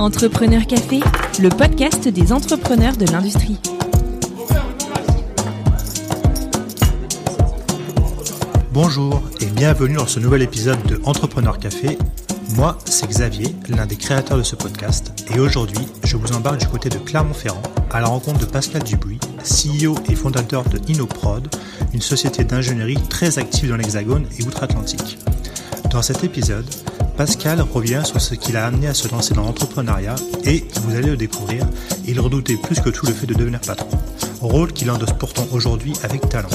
Entrepreneur 0.00 0.66
Café, 0.66 1.00
le 1.42 1.50
podcast 1.50 2.08
des 2.08 2.32
entrepreneurs 2.32 2.96
de 2.96 3.04
l'industrie. 3.12 3.58
Bonjour 8.72 9.22
et 9.42 9.44
bienvenue 9.44 9.96
dans 9.96 10.06
ce 10.06 10.18
nouvel 10.18 10.40
épisode 10.40 10.82
de 10.84 10.98
Entrepreneur 11.04 11.58
Café. 11.58 11.98
Moi, 12.56 12.78
c'est 12.86 13.08
Xavier, 13.08 13.54
l'un 13.68 13.84
des 13.84 13.96
créateurs 13.96 14.38
de 14.38 14.42
ce 14.42 14.56
podcast, 14.56 15.12
et 15.34 15.38
aujourd'hui, 15.38 15.86
je 16.04 16.16
vous 16.16 16.32
embarque 16.32 16.60
du 16.60 16.66
côté 16.66 16.88
de 16.88 16.96
Clermont-Ferrand 16.96 17.62
à 17.90 18.00
la 18.00 18.06
rencontre 18.06 18.38
de 18.38 18.46
Pascal 18.46 18.82
Dubuis, 18.82 19.20
CEO 19.44 19.96
et 20.08 20.14
fondateur 20.14 20.64
de 20.64 20.80
InnoProd, 20.90 21.54
une 21.92 22.00
société 22.00 22.42
d'ingénierie 22.44 22.98
très 23.10 23.38
active 23.38 23.68
dans 23.68 23.76
l'Hexagone 23.76 24.24
et 24.38 24.44
outre-Atlantique. 24.44 25.18
Dans 25.90 26.00
cet 26.00 26.24
épisode, 26.24 26.64
Pascal 27.20 27.60
revient 27.60 28.00
sur 28.02 28.18
ce 28.18 28.34
qui 28.34 28.50
l'a 28.50 28.64
amené 28.64 28.86
à 28.86 28.94
se 28.94 29.06
lancer 29.06 29.34
dans 29.34 29.42
l'entrepreneuriat 29.42 30.14
et, 30.46 30.64
vous 30.80 30.96
allez 30.96 31.10
le 31.10 31.18
découvrir, 31.18 31.66
il 32.06 32.18
redoutait 32.18 32.56
plus 32.56 32.80
que 32.80 32.88
tout 32.88 33.04
le 33.04 33.12
fait 33.12 33.26
de 33.26 33.34
devenir 33.34 33.60
patron, 33.60 33.90
rôle 34.40 34.72
qu'il 34.72 34.90
endosse 34.90 35.12
pourtant 35.12 35.46
aujourd'hui 35.52 35.92
avec 36.02 36.26
talent. 36.30 36.48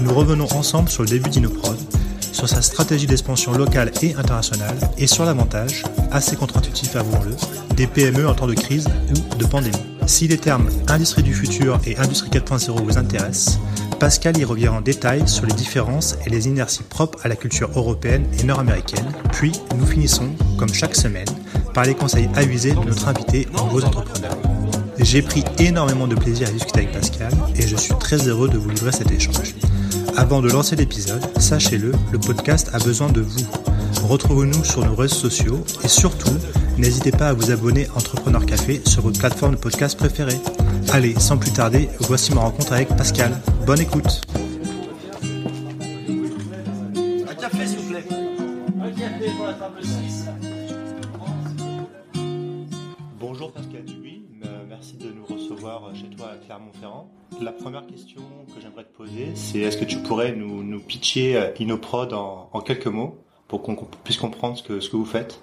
Nous 0.00 0.12
revenons 0.12 0.52
ensemble 0.56 0.88
sur 0.88 1.04
le 1.04 1.08
début 1.08 1.30
d'InnoProd, 1.30 1.78
sur 2.32 2.48
sa 2.48 2.62
stratégie 2.62 3.06
d'expansion 3.06 3.52
locale 3.52 3.92
et 4.02 4.16
internationale 4.16 4.76
et 4.98 5.06
sur 5.06 5.24
l'avantage, 5.24 5.84
assez 6.10 6.34
contre-intuitif 6.34 6.96
avouons-le, 6.96 7.36
des 7.76 7.86
PME 7.86 8.26
en 8.26 8.34
temps 8.34 8.48
de 8.48 8.54
crise 8.54 8.88
ou 9.10 9.36
de 9.36 9.44
pandémie. 9.44 9.76
Si 10.06 10.26
les 10.26 10.36
termes 10.36 10.68
industrie 10.88 11.22
du 11.22 11.32
futur 11.32 11.78
et 11.86 11.96
industrie 11.98 12.30
4.0 12.30 12.82
vous 12.82 12.98
intéressent, 12.98 13.60
Pascal 14.02 14.36
y 14.36 14.44
revient 14.44 14.66
en 14.66 14.80
détail 14.80 15.28
sur 15.28 15.46
les 15.46 15.52
différences 15.52 16.16
et 16.26 16.28
les 16.28 16.48
inerties 16.48 16.82
propres 16.82 17.20
à 17.22 17.28
la 17.28 17.36
culture 17.36 17.70
européenne 17.76 18.26
et 18.36 18.42
nord-américaine. 18.42 19.12
Puis, 19.30 19.52
nous 19.78 19.86
finissons, 19.86 20.30
comme 20.58 20.74
chaque 20.74 20.96
semaine, 20.96 21.28
par 21.72 21.84
les 21.84 21.94
conseils 21.94 22.28
avisés 22.34 22.72
de 22.72 22.80
notre 22.80 23.06
invité 23.06 23.46
en 23.56 23.68
gros 23.68 23.84
entrepreneurs. 23.84 24.36
J'ai 24.98 25.22
pris 25.22 25.44
énormément 25.60 26.08
de 26.08 26.16
plaisir 26.16 26.48
à 26.48 26.50
discuter 26.50 26.80
avec 26.80 26.90
Pascal 26.90 27.32
et 27.54 27.64
je 27.64 27.76
suis 27.76 27.94
très 28.00 28.26
heureux 28.26 28.48
de 28.48 28.58
vous 28.58 28.70
livrer 28.70 28.90
cet 28.90 29.12
échange. 29.12 29.54
Avant 30.16 30.42
de 30.42 30.50
lancer 30.50 30.74
l'épisode, 30.74 31.24
sachez-le, 31.38 31.92
le 32.10 32.18
podcast 32.18 32.70
a 32.72 32.80
besoin 32.80 33.08
de 33.08 33.20
vous. 33.20 33.46
Retrouvez-nous 34.02 34.64
sur 34.64 34.84
nos 34.84 34.96
réseaux 34.96 35.14
sociaux 35.14 35.64
et 35.84 35.88
surtout, 35.88 36.34
n'hésitez 36.78 37.10
pas 37.12 37.28
à 37.28 37.32
vous 37.32 37.50
abonner 37.50 37.86
à 37.88 37.96
Entrepreneur 37.98 38.44
Café 38.46 38.80
sur 38.86 39.02
votre 39.02 39.18
plateforme 39.18 39.54
de 39.54 39.60
podcast 39.60 39.98
préférée. 39.98 40.38
Allez, 40.92 41.14
sans 41.18 41.38
plus 41.38 41.52
tarder, 41.52 41.88
voici 42.00 42.32
ma 42.34 42.42
rencontre 42.42 42.72
avec 42.72 42.88
Pascal. 42.88 43.40
Bonne 43.66 43.80
écoute. 43.80 44.20
Un 47.28 47.34
café, 47.34 47.66
s'il 47.66 47.78
vous 47.78 47.90
plaît. 47.90 48.04
Un 48.82 48.90
café 48.90 49.30
pour 49.36 49.46
la 49.46 49.54
table 49.54 49.78
6. 49.82 50.26
Bonjour 53.18 53.52
Pascal 53.52 53.84
Dubuis, 53.84 54.22
merci 54.68 54.96
de 54.96 55.06
nous 55.12 55.24
recevoir 55.24 55.90
chez 55.94 56.08
toi 56.16 56.32
à 56.32 56.36
Clermont-Ferrand. 56.44 57.08
La 57.40 57.52
première 57.52 57.86
question 57.86 58.20
que 58.54 58.60
j'aimerais 58.60 58.84
te 58.84 58.94
poser, 58.96 59.32
c'est 59.34 59.60
est-ce 59.60 59.76
que 59.78 59.84
tu 59.84 59.96
pourrais 59.98 60.32
nous, 60.32 60.62
nous 60.62 60.80
pitcher 60.80 61.36
euh, 61.36 61.50
InnoProd 61.58 62.12
en, 62.12 62.50
en 62.52 62.60
quelques 62.60 62.86
mots 62.88 63.16
pour 63.48 63.62
qu'on 63.62 63.74
puisse 64.04 64.18
comprendre 64.18 64.56
ce 64.58 64.62
que, 64.62 64.80
ce 64.80 64.90
que 64.90 64.96
vous 64.96 65.04
faites? 65.06 65.40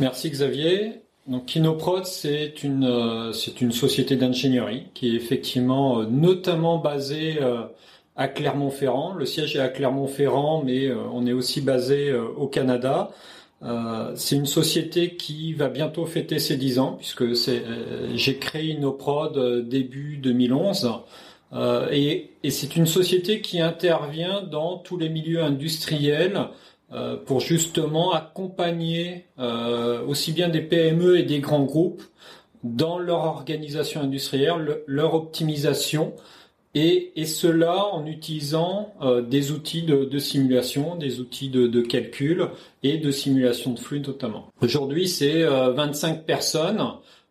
Merci 0.00 0.30
Xavier. 0.30 1.02
Donc 1.26 1.46
Kinoprod, 1.46 2.06
c'est 2.06 2.62
une 2.62 2.84
euh, 2.84 3.32
c'est 3.32 3.60
une 3.60 3.72
société 3.72 4.16
d'ingénierie 4.16 4.86
qui 4.94 5.08
est 5.08 5.14
effectivement 5.14 6.00
euh, 6.00 6.06
notamment 6.06 6.78
basée 6.78 7.38
euh, 7.42 7.62
à 8.16 8.28
Clermont-Ferrand. 8.28 9.12
Le 9.14 9.26
siège 9.26 9.56
est 9.56 9.60
à 9.60 9.68
Clermont-Ferrand, 9.68 10.62
mais 10.64 10.86
euh, 10.86 10.96
on 11.12 11.26
est 11.26 11.32
aussi 11.32 11.60
basé 11.60 12.12
au 12.14 12.46
Canada. 12.46 13.10
C'est 14.14 14.36
une 14.36 14.46
société 14.46 15.16
qui 15.16 15.52
va 15.52 15.68
bientôt 15.68 16.06
fêter 16.06 16.38
ses 16.38 16.56
10 16.56 16.78
ans 16.78 16.92
puisque 16.92 17.34
c'est 17.34 17.64
j'ai 18.14 18.38
créé 18.38 18.66
Inoprod 18.74 19.66
début 19.68 20.16
2011 20.18 20.88
Euh, 21.52 21.88
et, 21.90 22.30
et 22.42 22.50
c'est 22.50 22.76
une 22.76 22.86
société 22.86 23.40
qui 23.40 23.60
intervient 23.60 24.42
dans 24.42 24.78
tous 24.78 24.98
les 24.98 25.08
milieux 25.08 25.42
industriels 25.42 26.48
pour 27.26 27.40
justement 27.40 28.12
accompagner 28.12 29.26
euh, 29.38 30.02
aussi 30.06 30.32
bien 30.32 30.48
des 30.48 30.62
PME 30.62 31.18
et 31.18 31.22
des 31.22 31.40
grands 31.40 31.64
groupes 31.64 32.02
dans 32.64 32.98
leur 32.98 33.20
organisation 33.24 34.00
industrielle, 34.00 34.56
le- 34.58 34.84
leur 34.86 35.14
optimisation, 35.14 36.14
et, 36.74 37.12
cela 37.24 37.86
en 37.86 38.06
utilisant 38.06 38.94
euh, 39.02 39.20
des 39.22 39.50
outils 39.52 39.82
de, 39.82 40.18
simulation, 40.18 40.96
des 40.96 41.18
outils 41.20 41.48
de, 41.48 41.66
de 41.66 41.80
calcul 41.80 42.48
et 42.82 42.98
de 42.98 43.10
simulation 43.10 43.72
de 43.72 43.78
flux 43.78 44.00
notamment. 44.00 44.48
Aujourd'hui, 44.60 45.08
c'est 45.08 45.42
euh, 45.42 45.72
25 45.72 46.24
personnes, 46.24 46.82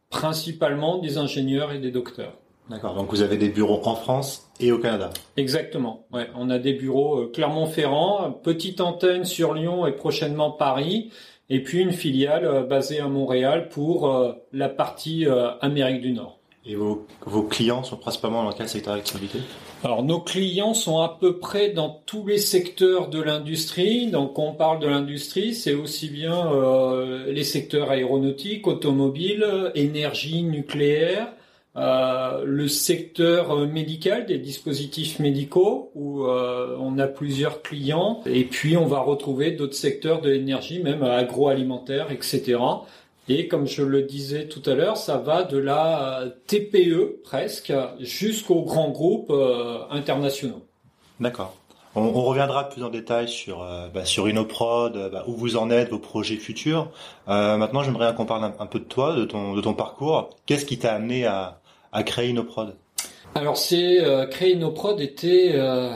principalement 0.10 0.98
des 0.98 1.18
ingénieurs 1.18 1.72
et 1.72 1.80
des 1.80 1.92
docteurs. 1.92 2.34
D'accord, 2.70 2.96
donc 2.96 3.10
vous 3.10 3.22
avez 3.22 3.38
des 3.38 3.50
bureaux 3.50 3.82
en 3.86 3.96
France 3.96 4.50
et 4.60 4.72
au 4.72 4.80
Canada. 4.80 5.10
Exactement. 5.38 6.06
Ouais, 6.12 6.28
on 6.36 6.50
a 6.50 6.60
des 6.60 6.74
bureaux 6.74 7.22
euh, 7.22 7.32
Clermont-Ferrand, 7.34 8.32
petite 8.44 8.82
antenne 8.82 9.24
sur 9.24 9.54
Lyon 9.54 9.88
et 9.88 9.94
prochainement 9.94 10.52
Paris, 10.52 11.12
et 11.50 11.64
puis 11.64 11.80
une 11.80 11.94
filiale 11.94 12.46
euh, 12.46 12.64
basée 12.64 13.00
à 13.00 13.08
Montréal 13.08 13.70
pour 13.70 14.10
euh, 14.10 14.34
la 14.52 14.68
partie 14.68 15.26
Amérique 15.62 16.02
du 16.02 16.12
Nord. 16.12 16.40
Et 16.66 16.76
vos, 16.76 17.08
vos 17.26 17.44
clients 17.44 17.84
sont 17.84 17.96
principalement 17.96 18.44
dans 18.44 18.52
quel 18.52 18.68
secteur 18.68 18.96
d'activité? 18.96 19.40
Alors 19.86 20.04
nos 20.04 20.20
clients 20.20 20.74
sont 20.74 21.00
à 21.00 21.18
peu 21.18 21.38
près 21.38 21.70
dans 21.70 22.02
tous 22.06 22.28
les 22.28 22.40
secteurs 22.40 23.08
de 23.08 23.22
l'industrie. 23.22 24.08
Donc 24.08 24.38
on 24.38 24.52
parle 24.52 24.80
de 24.80 24.88
l'industrie, 24.88 25.54
c'est 25.54 25.74
aussi 25.74 26.10
bien 26.10 26.52
euh, 26.52 27.32
les 27.32 27.46
secteurs 27.46 27.92
aéronautiques, 27.92 28.68
automobiles, 28.68 29.72
énergie, 29.76 30.44
nucléaire, 30.44 31.30
euh, 31.78 32.44
le 32.44 32.68
secteur 32.68 33.52
euh, 33.52 33.68
médical 33.68 34.26
des 34.26 34.40
dispositifs 34.40 35.20
médicaux 35.20 35.92
où 35.94 36.24
euh, 36.24 36.76
on 36.80 36.98
a 36.98 37.06
plusieurs 37.06 37.62
clients 37.62 38.22
et 38.26 38.46
puis 38.46 38.76
on 38.78 38.88
va 38.88 39.00
retrouver 39.00 39.52
d'autres 39.52 39.76
secteurs 39.76 40.22
de 40.22 40.30
l'énergie, 40.32 40.82
même 40.82 41.04
agroalimentaire, 41.04 42.12
etc. 42.12 42.58
Et 43.30 43.48
comme 43.48 43.68
je 43.68 43.84
le 43.84 44.02
disais 44.02 44.48
tout 44.48 44.68
à 44.68 44.74
l'heure, 44.74 44.98
ça 44.98 45.18
va 45.18 45.44
de 45.44 45.58
la 45.60 46.24
TPE 46.48 47.22
presque 47.24 47.74
jusqu'aux 48.00 48.64
grands 48.64 48.90
groupes 48.90 49.34
internationaux. 49.92 50.66
D'accord. 51.20 51.56
On, 51.94 52.12
reviendra 52.12 52.70
plus 52.70 52.84
en 52.84 52.90
détail 52.90 53.28
sur, 53.28 53.66
bah, 53.94 54.06
sur 54.06 54.28
InnoProd, 54.28 54.96
euh, 54.96 55.10
bah, 55.10 55.24
où 55.28 55.34
vous 55.34 55.58
en 55.58 55.72
êtes, 55.72 55.90
vos 55.90 56.00
projets 56.00 56.38
futurs. 56.38 56.90
Maintenant, 57.28 57.84
j'aimerais 57.84 58.14
qu'on 58.16 58.26
parle 58.26 58.46
un, 58.46 58.54
un 58.60 58.66
peu 58.66 58.80
de 58.80 58.86
toi, 58.86 59.16
de 59.16 59.26
ton, 59.26 59.54
de 59.54 59.62
ton 59.62 59.74
parcours. 59.74 60.30
Qu'est-ce 60.46 60.66
qui 60.66 60.78
t'a 60.78 60.94
amené 60.94 61.26
à, 61.26 61.60
à 61.92 62.04
créer 62.04 62.30
InnoProd 62.30 62.76
Alors 63.36 63.58
c'est 63.58 64.02
euh, 64.02 64.28
prods 64.74 65.00
était 65.00 65.52
euh, 65.54 65.92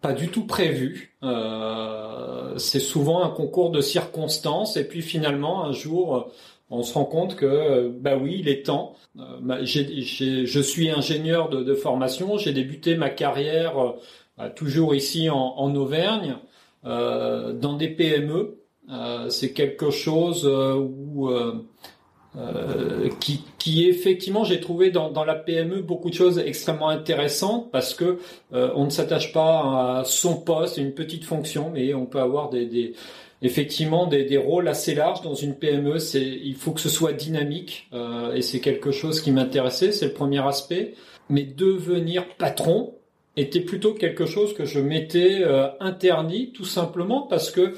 pas 0.00 0.12
du 0.12 0.28
tout 0.28 0.46
prévu. 0.46 1.16
Euh, 1.22 2.56
c'est 2.58 2.80
souvent 2.80 3.22
un 3.22 3.30
concours 3.30 3.70
de 3.70 3.80
circonstances 3.80 4.76
et 4.76 4.84
puis 4.84 5.02
finalement 5.02 5.64
un 5.64 5.72
jour 5.72 6.30
on 6.70 6.82
se 6.82 6.94
rend 6.94 7.04
compte 7.04 7.36
que 7.36 7.88
bah 7.88 8.16
oui 8.16 8.36
il 8.40 8.48
est 8.48 8.64
temps. 8.66 8.94
Bah, 9.14 9.58
je 9.64 10.60
suis 10.60 10.90
ingénieur 10.90 11.48
de, 11.48 11.74
formation. 11.74 12.38
J'ai 12.38 12.52
débuté 12.52 12.96
ma 12.96 13.10
carrière 13.10 13.94
bah, 14.38 14.50
toujours 14.50 14.94
ici 14.94 15.28
en, 15.28 15.74
Auvergne 15.74 16.36
dans 16.84 17.76
des 17.76 17.88
PME. 17.88 18.58
C'est 19.28 19.52
quelque 19.52 19.90
chose 19.90 20.46
où 20.46 21.28
euh, 22.38 23.08
qui, 23.18 23.44
qui 23.58 23.88
effectivement 23.88 24.44
j'ai 24.44 24.60
trouvé 24.60 24.90
dans, 24.90 25.10
dans 25.10 25.24
la 25.24 25.34
PME 25.34 25.82
beaucoup 25.82 26.10
de 26.10 26.14
choses 26.14 26.38
extrêmement 26.38 26.88
intéressantes 26.88 27.70
parce 27.72 27.92
que 27.92 28.18
euh, 28.52 28.70
on 28.76 28.84
ne 28.84 28.90
s'attache 28.90 29.32
pas 29.32 29.98
à 29.98 30.02
son 30.04 30.36
poste, 30.36 30.76
une 30.76 30.92
petite 30.92 31.24
fonction, 31.24 31.70
mais 31.72 31.92
on 31.92 32.06
peut 32.06 32.20
avoir 32.20 32.48
des, 32.50 32.66
des 32.66 32.94
effectivement 33.42 34.06
des, 34.06 34.24
des 34.24 34.36
rôles 34.36 34.68
assez 34.68 34.94
larges 34.94 35.22
dans 35.22 35.34
une 35.34 35.54
PME. 35.54 35.98
C'est 35.98 36.24
il 36.24 36.54
faut 36.54 36.72
que 36.72 36.80
ce 36.80 36.88
soit 36.88 37.12
dynamique 37.12 37.88
euh, 37.92 38.34
et 38.34 38.42
c'est 38.42 38.60
quelque 38.60 38.90
chose 38.90 39.20
qui 39.20 39.32
m'intéressait. 39.32 39.92
C'est 39.92 40.06
le 40.06 40.12
premier 40.12 40.46
aspect. 40.46 40.94
Mais 41.28 41.44
devenir 41.44 42.26
patron 42.38 42.94
était 43.36 43.60
plutôt 43.60 43.94
quelque 43.94 44.26
chose 44.26 44.52
que 44.54 44.64
je 44.64 44.80
m'étais 44.80 45.42
euh, 45.42 45.68
interdit 45.78 46.52
tout 46.52 46.64
simplement 46.64 47.22
parce 47.22 47.50
que 47.50 47.74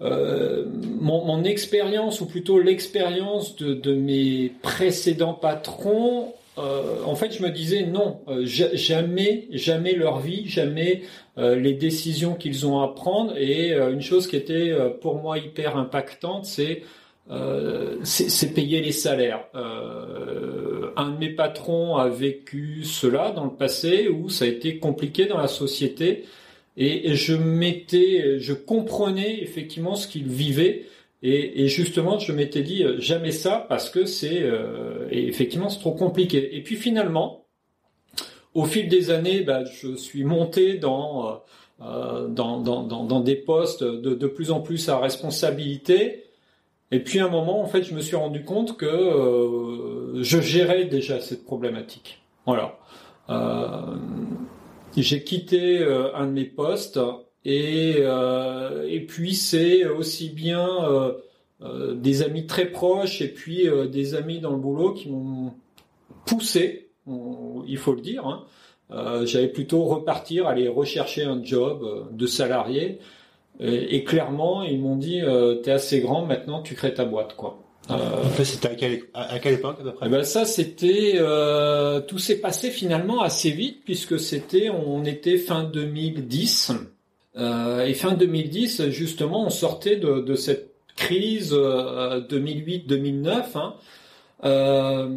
euh, 0.00 0.64
mon, 1.00 1.24
mon 1.24 1.44
expérience, 1.44 2.20
ou 2.20 2.26
plutôt 2.26 2.58
l'expérience 2.58 3.56
de, 3.56 3.74
de 3.74 3.94
mes 3.94 4.52
précédents 4.62 5.34
patrons, 5.34 6.34
euh, 6.58 7.02
en 7.04 7.14
fait, 7.14 7.32
je 7.36 7.42
me 7.42 7.50
disais 7.50 7.84
non, 7.86 8.20
euh, 8.28 8.44
ja- 8.46 8.74
jamais, 8.74 9.46
jamais 9.50 9.94
leur 9.94 10.20
vie, 10.20 10.48
jamais 10.48 11.02
euh, 11.38 11.56
les 11.56 11.74
décisions 11.74 12.34
qu'ils 12.34 12.66
ont 12.66 12.80
à 12.80 12.88
prendre. 12.94 13.36
Et 13.36 13.72
une 13.74 14.00
chose 14.00 14.26
qui 14.26 14.36
était 14.36 14.72
pour 15.00 15.16
moi 15.16 15.38
hyper 15.38 15.76
impactante, 15.76 16.46
c'est 16.46 16.82
euh, 17.30 17.96
c'est 18.04 18.54
payer 18.54 18.80
les 18.80 18.92
salaires. 18.92 19.44
Euh, 19.56 20.90
un 20.96 21.10
de 21.10 21.18
mes 21.18 21.30
patrons 21.30 21.96
a 21.96 22.08
vécu 22.08 22.84
cela 22.84 23.32
dans 23.32 23.44
le 23.44 23.50
passé, 23.50 24.08
où 24.08 24.28
ça 24.28 24.44
a 24.44 24.48
été 24.48 24.78
compliqué 24.78 25.26
dans 25.26 25.38
la 25.38 25.48
société. 25.48 26.24
Et, 26.76 27.14
je 27.14 27.34
m'étais, 27.34 28.38
je 28.38 28.52
comprenais 28.52 29.40
effectivement 29.40 29.94
ce 29.94 30.06
qu'il 30.06 30.28
vivait, 30.28 30.86
Et, 31.22 31.68
justement, 31.68 32.18
je 32.18 32.32
m'étais 32.32 32.62
dit 32.62 32.84
euh, 32.84 33.00
jamais 33.00 33.32
ça 33.32 33.64
parce 33.68 33.88
que 33.90 34.04
c'est 34.04 34.42
euh, 34.42 35.08
effectivement 35.10 35.70
c'est 35.70 35.80
trop 35.80 35.94
compliqué. 35.94 36.56
Et 36.56 36.62
puis 36.62 36.76
finalement, 36.76 37.46
au 38.54 38.64
fil 38.64 38.88
des 38.88 39.10
années, 39.10 39.40
bah, 39.40 39.64
je 39.64 39.96
suis 39.96 40.24
monté 40.24 40.74
dans, 40.74 41.40
euh, 41.80 42.28
des 43.20 43.36
postes 43.36 43.82
de, 43.82 44.26
plus 44.26 44.50
en 44.50 44.60
plus 44.60 44.88
à 44.88 44.98
responsabilité. 44.98 46.24
Et 46.92 47.00
puis 47.00 47.18
à 47.18 47.26
un 47.26 47.30
moment, 47.30 47.62
en 47.62 47.66
fait, 47.66 47.82
je 47.82 47.94
me 47.94 48.00
suis 48.00 48.16
rendu 48.16 48.44
compte 48.44 48.76
que 48.76 50.20
je 50.20 50.40
gérais 50.40 50.84
déjà 50.84 51.20
cette 51.20 51.44
problématique. 51.44 52.22
Voilà. 52.44 52.78
J'ai 55.02 55.22
quitté 55.22 55.80
euh, 55.80 56.14
un 56.14 56.26
de 56.26 56.32
mes 56.32 56.44
postes 56.44 56.98
et, 57.44 57.96
euh, 57.98 58.86
et 58.88 59.00
puis 59.00 59.34
c'est 59.34 59.84
aussi 59.84 60.30
bien 60.30 60.68
euh, 61.60 61.94
des 61.94 62.22
amis 62.22 62.46
très 62.46 62.66
proches 62.66 63.20
et 63.22 63.28
puis 63.28 63.68
des 63.90 64.14
amis 64.14 64.40
dans 64.40 64.50
le 64.50 64.58
boulot 64.58 64.92
qui 64.92 65.08
m'ont 65.10 65.54
poussé, 66.26 66.90
il 67.06 67.78
faut 67.78 67.94
le 67.94 68.00
dire. 68.00 68.26
Hein. 68.26 68.44
J'allais 69.24 69.48
plutôt 69.48 69.84
repartir, 69.84 70.46
aller 70.46 70.68
rechercher 70.68 71.24
un 71.24 71.42
job 71.42 72.08
de 72.12 72.26
salarié. 72.26 72.98
Et, 73.58 73.96
et 73.96 74.04
clairement, 74.04 74.62
ils 74.64 74.78
m'ont 74.78 74.96
dit, 74.96 75.22
t'es 75.62 75.70
assez 75.70 76.00
grand, 76.00 76.26
maintenant 76.26 76.62
tu 76.62 76.74
crées 76.74 76.92
ta 76.92 77.06
boîte, 77.06 77.36
quoi. 77.36 77.65
Euh, 77.90 78.44
c'était 78.44 78.68
à 78.68 78.74
quelle, 78.74 79.02
à 79.14 79.38
quelle 79.38 79.54
époque 79.54 79.76
à 79.80 79.84
peu 79.84 79.92
près? 79.92 80.06
Eh 80.06 80.10
ben 80.10 80.24
ça 80.24 80.44
c'était 80.44 81.12
euh, 81.16 82.00
tout 82.00 82.18
s'est 82.18 82.38
passé 82.38 82.70
finalement 82.70 83.22
assez 83.22 83.50
vite 83.50 83.82
puisque 83.84 84.18
c'était 84.18 84.70
on 84.70 85.04
était 85.04 85.38
fin 85.38 85.62
2010 85.62 86.72
euh, 87.36 87.84
et 87.84 87.94
fin 87.94 88.14
2010 88.14 88.88
justement 88.90 89.46
on 89.46 89.50
sortait 89.50 89.96
de, 89.96 90.20
de 90.20 90.34
cette 90.34 90.70
crise 90.96 91.52
2008-2009 91.52 93.30
hein. 93.54 93.74
Euh, 94.44 95.08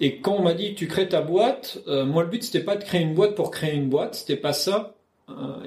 et 0.00 0.18
quand 0.18 0.36
on 0.36 0.42
m'a 0.42 0.54
dit 0.54 0.74
tu 0.74 0.88
crées 0.88 1.08
ta 1.08 1.20
boîte 1.20 1.78
moi 1.86 2.24
le 2.24 2.28
but 2.28 2.42
c'était 2.42 2.64
pas 2.64 2.76
de 2.76 2.82
créer 2.82 3.02
une 3.02 3.14
boîte 3.14 3.36
pour 3.36 3.52
créer 3.52 3.74
une 3.74 3.88
boîte 3.88 4.16
c'était 4.16 4.36
pas 4.36 4.52
ça. 4.52 4.94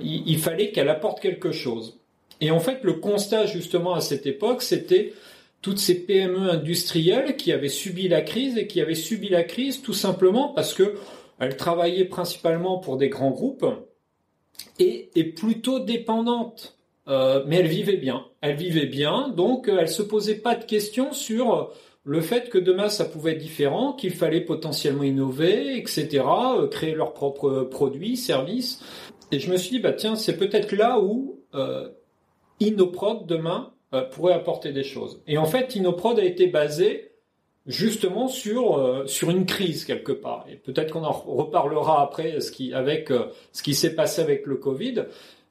Il, 0.01 0.23
il 0.27 0.39
fallait 0.39 0.71
qu'elle 0.71 0.89
apporte 0.89 1.19
quelque 1.19 1.51
chose. 1.51 1.97
Et 2.41 2.51
en 2.51 2.59
fait 2.59 2.83
le 2.83 2.93
constat 2.93 3.45
justement 3.45 3.95
à 3.95 4.01
cette 4.01 4.27
époque 4.27 4.61
c'était 4.61 5.13
toutes 5.61 5.79
ces 5.79 6.05
PME 6.05 6.49
industrielles 6.49 7.35
qui 7.35 7.51
avaient 7.51 7.69
subi 7.69 8.07
la 8.07 8.21
crise 8.21 8.57
et 8.57 8.67
qui 8.67 8.81
avaient 8.81 8.95
subi 8.95 9.29
la 9.29 9.43
crise 9.43 9.81
tout 9.81 9.93
simplement 9.93 10.49
parce 10.49 10.73
que 10.73 10.95
elles 11.39 11.57
travaillaient 11.57 12.05
principalement 12.05 12.79
pour 12.79 12.97
des 12.97 13.09
grands 13.09 13.31
groupes 13.31 13.65
et, 14.79 15.09
et 15.15 15.23
plutôt 15.23 15.79
dépendantes. 15.79 16.77
Euh, 17.07 17.43
mais 17.47 17.57
elles 17.57 17.67
vivaient 17.67 17.97
bien. 17.97 18.25
Elles 18.41 18.57
vivaient 18.57 18.85
bien, 18.85 19.29
donc 19.29 19.69
euh, 19.69 19.77
elles 19.79 19.89
se 19.89 20.01
posaient 20.01 20.39
pas 20.39 20.55
de 20.55 20.65
questions 20.65 21.13
sur 21.13 21.71
le 22.07 22.21
fait 22.21 22.49
que 22.49 22.57
demain 22.57 22.87
ça 22.87 23.03
pouvait 23.03 23.33
être 23.33 23.37
différent, 23.37 23.91
qu'il 23.91 24.13
fallait 24.13 24.41
potentiellement 24.41 25.03
innover, 25.03 25.77
etc., 25.77 26.23
euh, 26.57 26.67
créer 26.67 26.95
leurs 26.95 27.13
propres 27.13 27.67
produits, 27.69 28.15
services. 28.15 28.81
Et 29.31 29.39
je 29.39 29.51
me 29.51 29.57
suis 29.57 29.71
dit, 29.71 29.79
bah 29.79 29.91
tiens, 29.91 30.15
c'est 30.15 30.37
peut-être 30.37 30.71
là 30.71 31.01
où 31.01 31.41
euh, 31.53 31.89
Innoprod 32.61 33.27
demain 33.27 33.73
euh, 33.93 34.01
pourrait 34.01 34.33
apporter 34.33 34.73
des 34.73 34.83
choses. 34.83 35.21
Et 35.27 35.37
en 35.37 35.45
fait, 35.45 35.73
Inoprod 35.77 36.19
a 36.19 36.25
été 36.25 36.47
basé 36.47 37.11
justement 37.67 38.27
sur 38.27 38.77
euh, 38.77 39.07
sur 39.07 39.29
une 39.29 39.45
crise 39.45 39.85
quelque 39.85 40.11
part. 40.11 40.45
Et 40.51 40.55
peut-être 40.57 40.91
qu'on 40.91 41.05
en 41.05 41.13
reparlera 41.13 42.03
après 42.03 42.41
ce 42.41 42.51
qui 42.51 42.73
avec 42.73 43.11
euh, 43.11 43.27
ce 43.53 43.63
qui 43.63 43.73
s'est 43.73 43.95
passé 43.95 44.21
avec 44.21 44.45
le 44.45 44.57
Covid. 44.57 45.05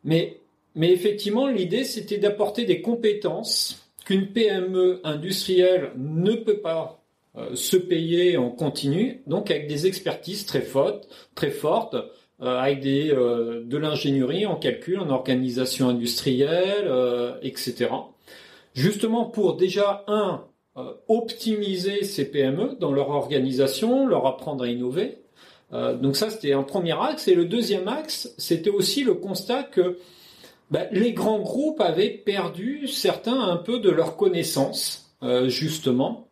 Mais 0.04 0.40
mais 0.74 0.92
effectivement, 0.92 1.46
l'idée 1.46 1.84
c'était 1.84 2.18
d'apporter 2.18 2.66
des 2.66 2.82
compétences 2.82 3.88
qu'une 4.04 4.26
PME 4.26 5.00
industrielle 5.02 5.92
ne 5.96 6.34
peut 6.34 6.58
pas 6.58 7.02
se 7.54 7.78
payer 7.78 8.36
en 8.36 8.50
continu, 8.50 9.22
donc 9.26 9.50
avec 9.50 9.66
des 9.66 9.86
expertises 9.86 10.44
très 10.44 10.60
fortes, 10.60 11.08
très 11.34 11.50
fortes, 11.50 11.96
avec 12.38 12.80
des 12.80 13.08
de 13.08 13.76
l'ingénierie 13.78 14.44
en 14.44 14.56
calcul, 14.56 15.00
en 15.00 15.08
organisation 15.08 15.88
industrielle, 15.88 16.90
etc 17.42 17.88
justement 18.76 19.24
pour 19.24 19.56
déjà, 19.56 20.04
un, 20.06 20.44
euh, 20.76 20.92
optimiser 21.08 22.04
ces 22.04 22.30
PME 22.30 22.76
dans 22.78 22.92
leur 22.92 23.08
organisation, 23.08 24.06
leur 24.06 24.26
apprendre 24.26 24.64
à 24.64 24.68
innover. 24.68 25.22
Euh, 25.72 25.96
donc 25.96 26.16
ça, 26.16 26.28
c'était 26.28 26.52
un 26.52 26.62
premier 26.62 26.92
axe. 26.92 27.28
Et 27.28 27.34
le 27.34 27.46
deuxième 27.46 27.88
axe, 27.88 28.34
c'était 28.36 28.70
aussi 28.70 29.02
le 29.02 29.14
constat 29.14 29.62
que 29.62 29.98
ben, 30.70 30.86
les 30.92 31.12
grands 31.12 31.38
groupes 31.38 31.80
avaient 31.80 32.10
perdu 32.10 32.88
certains 32.88 33.40
un 33.40 33.56
peu 33.56 33.78
de 33.78 33.88
leur 33.88 34.16
connaissance, 34.18 35.16
euh, 35.22 35.48
justement, 35.48 36.28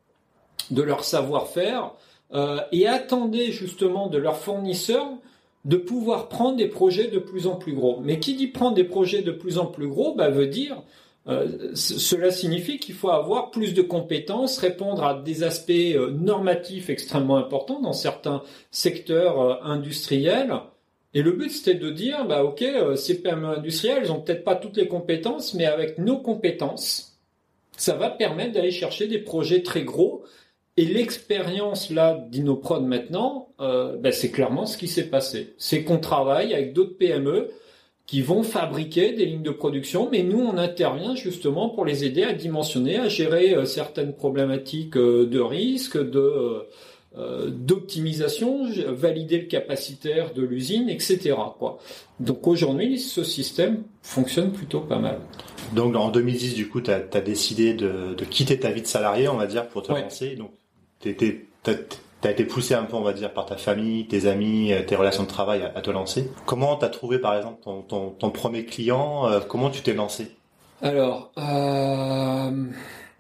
de 0.71 0.83
leur 0.83 1.05
savoir-faire, 1.05 1.93
et 2.73 2.89
attendaient 2.89 3.53
justement 3.53 4.09
de 4.09 4.19
leurs 4.19 4.39
fournisseurs 4.39 5.07
de 5.65 5.77
pouvoir 5.77 6.29
prendre 6.29 6.57
des 6.57 6.67
projets 6.67 7.07
de 7.07 7.21
plus 7.21 7.47
en 7.47 7.55
plus 7.55 7.75
gros. 7.75 8.01
Mais 8.01 8.19
qui 8.19 8.35
dit 8.35 8.49
prendre 8.49 8.75
des 8.75 8.83
projets 8.83 9.23
de 9.23 9.31
plus 9.31 9.59
en 9.59 9.67
plus 9.67 9.87
gros, 9.87 10.17
ben, 10.17 10.31
veut 10.31 10.49
dire 10.49 10.83
euh, 11.27 11.75
cela 11.75 12.31
signifie 12.31 12.79
qu'il 12.79 12.95
faut 12.95 13.09
avoir 13.09 13.51
plus 13.51 13.73
de 13.73 13.81
compétences, 13.81 14.59
répondre 14.59 15.05
à 15.05 15.15
des 15.15 15.43
aspects 15.43 15.71
euh, 15.71 16.11
normatifs 16.11 16.91
extrêmement 16.91 17.39
importants 17.39 17.81
dans 17.81 17.95
certains 17.95 18.43
secteurs 18.71 19.41
euh, 19.41 19.55
industriels. 19.63 20.53
Et 21.15 21.23
le 21.23 21.33
but, 21.33 21.51
c'était 21.51 21.79
de 21.79 21.91
dire, 21.91 22.27
bah 22.27 22.43
ok, 22.43 22.65
ces 22.97 23.23
PME 23.23 23.47
industrielles, 23.47 24.01
elles 24.03 24.13
ont 24.13 24.21
peut-être 24.21 24.45
pas 24.45 24.57
toutes 24.57 24.77
les 24.77 24.89
compétences, 24.89 25.55
mais 25.55 25.65
avec 25.65 25.99
nos 25.99 26.19
compétences, 26.19 27.19
ça 27.77 27.95
va 27.95 28.11
permettre 28.11 28.53
d'aller 28.53 28.73
chercher 28.73 29.07
des 29.07 29.21
projets 29.21 29.63
très 29.63 29.85
gros. 29.85 30.25
Et 30.77 30.85
l'expérience 30.85 31.91
là 31.91 32.27
d'Inoprod 32.31 32.85
maintenant, 32.85 33.51
bah, 33.61 34.11
c'est 34.11 34.33
clairement 34.33 34.67
ce 34.67 34.77
qui 34.77 34.89
s'est 34.89 35.09
passé. 35.09 35.55
C'est 35.57 35.85
qu'on 35.85 35.99
travaille 35.99 36.53
avec 36.53 36.73
d'autres 36.73 36.99
PME 36.99 37.49
qui 38.07 38.21
vont 38.21 38.43
fabriquer 38.43 39.13
des 39.13 39.25
lignes 39.25 39.43
de 39.43 39.51
production, 39.51 40.09
mais 40.11 40.23
nous, 40.23 40.41
on 40.41 40.59
intervient 40.59 41.15
justement 41.15 41.71
pour 41.71 41.85
les 41.85 42.05
aider 42.05 42.23
à 42.23 42.33
dimensionner, 42.33 42.99
à 42.99 43.09
gérer 43.09 43.55
euh, 43.55 43.65
certaines 43.65 44.13
problématiques 44.13 44.97
euh, 44.97 45.27
de 45.27 45.41
risque, 45.41 45.97
de 45.97 46.67
euh, 47.17 47.49
d'optimisation, 47.49 48.69
valider 48.89 49.39
le 49.39 49.47
capacitaire 49.47 50.35
de 50.35 50.43
l'usine, 50.43 50.91
etc. 50.91 51.35
Quoi. 51.59 51.79
Donc 52.21 52.47
aujourd'hui, 52.47 52.99
ce 52.99 53.23
système 53.25 53.85
fonctionne 54.03 54.53
plutôt 54.53 54.81
pas 54.81 54.99
mal. 54.99 55.21
Donc 55.75 55.95
en 55.95 56.11
2010, 56.11 56.55
du 56.55 56.69
coup, 56.69 56.81
tu 56.81 56.91
as, 56.91 57.01
décidé 57.21 57.73
de, 57.73 58.15
de, 58.15 58.25
quitter 58.25 58.59
ta 58.59 58.73
vie 58.73 58.83
de 58.83 58.87
salarié, 58.87 59.29
on 59.29 59.37
va 59.37 59.47
dire, 59.47 59.69
pour 59.69 59.83
te 59.83 59.93
lancer. 59.93 60.35
Donc 60.35 60.51
tu 61.01 61.15
tu 62.25 62.29
as 62.29 62.33
été 62.33 62.45
poussé 62.47 62.73
un 62.73 62.85
peu, 62.85 62.97
on 62.97 63.03
va 63.03 63.13
dire, 63.13 63.35
par 63.35 63.45
ta 63.45 63.59
famille, 63.59 64.07
tes 64.07 64.27
amis, 64.27 64.73
euh, 64.73 64.83
tes 64.83 64.97
relations 64.97 65.25
de 65.25 65.29
travail 65.29 65.63
à, 65.63 65.81
te 65.83 65.91
lancer. 65.91 66.31
Comment 66.47 66.77
tu 66.77 66.87
as 66.87 66.89
trouvé, 66.89 67.19
par 67.19 67.37
exemple, 67.37 67.61
ton, 67.63 68.31
premier 68.31 68.65
client 68.65 69.29
euh, 69.29 69.41
Comment 69.47 69.69
tu 69.69 69.83
t'es 69.83 69.93
lancé? 69.93 70.29
Alors, 70.81 71.33
euh, 71.37 72.51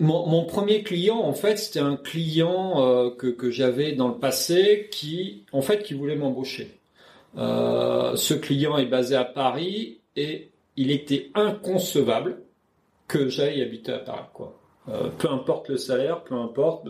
mon, 0.00 0.44
premier 0.46 0.82
client, 0.82 1.18
en 1.18 1.34
fait, 1.34 1.58
c'était 1.58 1.80
un 1.80 1.96
client 1.96 3.10
que, 3.18 3.50
j'avais 3.50 3.92
dans 3.92 4.08
le 4.08 4.14
passé 4.14 4.88
qui, 4.90 5.44
en 5.52 5.60
fait, 5.60 5.82
qui 5.82 5.92
voulait 5.92 6.16
m'embaucher. 6.16 6.78
Ce 7.36 8.32
client 8.32 8.78
est 8.78 8.86
basé 8.86 9.16
à 9.16 9.24
Paris 9.24 9.98
et 10.16 10.50
il 10.76 10.90
était 10.90 11.30
inconcevable 11.34 12.38
que 13.06 13.28
j'aille 13.28 13.60
habiter 13.60 13.92
à 13.92 13.98
Paris, 13.98 14.28
quoi. 14.32 14.58
Peu 15.18 15.30
importe 15.30 15.68
le 15.68 15.76
salaire, 15.76 16.22
peu 16.24 16.34
importe. 16.34 16.88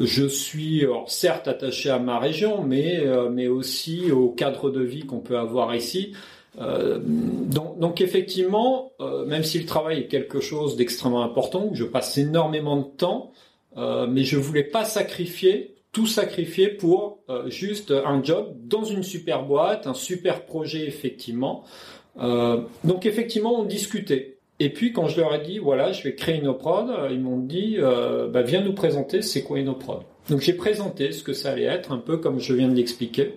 Je 0.00 0.26
suis 0.26 0.86
certes 1.06 1.46
attaché 1.46 1.90
à 1.90 1.98
ma 1.98 2.18
région, 2.18 2.62
mais, 2.62 3.00
euh, 3.00 3.28
mais 3.28 3.48
aussi 3.48 4.10
au 4.10 4.30
cadre 4.30 4.70
de 4.70 4.82
vie 4.82 5.04
qu'on 5.04 5.20
peut 5.20 5.36
avoir 5.36 5.74
ici. 5.74 6.14
Euh, 6.58 6.98
donc, 7.04 7.78
donc, 7.78 8.00
effectivement, 8.00 8.92
euh, 9.00 9.26
même 9.26 9.44
si 9.44 9.58
le 9.58 9.66
travail 9.66 10.00
est 10.00 10.06
quelque 10.06 10.40
chose 10.40 10.76
d'extrêmement 10.76 11.22
important, 11.22 11.70
je 11.74 11.84
passe 11.84 12.16
énormément 12.16 12.78
de 12.78 12.86
temps, 12.96 13.32
mais 13.76 14.24
je 14.24 14.36
voulais 14.36 14.64
pas 14.64 14.84
sacrifier 14.84 15.76
tout 15.92 16.06
sacrifier 16.06 16.68
pour 16.68 17.18
juste 17.46 17.92
un 17.92 18.22
job 18.22 18.54
dans 18.64 18.84
une 18.84 19.02
super 19.02 19.44
boîte, 19.44 19.86
un 19.86 19.94
super 19.94 20.44
projet 20.44 20.86
effectivement. 20.86 21.64
donc 22.16 23.06
effectivement, 23.06 23.60
on 23.60 23.64
discutait. 23.64 24.39
Et 24.60 24.68
puis 24.68 24.92
quand 24.92 25.08
je 25.08 25.20
leur 25.20 25.34
ai 25.34 25.40
dit 25.40 25.58
voilà, 25.58 25.90
je 25.92 26.04
vais 26.04 26.14
créer 26.14 26.36
Inoprod, 26.36 26.90
ils 27.10 27.18
m'ont 27.18 27.38
dit 27.38 27.76
euh, 27.78 28.28
bah, 28.28 28.42
viens 28.42 28.60
nous 28.60 28.74
présenter 28.74 29.22
c'est 29.22 29.42
quoi 29.42 29.58
Inoprod. 29.58 30.02
Donc 30.28 30.40
j'ai 30.40 30.52
présenté 30.52 31.12
ce 31.12 31.22
que 31.22 31.32
ça 31.32 31.52
allait 31.52 31.64
être, 31.64 31.92
un 31.92 31.98
peu 31.98 32.18
comme 32.18 32.38
je 32.38 32.52
viens 32.54 32.68
de 32.68 32.74
l'expliquer. 32.74 33.34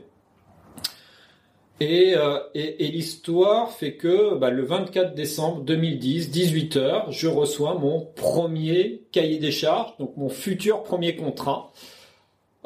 Et, 1.80 2.14
euh, 2.16 2.40
l'histoire 2.54 3.72
fait 3.72 3.96
que 3.96 4.36
bah, 4.36 4.52
le 4.52 4.64
24 4.64 5.16
décembre 5.16 5.62
2010, 5.62 6.30
18h, 6.30 7.12
je 7.12 7.28
reçois 7.28 7.74
mon 7.76 8.02
premier 8.16 9.04
cahier 9.12 9.40
des 9.40 9.52
charges, 9.52 9.98
donc 9.98 10.16
mon 10.18 10.30
futur 10.30 10.84
premier 10.84 11.16
contrat. 11.16 11.72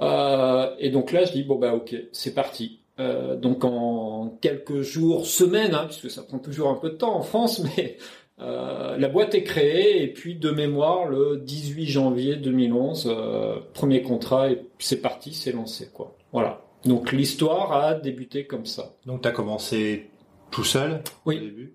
Euh, 0.02 0.76
et 0.80 0.90
donc 0.90 1.12
là, 1.12 1.26
je 1.26 1.32
dis 1.32 1.44
bon 1.44 1.58
bah 1.58 1.74
ok, 1.74 1.96
c'est 2.12 2.34
parti. 2.34 2.80
Euh, 3.00 3.36
donc 3.36 3.64
en 3.64 4.38
quelques 4.42 4.82
jours, 4.82 5.28
semaines, 5.28 5.76
hein, 5.76 5.86
puisque 5.86 6.10
ça 6.10 6.24
prend 6.24 6.40
toujours 6.40 6.70
un 6.70 6.76
peu 6.76 6.90
de 6.90 6.96
temps 6.96 7.16
en 7.16 7.22
France, 7.22 7.62
mais 7.78 7.98
Euh, 8.40 8.98
la 8.98 9.08
boîte 9.08 9.34
est 9.34 9.44
créée 9.44 10.04
et 10.04 10.08
puis 10.08 10.36
de 10.36 10.52
mémoire 10.52 11.06
le 11.06 11.38
18 11.38 11.88
janvier 11.88 12.36
2011, 12.36 13.08
euh, 13.10 13.56
premier 13.74 14.04
contrat 14.04 14.52
et 14.52 14.62
c'est 14.78 15.02
parti, 15.02 15.34
c'est 15.34 15.52
lancé 15.52 15.90
quoi. 15.92 16.16
Voilà. 16.32 16.62
Donc 16.86 17.12
l'histoire 17.12 17.72
a 17.72 17.96
débuté 17.96 18.46
comme 18.46 18.66
ça. 18.66 18.94
Donc 19.06 19.24
tu 19.24 19.28
as 19.28 19.32
commencé 19.32 20.10
tout 20.52 20.64
seul 20.64 21.02
oui. 21.26 21.38
au 21.38 21.40
début? 21.40 21.74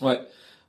Ouais. 0.00 0.18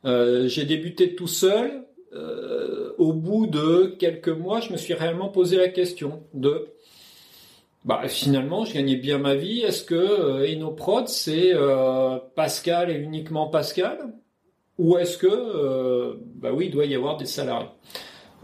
Euh, 0.05 0.47
j'ai 0.47 0.65
débuté 0.65 1.15
tout 1.15 1.27
seul. 1.27 1.83
Euh, 2.13 2.93
au 2.99 3.11
bout 3.11 3.47
de 3.47 3.95
quelques 3.97 4.29
mois, 4.29 4.59
je 4.59 4.71
me 4.71 4.77
suis 4.77 4.93
réellement 4.93 5.29
posé 5.29 5.57
la 5.57 5.69
question 5.69 6.21
de 6.35 6.67
bah 7.85 8.07
finalement 8.07 8.63
je 8.63 8.73
gagnais 8.73 8.95
bien 8.95 9.17
ma 9.17 9.35
vie. 9.35 9.61
Est-ce 9.61 9.83
que 9.83 9.95
euh, 9.95 10.47
Enoprod 10.47 11.07
c'est 11.07 11.51
euh, 11.53 12.17
Pascal 12.35 12.89
et 12.89 12.95
uniquement 12.95 13.47
Pascal? 13.47 14.13
Ou 14.79 14.97
est-ce 14.97 15.17
que 15.17 15.27
euh, 15.29 16.15
bah 16.35 16.49
oui 16.53 16.65
il 16.65 16.71
doit 16.71 16.85
y 16.85 16.95
avoir 16.95 17.17
des 17.17 17.25
salariés. 17.25 17.67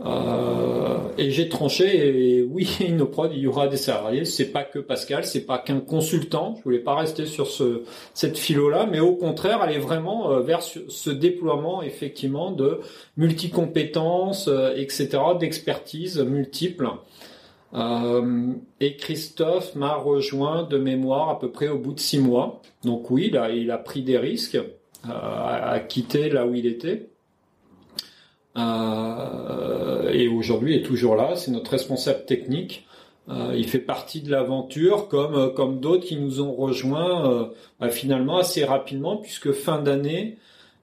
Euh, 0.06 0.98
et 1.18 1.30
j'ai 1.30 1.50
tranché 1.50 2.38
et 2.38 2.42
oui 2.44 2.70
Enoprod 2.90 3.32
il 3.34 3.40
y 3.40 3.48
aura 3.48 3.68
des 3.68 3.78
salariés. 3.78 4.26
C'est 4.26 4.52
pas 4.52 4.64
que 4.64 4.80
Pascal 4.80 5.26
c'est 5.26 5.46
pas 5.46 5.58
qu'un 5.58 5.82
consultant. 5.82 6.56
Je 6.60 6.64
voulais 6.64 6.80
pas 6.80 6.96
rester 6.96 7.26
sur 7.26 7.48
ce 7.48 7.84
cette 8.14 8.38
philo 8.38 8.70
là 8.70 8.88
mais 8.90 9.00
au 9.00 9.16
contraire 9.16 9.62
aller 9.62 9.80
vraiment 9.80 10.32
euh, 10.32 10.40
vers 10.40 10.62
ce, 10.62 11.10
déploiement 11.10 11.82
effectivement 11.82 12.52
de 12.52 12.80
multicompétences 13.18 14.48
euh, 14.48 14.74
etc 14.76 15.20
d'expertise 15.38 16.20
multiples 16.20 16.88
euh, 17.74 18.54
et 18.80 18.96
Christophe 18.96 19.76
m'a 19.76 19.96
rejoint 19.96 20.64
de 20.64 20.78
mémoire 20.78 21.30
à 21.30 21.40
peu 21.40 21.52
près 21.52 21.68
au 21.68 21.78
bout 21.78 21.94
de 21.94 22.00
six 22.00 22.20
mois. 22.20 22.62
Donc 22.84 23.12
oui, 23.12 23.36
a, 23.38 23.50
il 23.52 23.72
a 23.72 23.78
pris 23.78 24.02
des 24.02 24.18
risques 24.18 24.60
à, 25.04 25.72
à 25.72 25.80
quitter 25.80 26.30
là 26.30 26.46
où 26.46 26.54
il 26.56 26.66
était. 26.66 27.10
Euh, 28.58 30.10
et 30.12 30.28
aujourd'hui 30.28 30.76
est 30.76 30.84
toujours 30.84 31.16
là. 31.16 31.36
C'est 31.36 31.52
notre 31.52 31.72
responsable 31.72 32.26
technique. 32.26 32.86
Euh, 33.30 33.54
il 33.56 33.68
fait 33.68 33.80
partie 33.80 34.22
de 34.22 34.32
l'aventure, 34.32 35.08
comme 35.08 35.54
comme 35.54 35.80
d'autres 35.80 36.06
qui 36.06 36.18
nous 36.18 36.42
ont 36.42 36.54
rejoints 36.54 37.32
euh, 37.32 37.46
bah, 37.80 37.90
finalement 37.90 38.38
assez 38.38 38.66
rapidement, 38.66 39.18
puisque 39.18 39.52
fin 39.52 39.80
d'année. 39.82 40.38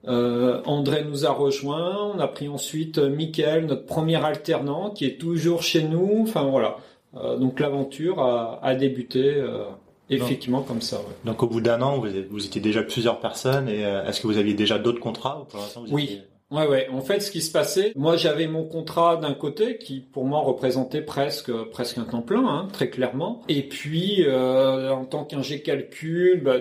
Euh, 0.07 0.61
André 0.65 1.03
nous 1.03 1.25
a 1.25 1.31
rejoint, 1.31 2.13
on 2.15 2.19
a 2.19 2.27
pris 2.27 2.47
ensuite 2.47 2.97
Mickaël, 2.99 3.65
notre 3.65 3.85
premier 3.85 4.23
alternant, 4.23 4.91
qui 4.91 5.05
est 5.05 5.19
toujours 5.19 5.61
chez 5.61 5.83
nous. 5.83 6.19
Enfin 6.21 6.43
voilà. 6.43 6.77
Euh, 7.15 7.37
donc 7.37 7.59
l'aventure 7.59 8.21
a, 8.21 8.59
a 8.63 8.75
débuté 8.75 9.35
euh, 9.35 9.65
effectivement 10.09 10.61
comme 10.61 10.81
ça. 10.81 10.97
Ouais. 10.97 11.15
Donc 11.25 11.43
au 11.43 11.47
bout 11.47 11.61
d'un 11.61 11.81
an, 11.81 11.97
vous, 11.99 12.07
vous 12.29 12.45
étiez 12.45 12.61
déjà 12.61 12.83
plusieurs 12.83 13.19
personnes 13.19 13.67
et 13.69 13.85
euh, 13.85 14.05
est-ce 14.05 14.21
que 14.21 14.27
vous 14.27 14.37
aviez 14.37 14.53
déjà 14.53 14.79
d'autres 14.79 14.99
contrats 14.99 15.41
ou 15.41 15.45
pour 15.45 15.59
l'instant 15.59 15.83
vous 15.85 15.93
Oui. 15.93 16.03
étiez- 16.03 16.21
Ouais, 16.49 16.65
ouais. 16.65 16.87
En 16.93 17.01
fait, 17.01 17.19
ce 17.19 17.29
qui 17.29 17.41
se 17.41 17.51
passait, 17.51 17.91
moi, 17.97 18.15
j'avais 18.15 18.47
mon 18.47 18.63
contrat 18.63 19.17
d'un 19.17 19.33
côté 19.33 19.77
qui, 19.79 19.99
pour 19.99 20.23
moi, 20.23 20.39
représentait 20.39 21.01
presque, 21.01 21.51
presque 21.71 21.97
un 21.97 22.05
temps 22.05 22.21
plein, 22.21 22.47
hein, 22.47 22.69
très 22.71 22.89
clairement. 22.89 23.41
Et 23.49 23.63
puis, 23.63 24.23
euh, 24.25 24.91
en 24.91 25.03
tant 25.03 25.25
qu'ingé 25.25 25.61
calcul, 25.61 26.41
bah, 26.41 26.59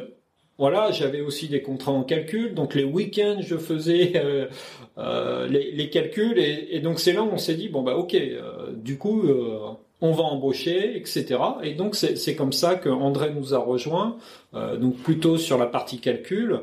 voilà, 0.58 0.90
j'avais 0.90 1.20
aussi 1.20 1.46
des 1.46 1.62
contrats 1.62 1.92
en 1.92 2.02
calcul. 2.02 2.52
Donc, 2.54 2.74
les 2.74 2.82
week-ends, 2.82 3.36
je 3.42 3.56
faisais 3.56 4.14
euh, 4.16 4.48
euh, 4.98 5.46
les, 5.46 5.70
les 5.70 5.88
calculs. 5.88 6.36
Et, 6.40 6.66
et 6.74 6.80
donc, 6.80 6.98
c'est 6.98 7.12
là 7.12 7.22
où 7.22 7.28
on 7.30 7.38
s'est 7.38 7.54
dit, 7.54 7.68
bon, 7.68 7.82
bah, 7.82 7.94
ok, 7.96 8.14
euh, 8.14 8.72
du 8.74 8.98
coup, 8.98 9.22
euh, 9.28 9.68
on 10.00 10.12
va 10.12 10.24
embaucher, 10.24 10.96
etc. 10.96 11.38
Et 11.62 11.74
donc, 11.74 11.94
c'est 11.94 12.34
comme 12.34 12.52
ça 12.52 12.74
que 12.74 12.88
André 12.88 13.32
nous 13.34 13.54
a 13.54 13.58
rejoint, 13.58 14.16
euh, 14.54 14.76
donc 14.76 14.96
plutôt 14.96 15.38
sur 15.38 15.58
la 15.58 15.66
partie 15.66 15.98
calcul. 15.98 16.60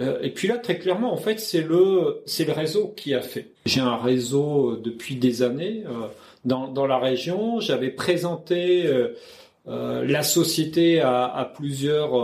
Euh, 0.00 0.18
et 0.22 0.30
puis 0.30 0.48
là, 0.48 0.58
très 0.58 0.78
clairement, 0.78 1.12
en 1.12 1.16
fait, 1.16 1.38
c'est 1.38 1.60
le 1.60 2.22
c'est 2.26 2.44
le 2.44 2.52
réseau 2.52 2.92
qui 2.96 3.14
a 3.14 3.20
fait. 3.20 3.52
J'ai 3.66 3.80
un 3.80 3.96
réseau 3.96 4.70
euh, 4.70 4.80
depuis 4.82 5.16
des 5.16 5.42
années 5.42 5.84
euh, 5.86 6.08
dans 6.44 6.68
dans 6.68 6.86
la 6.86 6.98
région. 6.98 7.60
J'avais 7.60 7.90
présenté 7.90 8.86
euh, 8.86 9.14
euh, 9.68 10.04
la 10.04 10.22
société 10.22 11.00
à, 11.00 11.24
à 11.24 11.44
plusieurs 11.44 12.14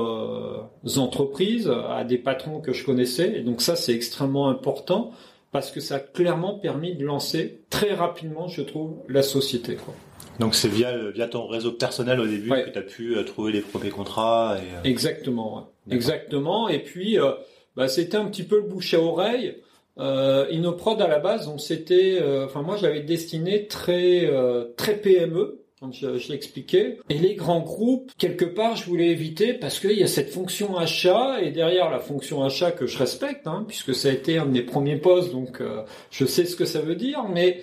entreprises, 0.97 1.71
à 1.91 2.03
des 2.05 2.19
patrons 2.19 2.61
que 2.61 2.73
je 2.73 2.85
connaissais. 2.85 3.35
Et 3.37 3.41
donc 3.43 3.61
ça, 3.61 3.77
c'est 3.77 3.95
extrêmement 3.95 4.49
important 4.49 5.13
parce 5.53 5.71
que 5.71 5.81
ça 5.81 5.97
a 5.97 6.01
clairement 6.01 6.59
permis 6.59 6.95
de 6.95 7.05
lancer 7.05 7.61
très 7.71 7.95
rapidement, 7.95 8.49
je 8.49 8.63
trouve, 8.63 8.97
la 9.09 9.23
société. 9.23 9.77
Quoi. 9.77 9.95
Donc 10.41 10.55
c'est 10.55 10.69
via, 10.69 10.97
via 11.11 11.27
ton 11.27 11.47
réseau 11.47 11.73
personnel 11.73 12.21
au 12.21 12.27
début 12.27 12.51
Ouais. 12.51 12.65
que 12.65 12.71
tu 12.71 12.79
as 12.79 12.83
pu 12.83 13.17
euh, 13.17 13.25
trouver 13.25 13.53
les 13.53 13.61
premiers 13.61 13.91
contrats. 13.91 14.57
Et, 14.59 14.77
euh, 14.77 14.83
Exactement, 14.91 15.57
ouais. 15.57 15.95
Exactement. 15.95 16.69
Et 16.69 16.79
puis, 16.81 17.19
euh, 17.19 17.33
bah, 17.77 17.89
c'était 17.89 18.17
un 18.17 18.27
petit 18.27 18.43
peu 18.45 18.57
le 18.57 18.63
bouche 18.63 18.95
à 18.95 19.01
oreille. 19.01 19.57
Euh, 19.99 20.47
Inoprod 20.51 21.01
à 21.03 21.09
la 21.09 21.19
base, 21.19 21.49
on 21.49 21.59
s'était, 21.59 22.19
euh, 22.23 22.45
enfin 22.47 22.63
moi, 22.63 22.77
je 22.77 22.85
l'avais 22.87 23.01
destiné 23.01 23.67
très 23.67 24.27
euh, 24.27 24.67
très 24.77 24.95
PME. 24.97 25.58
Je, 25.93 26.19
je 26.19 26.33
l'expliquais. 26.33 26.99
Et 27.09 27.19
les 27.19 27.37
grands 27.37 27.61
groupes, 27.61 28.11
quelque 28.19 28.45
part, 28.45 28.75
je 28.77 28.85
voulais 28.85 29.11
éviter 29.11 29.55
parce 29.55 29.79
qu'il 29.79 29.93
y 29.93 30.03
a 30.03 30.09
cette 30.09 30.31
fonction 30.31 30.77
achat 30.77 31.41
et 31.41 31.53
derrière 31.53 31.89
la 31.89 32.01
fonction 32.01 32.43
achat 32.43 32.73
que 32.73 32.87
je 32.87 32.99
respecte, 32.99 33.47
hein, 33.47 33.65
puisque 33.67 33.95
ça 33.95 34.09
a 34.09 34.13
été 34.13 34.39
un 34.39 34.47
de 34.47 34.51
mes 34.51 34.63
premiers 34.63 34.97
postes, 34.97 35.31
donc 35.31 35.61
euh, 35.61 35.85
je 36.11 36.25
sais 36.27 36.47
ce 36.47 36.57
que 36.57 36.65
ça 36.65 36.81
veut 36.81 36.97
dire, 36.97 37.25
mais 37.29 37.63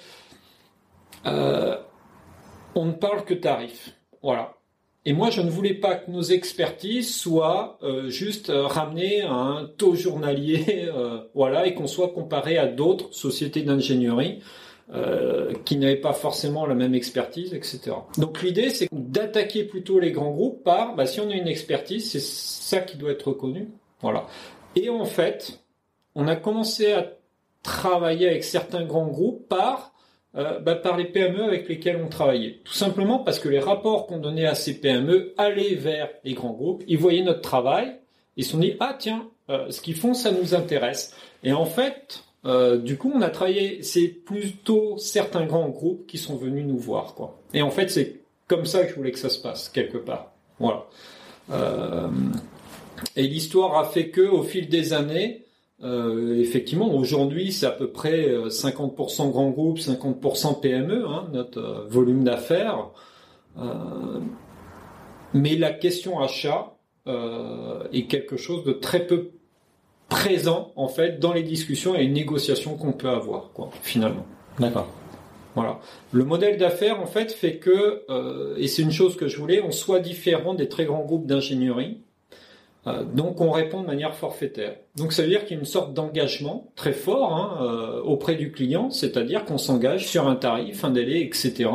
euh, 1.25 1.75
on 2.73 2.85
ne 2.85 2.93
parle 2.93 3.25
que 3.25 3.33
tarifs. 3.33 3.93
Voilà. 4.23 4.53
Et 5.03 5.11
moi, 5.13 5.29
je 5.29 5.41
ne 5.41 5.49
voulais 5.49 5.75
pas 5.75 5.95
que 5.95 6.09
nos 6.09 6.23
expertises 6.23 7.13
soient 7.13 7.77
euh, 7.83 8.09
juste 8.09 8.49
ramenées 8.49 9.23
à 9.23 9.33
un 9.33 9.65
taux 9.65 9.93
journalier, 9.93 10.89
voilà, 11.35 11.67
et 11.67 11.73
qu'on 11.73 11.87
soit 11.87 12.09
comparé 12.09 12.57
à 12.57 12.65
d'autres 12.65 13.13
sociétés 13.13 13.61
d'ingénierie 13.61 14.39
euh, 14.93 15.53
qui 15.65 15.77
n'avaient 15.77 15.95
pas 15.95 16.13
forcément 16.13 16.65
la 16.65 16.75
même 16.75 16.93
expertise, 16.93 17.53
etc. 17.53 17.95
Donc 18.17 18.41
l'idée, 18.43 18.69
c'est 18.69 18.87
d'attaquer 18.91 19.63
plutôt 19.63 19.99
les 19.99 20.11
grands 20.11 20.31
groupes 20.31 20.63
par, 20.63 20.95
bah, 20.95 21.05
si 21.05 21.19
on 21.19 21.29
a 21.29 21.33
une 21.33 21.47
expertise, 21.47 22.11
c'est 22.11 22.21
ça 22.21 22.81
qui 22.81 22.97
doit 22.97 23.11
être 23.11 23.29
reconnu, 23.29 23.69
voilà. 24.01 24.27
Et 24.75 24.89
en 24.89 25.05
fait, 25.05 25.59
on 26.13 26.27
a 26.27 26.35
commencé 26.35 26.93
à 26.93 27.13
travailler 27.63 28.27
avec 28.27 28.43
certains 28.43 28.85
grands 28.85 29.07
groupes 29.07 29.47
par 29.49 29.95
euh, 30.37 30.59
bah, 30.59 30.75
par 30.75 30.97
les 30.97 31.05
PME 31.05 31.43
avec 31.43 31.69
lesquels 31.69 31.99
on 32.03 32.09
travaillait. 32.09 32.59
Tout 32.65 32.73
simplement 32.73 33.19
parce 33.19 33.39
que 33.39 33.47
les 33.47 33.59
rapports 33.59 34.05
qu'on 34.05 34.17
donnait 34.17 34.45
à 34.45 34.53
ces 34.53 34.81
PME 34.81 35.33
allaient 35.37 35.75
vers 35.75 36.09
les 36.25 36.33
grands 36.33 36.51
groupes. 36.51 36.83
Ils 36.87 36.97
voyaient 36.97 37.23
notre 37.23 37.39
travail, 37.39 37.95
ils 38.35 38.43
se 38.43 38.51
sont 38.51 38.59
dit 38.59 38.75
ah 38.81 38.95
tiens, 38.99 39.29
euh, 39.49 39.71
ce 39.71 39.79
qu'ils 39.79 39.95
font 39.95 40.13
ça 40.13 40.31
nous 40.31 40.53
intéresse. 40.53 41.15
Et 41.43 41.53
en 41.53 41.65
fait, 41.65 42.25
euh, 42.45 42.77
du 42.77 42.97
coup, 42.97 43.11
on 43.13 43.21
a 43.21 43.29
travaillé. 43.29 43.81
C'est 43.83 44.07
plutôt 44.07 44.97
certains 44.97 45.45
grands 45.45 45.69
groupes 45.69 46.05
qui 46.07 46.17
sont 46.17 46.35
venus 46.35 46.65
nous 46.65 46.77
voir 46.77 47.15
quoi. 47.15 47.39
Et 47.53 47.61
en 47.61 47.71
fait, 47.71 47.89
c'est 47.89 48.21
comme 48.47 48.65
ça 48.65 48.83
que 48.83 48.91
je 48.91 48.95
voulais 48.95 49.11
que 49.11 49.19
ça 49.19 49.29
se 49.29 49.39
passe 49.39 49.69
quelque 49.69 49.97
part. 49.97 50.31
Voilà. 50.59 50.85
Euh, 51.51 52.07
et 53.15 53.23
l'histoire 53.27 53.77
a 53.77 53.85
fait 53.85 54.09
que 54.09 54.21
au 54.21 54.43
fil 54.43 54.69
des 54.69 54.93
années, 54.93 55.45
euh, 55.83 56.39
effectivement, 56.39 56.93
aujourd'hui, 56.93 57.51
c'est 57.51 57.65
à 57.65 57.71
peu 57.71 57.91
près 57.91 58.29
euh, 58.29 58.49
50% 58.49 59.29
grands 59.31 59.49
groupes, 59.49 59.79
50% 59.79 60.61
PME, 60.61 61.05
hein, 61.07 61.27
notre 61.33 61.87
volume 61.89 62.23
d'affaires. 62.23 62.89
Mais 65.33 65.55
la 65.55 65.71
question 65.71 66.19
achat 66.19 66.77
est 67.07 68.07
quelque 68.07 68.35
chose 68.35 68.63
de 68.63 68.73
très 68.73 69.05
peu 69.05 69.31
présent 70.09 70.71
en 70.75 70.87
fait 70.87 71.19
dans 71.19 71.33
les 71.33 71.43
discussions 71.43 71.95
et 71.95 71.99
les 71.99 72.09
négociations 72.09 72.75
qu'on 72.75 72.93
peut 72.93 73.09
avoir, 73.09 73.51
quoi, 73.53 73.69
finalement. 73.81 74.25
D'accord. 74.59 74.87
Voilà. 75.55 75.79
Le 76.11 76.25
modèle 76.25 76.57
d'affaires, 76.57 76.99
en 77.01 77.05
fait, 77.05 77.31
fait 77.31 77.57
que, 77.57 78.03
euh, 78.09 78.55
et 78.57 78.67
c'est 78.67 78.81
une 78.81 78.91
chose 78.91 79.15
que 79.15 79.27
je 79.27 79.37
voulais, 79.37 79.61
on 79.61 79.71
soit 79.71 80.01
différent 80.01 80.53
des 80.53 80.67
très 80.67 80.85
grands 80.85 81.05
groupes 81.05 81.25
d'ingénierie. 81.25 82.01
Euh, 82.87 83.03
donc, 83.03 83.41
on 83.41 83.51
répond 83.51 83.81
de 83.81 83.87
manière 83.87 84.15
forfaitaire. 84.15 84.75
Donc, 84.95 85.13
ça 85.13 85.23
veut 85.23 85.29
dire 85.29 85.45
qu'il 85.45 85.55
y 85.55 85.57
a 85.57 85.59
une 85.59 85.65
sorte 85.65 85.93
d'engagement 85.93 86.71
très 86.75 86.91
fort 86.91 87.33
hein, 87.33 87.57
euh, 87.61 88.01
auprès 88.01 88.35
du 88.35 88.51
client, 88.51 88.91
c'est-à-dire 88.91 89.45
qu'on 89.45 89.57
s'engage 89.57 90.07
sur 90.07 90.27
un 90.27 90.35
tarif, 90.35 90.83
un 90.83 90.91
délai, 90.91 91.21
etc. 91.21 91.69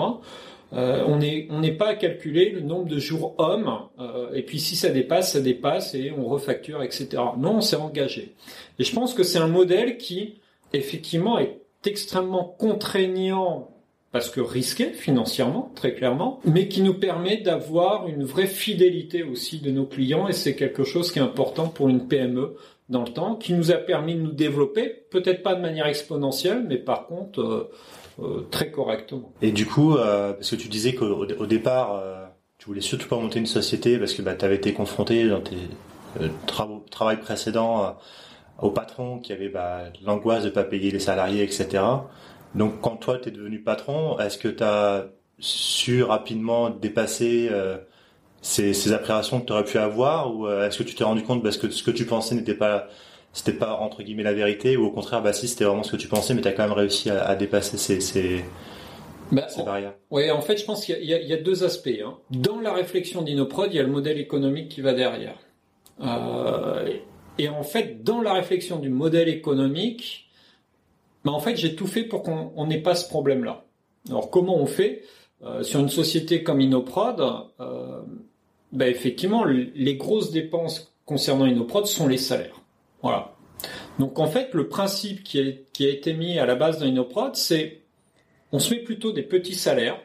Euh, 0.73 1.05
on 1.07 1.17
n'est 1.19 1.49
on 1.51 1.63
pas 1.77 1.89
à 1.89 1.95
calculer 1.95 2.51
le 2.51 2.61
nombre 2.61 2.89
de 2.89 2.99
jours 2.99 3.35
hommes, 3.39 3.73
euh, 3.99 4.33
et 4.35 4.43
puis 4.43 4.61
si 4.61 4.77
ça 4.77 4.91
dépasse, 4.91 5.33
ça 5.33 5.41
dépasse, 5.41 5.95
et 5.95 6.13
on 6.17 6.27
refacture, 6.27 6.83
etc. 6.83 7.09
Non, 7.39 7.57
on 7.57 7.61
s'est 7.61 7.77
engagé. 7.77 8.35
Et 8.79 8.85
je 8.85 8.95
pense 8.95 9.15
que 9.15 9.25
c'est 9.25 9.39
un 9.39 9.49
modèle 9.49 9.97
qui, 9.97 10.41
effectivement, 10.73 11.39
est 11.39 11.61
extrêmement 11.85 12.45
contraignant 12.59 13.71
parce 14.13 14.29
que 14.29 14.41
risqué 14.41 14.87
financièrement, 14.87 15.71
très 15.77 15.95
clairement, 15.95 16.41
mais 16.45 16.69
qui 16.69 16.83
nous 16.83 16.95
permet 16.95 17.37
d'avoir 17.37 18.09
une 18.09 18.25
vraie 18.25 18.49
fidélité 18.49 19.23
aussi 19.23 19.61
de 19.61 19.71
nos 19.71 19.87
clients 19.87 20.27
et 20.27 20.33
c'est 20.33 20.57
quelque 20.57 20.83
chose 20.83 21.13
qui 21.13 21.21
est 21.21 21.23
important 21.23 21.69
pour 21.69 21.89
une 21.89 22.09
PME 22.09 22.57
dans 22.89 23.03
le 23.03 23.13
temps, 23.13 23.37
qui 23.37 23.53
nous 23.53 23.71
a 23.71 23.77
permis 23.77 24.17
de 24.17 24.21
nous 24.21 24.33
développer, 24.33 25.05
peut-être 25.11 25.45
pas 25.45 25.55
de 25.55 25.61
manière 25.61 25.87
exponentielle, 25.87 26.65
mais 26.69 26.77
par 26.77 27.07
contre 27.07 27.41
euh, 27.41 27.71
très 28.51 28.71
correctement. 28.71 29.33
Et 29.43 29.53
du 29.53 29.67
coup, 29.67 29.97
euh, 29.97 30.33
parce 30.33 30.51
que 30.51 30.57
tu 30.57 30.69
disais 30.69 30.95
qu'au 30.95 31.07
au- 31.07 31.47
départ, 31.47 31.95
euh, 31.95 32.27
tu 32.59 32.67
voulais 32.67 32.81
surtout 32.81 33.09
pas 33.09 33.17
monter 33.17 33.39
une 33.39 33.47
société 33.47 33.99
parce 33.99 34.15
que 34.15 34.23
bah, 34.23 34.35
tu 34.35 34.45
avais 34.45 34.57
été 34.57 34.73
confronté 34.73 35.29
dans 35.29 35.41
tes 35.41 35.57
euh, 36.21 36.29
travaux, 36.47 36.85
travail 36.91 37.21
précédents 37.21 37.85
euh, 37.85 37.91
au 38.61 38.71
patron 38.71 39.19
qui 39.19 39.33
avait 39.33 39.49
bah, 39.49 39.85
l'angoisse 40.05 40.45
de 40.45 40.51
pas 40.51 40.65
payer 40.65 40.91
les 40.91 40.99
salariés, 40.99 41.43
etc. 41.43 41.83
Donc 42.55 42.81
quand 42.81 42.97
toi 42.97 43.19
tu 43.19 43.29
es 43.29 43.33
devenu 43.33 43.61
patron, 43.61 44.19
est-ce 44.19 44.39
que 44.39 44.49
tu 44.49 44.63
as 44.63 45.07
su 45.39 46.03
rapidement 46.03 46.69
dépasser 46.71 47.49
euh, 47.51 47.79
ces, 48.43 48.93
appréhensions 48.93 49.41
que 49.41 49.47
tu 49.47 49.53
aurais 49.53 49.65
pu 49.65 49.79
avoir 49.79 50.35
ou 50.35 50.47
euh, 50.47 50.67
est-ce 50.67 50.79
que 50.79 50.83
tu 50.83 50.95
t'es 50.95 51.05
rendu 51.05 51.23
compte 51.23 51.43
parce 51.43 51.57
que 51.57 51.71
ce 51.71 51.83
que 51.83 51.91
tu 51.91 52.05
pensais 52.07 52.35
n'était 52.35 52.55
pas 52.55 52.89
c'était 53.33 53.53
pas 53.53 53.77
entre 53.77 54.03
guillemets 54.03 54.23
la 54.23 54.33
vérité 54.33 54.77
ou 54.77 54.87
au 54.87 54.91
contraire 54.91 55.23
bah 55.23 55.33
si 55.33 55.47
c'était 55.47 55.65
vraiment 55.65 55.83
ce 55.85 55.93
que 55.93 55.97
tu 55.97 56.09
pensais 56.09 56.35
mais 56.35 56.41
tu 56.41 56.49
as 56.49 56.53
quand 56.53 56.65
même 56.65 56.73
réussi 56.73 57.11
à, 57.11 57.23
à 57.25 57.37
dépasser 57.37 57.79
ces, 57.79 58.01
ces, 58.01 58.45
bah, 59.33 59.49
ces 59.49 59.63
barrières 59.63 59.95
Oui, 60.11 60.31
en 60.31 60.41
fait, 60.41 60.57
je 60.57 60.65
pense 60.65 60.85
qu'il 60.85 61.05
y, 61.05 61.33
a 61.33 61.37
deux 61.37 61.65
aspects. 61.65 61.89
Hein. 62.05 62.17
Dans 62.31 62.61
la 62.61 62.73
réflexion 62.73 63.23
d'Inoprod, 63.23 63.73
il 63.73 63.77
y 63.77 63.79
a 63.79 63.83
le 63.83 63.91
modèle 63.91 64.19
économique 64.19 64.69
qui 64.69 64.81
va 64.81 64.93
derrière. 64.93 65.39
Euh, 66.01 66.93
et 67.39 67.49
en 67.49 67.63
fait, 67.63 68.03
dans 68.03 68.21
la 68.21 68.33
réflexion 68.33 68.79
du 68.79 68.89
modèle 68.89 69.29
économique, 69.29 70.29
bah, 71.25 71.33
en 71.33 71.41
fait, 71.41 71.57
j'ai 71.57 71.77
tout 71.77 71.87
fait 71.87 72.05
pour 72.05 72.23
qu'on 72.23 72.67
n'ait 72.67 72.81
pas 72.81 72.95
ce 72.95 73.09
problème-là. 73.09 73.65
Alors, 74.09 74.31
comment 74.31 74.57
on 74.57 74.67
fait 74.67 75.03
euh, 75.45 75.63
Sur 75.63 75.81
une 75.81 75.91
société 75.91 76.43
comme 76.43 76.61
Inoprod, 76.61 77.21
euh, 77.61 78.01
bah, 78.73 78.89
effectivement, 78.89 79.45
les 79.45 79.97
grosses 79.97 80.33
dépenses 80.33 80.93
concernant 81.05 81.47
Inoprod 81.47 81.87
sont 81.87 82.09
les 82.09 82.19
salaires. 82.19 82.60
Voilà. 83.03 83.35
Donc, 83.99 84.19
en 84.19 84.27
fait, 84.27 84.55
le 84.55 84.69
principe 84.69 85.23
qui 85.23 85.39
a, 85.39 85.89
été 85.89 86.13
mis 86.15 86.39
à 86.39 86.47
la 86.47 86.55
base 86.55 86.79
d'Inoprod, 86.79 87.37
c'est 87.37 87.81
on 88.53 88.59
se 88.59 88.75
met 88.75 88.81
plutôt 88.81 89.13
des 89.13 89.23
petits 89.23 89.55
salaires 89.55 90.01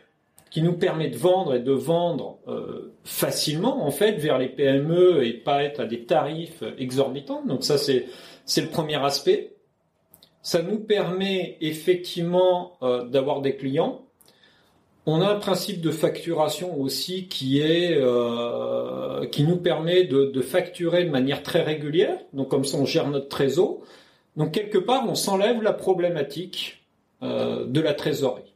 qui 0.51 0.61
nous 0.61 0.73
permet 0.73 1.09
de 1.09 1.17
vendre 1.17 1.55
et 1.55 1.59
de 1.59 1.71
vendre 1.71 2.37
euh, 2.47 2.93
facilement 3.03 3.85
en 3.85 3.91
fait 3.91 4.13
vers 4.13 4.37
les 4.37 4.47
PME 4.47 5.25
et 5.25 5.33
pas 5.33 5.63
être 5.63 5.81
à 5.81 5.85
des 5.85 6.05
tarifs 6.05 6.63
exorbitants. 6.77 7.43
Donc 7.45 7.63
ça 7.63 7.77
c'est 7.77 8.05
c'est 8.45 8.61
le 8.61 8.69
premier 8.69 9.03
aspect. 9.03 9.55
Ça 10.41 10.61
nous 10.61 10.79
permet 10.79 11.57
effectivement 11.59 12.77
euh, 12.83 13.03
d'avoir 13.03 13.41
des 13.41 13.55
clients. 13.55 14.04
On 15.05 15.21
a 15.21 15.27
un 15.27 15.35
principe 15.35 15.81
de 15.81 15.91
facturation 15.91 16.79
aussi 16.79 17.27
qui 17.27 17.59
est 17.59 17.95
euh, 17.95 19.25
qui 19.27 19.43
nous 19.43 19.57
permet 19.57 20.03
de, 20.03 20.25
de, 20.25 20.41
facturer 20.41 21.05
de 21.05 21.11
manière 21.11 21.43
très 21.43 21.61
régulière. 21.61 22.17
Donc 22.33 22.49
comme 22.49 22.65
ça 22.65 22.77
on 22.77 22.85
gère 22.85 23.07
notre 23.07 23.29
trésor. 23.29 23.81
Donc 24.35 24.51
quelque 24.51 24.79
part 24.79 25.07
on 25.07 25.15
s'enlève 25.15 25.61
la 25.61 25.73
problématique 25.73 26.85
euh, 27.23 27.65
de 27.65 27.79
la 27.79 27.93
trésorerie. 27.93 28.53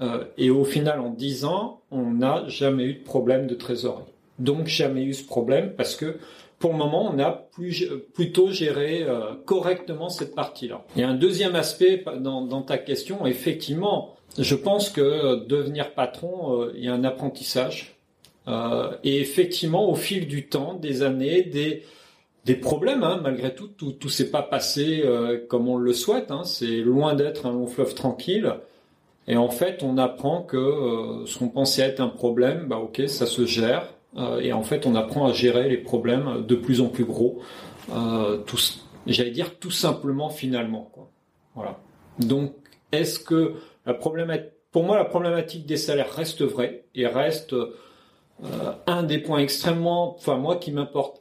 Euh, 0.00 0.24
et 0.36 0.50
au 0.50 0.64
final, 0.64 0.98
en 1.00 1.10
10 1.10 1.44
ans, 1.44 1.82
on 1.90 2.10
n'a 2.10 2.44
jamais 2.48 2.84
eu 2.84 2.94
de 2.94 3.04
problème 3.04 3.46
de 3.46 3.54
trésorerie. 3.54 4.02
Donc 4.38 4.66
jamais 4.66 5.04
eu 5.04 5.14
ce 5.14 5.24
problème 5.24 5.74
parce 5.76 5.94
que 5.94 6.16
pour 6.58 6.72
le 6.72 6.78
moment, 6.78 7.10
on 7.14 7.18
a 7.18 7.30
plus, 7.30 7.86
plutôt 8.12 8.50
géré 8.50 9.04
euh, 9.04 9.34
correctement 9.46 10.08
cette 10.08 10.34
partie-là. 10.34 10.84
Il 10.96 11.02
y 11.02 11.04
a 11.04 11.08
un 11.08 11.14
deuxième 11.14 11.54
aspect 11.54 12.04
dans, 12.18 12.42
dans, 12.42 12.62
ta 12.62 12.78
question. 12.78 13.26
Effectivement, 13.26 14.16
je 14.38 14.54
pense 14.54 14.90
que 14.90 15.44
devenir 15.46 15.92
patron, 15.92 16.62
euh, 16.62 16.72
il 16.76 16.84
y 16.84 16.88
a 16.88 16.94
un 16.94 17.04
apprentissage. 17.04 17.96
Euh, 18.48 18.92
et 19.04 19.20
effectivement, 19.20 19.90
au 19.90 19.94
fil 19.94 20.26
du 20.26 20.48
temps, 20.48 20.74
des 20.74 21.02
années, 21.02 21.42
des 21.42 21.82
des 22.46 22.54
problèmes, 22.54 23.04
hein, 23.04 23.20
malgré 23.22 23.54
tout, 23.54 23.68
tout, 23.68 23.92
tout 23.92 24.08
s'est 24.08 24.30
pas 24.30 24.42
passé 24.42 25.02
euh, 25.04 25.38
comme 25.46 25.68
on 25.68 25.76
le 25.76 25.92
souhaite. 25.92 26.30
Hein, 26.30 26.42
c'est 26.44 26.78
loin 26.78 27.14
d'être 27.14 27.44
un 27.44 27.52
long 27.52 27.66
fleuve 27.66 27.94
tranquille. 27.94 28.54
Et 29.28 29.36
en 29.36 29.50
fait, 29.50 29.82
on 29.82 29.98
apprend 29.98 30.40
que 30.40 31.22
ce 31.26 31.38
qu'on 31.38 31.48
pensait 31.48 31.82
être 31.82 32.00
un 32.00 32.08
problème, 32.08 32.66
bah 32.66 32.78
ok, 32.78 33.02
ça 33.08 33.26
se 33.26 33.44
gère. 33.44 33.86
Et 34.40 34.52
en 34.52 34.62
fait, 34.62 34.86
on 34.86 34.96
apprend 34.96 35.26
à 35.26 35.32
gérer 35.32 35.68
les 35.68 35.76
problèmes 35.76 36.44
de 36.48 36.54
plus 36.56 36.80
en 36.80 36.88
plus 36.88 37.04
gros. 37.04 37.40
j'allais 39.06 39.30
dire 39.30 39.58
tout 39.58 39.70
simplement 39.70 40.30
finalement. 40.30 40.90
Voilà. 41.54 41.78
Donc, 42.18 42.54
est-ce 42.90 43.20
que 43.20 43.54
la 43.86 43.94
problématique, 43.94 44.52
pour 44.72 44.84
moi, 44.84 44.96
la 44.96 45.04
problématique 45.04 45.66
des 45.66 45.76
salaires 45.76 46.12
reste 46.12 46.42
vraie 46.42 46.84
et 46.94 47.06
reste 47.06 47.54
un 48.86 49.02
des 49.02 49.18
points 49.18 49.38
extrêmement, 49.40 50.14
enfin 50.14 50.36
moi 50.36 50.56
qui 50.56 50.72
m'importe 50.72 51.20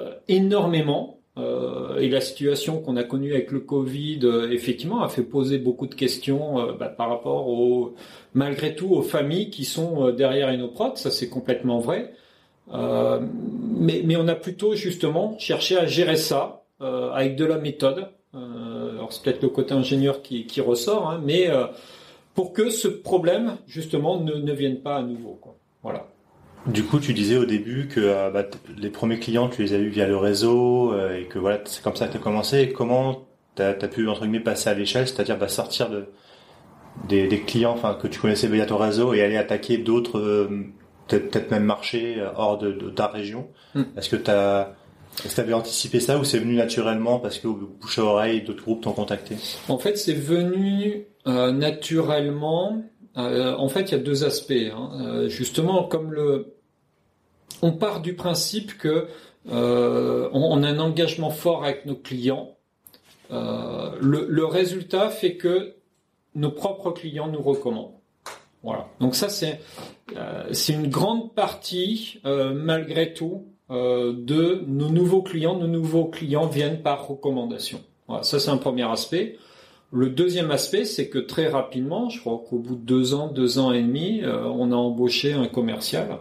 euh, 0.00 0.14
énormément. 0.28 1.18
Euh, 1.38 1.98
et 1.98 2.08
la 2.08 2.20
situation 2.20 2.80
qu'on 2.80 2.96
a 2.96 3.04
connue 3.04 3.32
avec 3.32 3.50
le 3.50 3.60
Covid, 3.60 4.20
euh, 4.24 4.50
effectivement, 4.50 5.02
a 5.02 5.08
fait 5.08 5.22
poser 5.22 5.58
beaucoup 5.58 5.86
de 5.86 5.94
questions 5.94 6.74
bah, 6.76 6.88
par 6.88 7.08
rapport 7.08 7.48
aux, 7.48 7.94
malgré 8.34 8.74
tout, 8.74 8.90
aux 8.90 9.02
familles 9.02 9.50
qui 9.50 9.64
sont 9.64 10.10
derrière 10.10 10.52
Inoprod. 10.52 10.96
Ça, 10.96 11.10
c'est 11.10 11.28
complètement 11.28 11.78
vrai. 11.78 12.12
mais 12.72 14.16
on 14.16 14.28
a 14.28 14.34
plutôt 14.34 14.74
justement 14.74 15.36
cherché 15.38 15.76
à 15.76 15.86
gérer 15.86 16.16
ça 16.16 16.64
avec 16.80 17.36
de 17.36 17.44
la 17.44 17.58
méthode. 17.58 18.08
Alors 18.34 19.12
c'est 19.12 19.22
peut-être 19.22 19.42
le 19.42 19.48
côté 19.48 19.74
ingénieur 19.74 20.22
qui, 20.22 20.46
qui 20.46 20.60
ressort, 20.60 21.10
hein, 21.10 21.20
mais 21.24 21.48
pour 22.34 22.52
que 22.52 22.70
ce 22.70 22.88
problème 22.88 23.56
justement 23.66 24.20
ne, 24.20 24.34
ne 24.34 24.52
vienne 24.52 24.80
pas 24.80 24.96
à 24.96 25.02
nouveau. 25.02 25.38
Quoi. 25.40 25.56
Voilà. 25.82 26.06
Du 26.66 26.84
coup, 26.84 27.00
tu 27.00 27.14
disais 27.14 27.36
au 27.36 27.46
début 27.46 27.88
que 27.88 28.00
euh, 28.00 28.30
bah, 28.30 28.44
les 28.76 28.90
premiers 28.90 29.18
clients, 29.18 29.48
tu 29.48 29.62
les 29.62 29.72
as 29.72 29.78
eus 29.78 29.88
via 29.88 30.06
le 30.06 30.16
réseau 30.16 30.92
euh, 30.92 31.18
et 31.18 31.24
que 31.24 31.38
voilà, 31.38 31.60
c'est 31.64 31.82
comme 31.82 31.96
ça 31.96 32.06
que 32.06 32.12
tu 32.12 32.18
as 32.18 32.20
commencé. 32.20 32.60
Et 32.60 32.72
comment 32.72 33.26
tu 33.56 33.62
as, 33.62 33.72
pu 33.74 34.08
entre 34.08 34.22
guillemets 34.22 34.40
passer 34.40 34.68
à 34.68 34.74
l'échelle, 34.74 35.08
c'est-à-dire 35.08 35.38
bah, 35.38 35.48
sortir 35.48 35.88
de 35.88 36.06
des, 37.08 37.28
des, 37.28 37.40
clients, 37.40 37.72
enfin 37.72 37.94
que 37.94 38.08
tu 38.08 38.20
connaissais 38.20 38.48
via 38.48 38.66
ton 38.66 38.76
réseau 38.76 39.14
et 39.14 39.22
aller 39.22 39.38
attaquer 39.38 39.78
d'autres, 39.78 40.18
euh, 40.18 40.48
peut-être 41.08 41.50
même 41.50 41.64
marchés 41.64 42.22
hors 42.36 42.58
de, 42.58 42.72
de 42.72 42.90
ta 42.90 43.06
région. 43.06 43.48
Hmm. 43.74 43.84
Est-ce 43.96 44.10
que 44.10 44.16
tu 44.16 44.30
as 44.30 44.74
est-ce 45.18 45.28
que 45.28 45.34
tu 45.34 45.40
avais 45.40 45.52
anticipé 45.52 46.00
ça 46.00 46.18
ou 46.18 46.24
c'est 46.24 46.38
venu 46.38 46.54
naturellement 46.54 47.18
parce 47.18 47.38
que 47.38 47.48
bouche 47.48 47.98
à 47.98 48.04
oreille, 48.04 48.42
d'autres 48.42 48.62
groupes 48.62 48.82
t'ont 48.82 48.92
contacté? 48.92 49.36
En 49.68 49.78
fait, 49.78 49.98
c'est 49.98 50.14
venu 50.14 51.06
euh, 51.26 51.52
naturellement 51.52 52.82
euh, 53.16 53.56
en 53.56 53.68
fait, 53.68 53.90
il 53.90 53.92
y 53.92 53.94
a 53.94 53.98
deux 53.98 54.24
aspects. 54.24 54.52
Hein. 54.52 54.90
Euh, 55.00 55.28
justement, 55.28 55.84
comme 55.84 56.12
le, 56.12 56.54
on 57.60 57.72
part 57.72 58.00
du 58.00 58.14
principe 58.14 58.78
que 58.78 59.08
on, 59.46 60.62
a 60.62 60.68
un 60.68 60.78
engagement 60.78 61.30
fort 61.30 61.64
avec 61.64 61.86
nos 61.86 61.96
clients. 61.96 62.56
Le, 63.30 64.26
le, 64.28 64.44
résultat 64.44 65.08
fait 65.08 65.36
que 65.36 65.74
nos 66.34 66.50
propres 66.50 66.92
clients 66.92 67.28
nous 67.28 67.42
recommandent. 67.42 67.94
Voilà. 68.62 68.86
Donc 69.00 69.16
ça, 69.16 69.28
c'est 69.28 69.60
c'est 70.52 70.72
une 70.72 70.88
grande 70.88 71.34
partie, 71.34 72.20
malgré 72.24 73.12
tout, 73.12 73.46
de 73.70 74.64
nos 74.66 74.90
nouveaux 74.90 75.22
clients. 75.22 75.56
Nos 75.56 75.68
nouveaux 75.68 76.06
clients 76.06 76.46
viennent 76.46 76.82
par 76.82 77.06
recommandation. 77.06 77.80
Ça, 78.22 78.40
c'est 78.40 78.50
un 78.50 78.56
premier 78.56 78.90
aspect. 78.90 79.38
Le 79.92 80.08
deuxième 80.08 80.52
aspect, 80.52 80.84
c'est 80.84 81.08
que 81.08 81.18
très 81.18 81.48
rapidement, 81.48 82.08
je 82.10 82.20
crois 82.20 82.40
qu'au 82.48 82.58
bout 82.58 82.76
de 82.76 82.80
deux 82.80 83.12
ans, 83.12 83.26
deux 83.26 83.58
ans 83.58 83.72
et 83.72 83.82
demi, 83.82 84.20
euh, 84.22 84.44
on 84.44 84.70
a 84.70 84.76
embauché 84.76 85.32
un 85.32 85.48
commercial. 85.48 86.18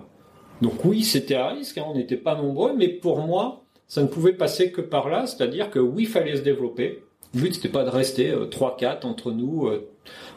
Donc 0.63 0.83
oui, 0.85 1.03
c'était 1.03 1.35
à 1.35 1.49
risque, 1.49 1.77
hein, 1.77 1.85
on 1.87 1.93
n'était 1.93 2.17
pas 2.17 2.35
nombreux, 2.35 2.73
mais 2.75 2.87
pour 2.87 3.19
moi, 3.19 3.61
ça 3.87 4.01
ne 4.01 4.07
pouvait 4.07 4.33
passer 4.33 4.71
que 4.71 4.81
par 4.81 5.07
là, 5.07 5.27
c'est-à-dire 5.27 5.69
que 5.69 5.77
oui, 5.77 6.03
il 6.03 6.09
fallait 6.09 6.35
se 6.35 6.41
développer. 6.41 7.03
Le 7.35 7.41
but, 7.41 7.53
c'était 7.53 7.69
pas 7.69 7.83
de 7.83 7.89
rester 7.89 8.31
euh, 8.31 8.45
trois, 8.45 8.75
quatre 8.75 9.05
entre 9.05 9.31
nous, 9.31 9.67
euh, 9.67 9.87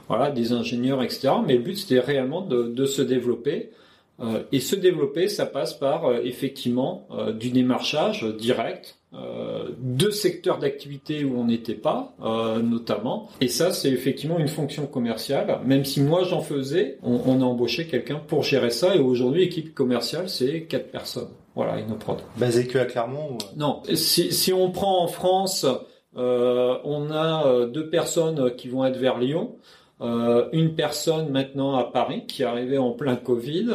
voilà, 0.08 0.30
des 0.30 0.52
ingénieurs, 0.52 1.02
etc. 1.02 1.30
Mais 1.46 1.54
le 1.54 1.62
but, 1.62 1.76
c'était 1.76 2.00
réellement 2.00 2.42
de, 2.42 2.84
se 2.84 3.00
développer. 3.00 3.70
Et 4.52 4.60
se 4.60 4.76
développer, 4.76 5.28
ça 5.28 5.46
passe 5.46 5.74
par 5.74 6.14
effectivement 6.24 7.08
du 7.38 7.50
démarchage 7.50 8.24
direct, 8.24 8.96
euh, 9.14 9.68
deux 9.78 10.10
secteurs 10.10 10.58
d'activité 10.58 11.22
où 11.22 11.38
on 11.38 11.44
n'était 11.44 11.74
pas, 11.74 12.14
euh, 12.22 12.62
notamment. 12.62 13.28
Et 13.42 13.48
ça, 13.48 13.70
c'est 13.70 13.90
effectivement 13.90 14.38
une 14.38 14.48
fonction 14.48 14.86
commerciale. 14.86 15.60
Même 15.66 15.84
si 15.84 16.00
moi 16.00 16.24
j'en 16.24 16.40
faisais, 16.40 16.98
on, 17.02 17.20
on, 17.26 17.42
a 17.42 17.44
embauché 17.44 17.86
quelqu'un 17.86 18.16
pour 18.26 18.42
gérer 18.42 18.70
ça. 18.70 18.96
Et 18.96 19.00
aujourd'hui, 19.00 19.42
équipe 19.42 19.74
commerciale, 19.74 20.30
c'est 20.30 20.62
quatre 20.62 20.90
personnes. 20.90 21.28
Voilà, 21.54 21.78
Inoprod. 21.78 22.22
Basé 22.38 22.66
que 22.66 22.78
à 22.78 22.86
Clermont 22.86 23.32
ou... 23.32 23.58
Non. 23.58 23.82
Si, 23.92 24.32
si 24.32 24.50
on 24.54 24.70
prend 24.70 25.04
en 25.04 25.08
France, 25.08 25.66
euh, 26.16 26.78
on 26.84 27.10
a 27.10 27.46
euh, 27.46 27.66
deux 27.66 27.90
personnes 27.90 28.54
qui 28.56 28.68
vont 28.68 28.82
être 28.86 28.96
vers 28.96 29.18
Lyon. 29.18 29.56
Euh, 30.02 30.48
une 30.52 30.74
personne 30.74 31.30
maintenant 31.30 31.76
à 31.76 31.84
Paris 31.84 32.24
qui 32.26 32.42
arrivée 32.42 32.78
en 32.78 32.90
plein 32.90 33.14
Covid, 33.14 33.68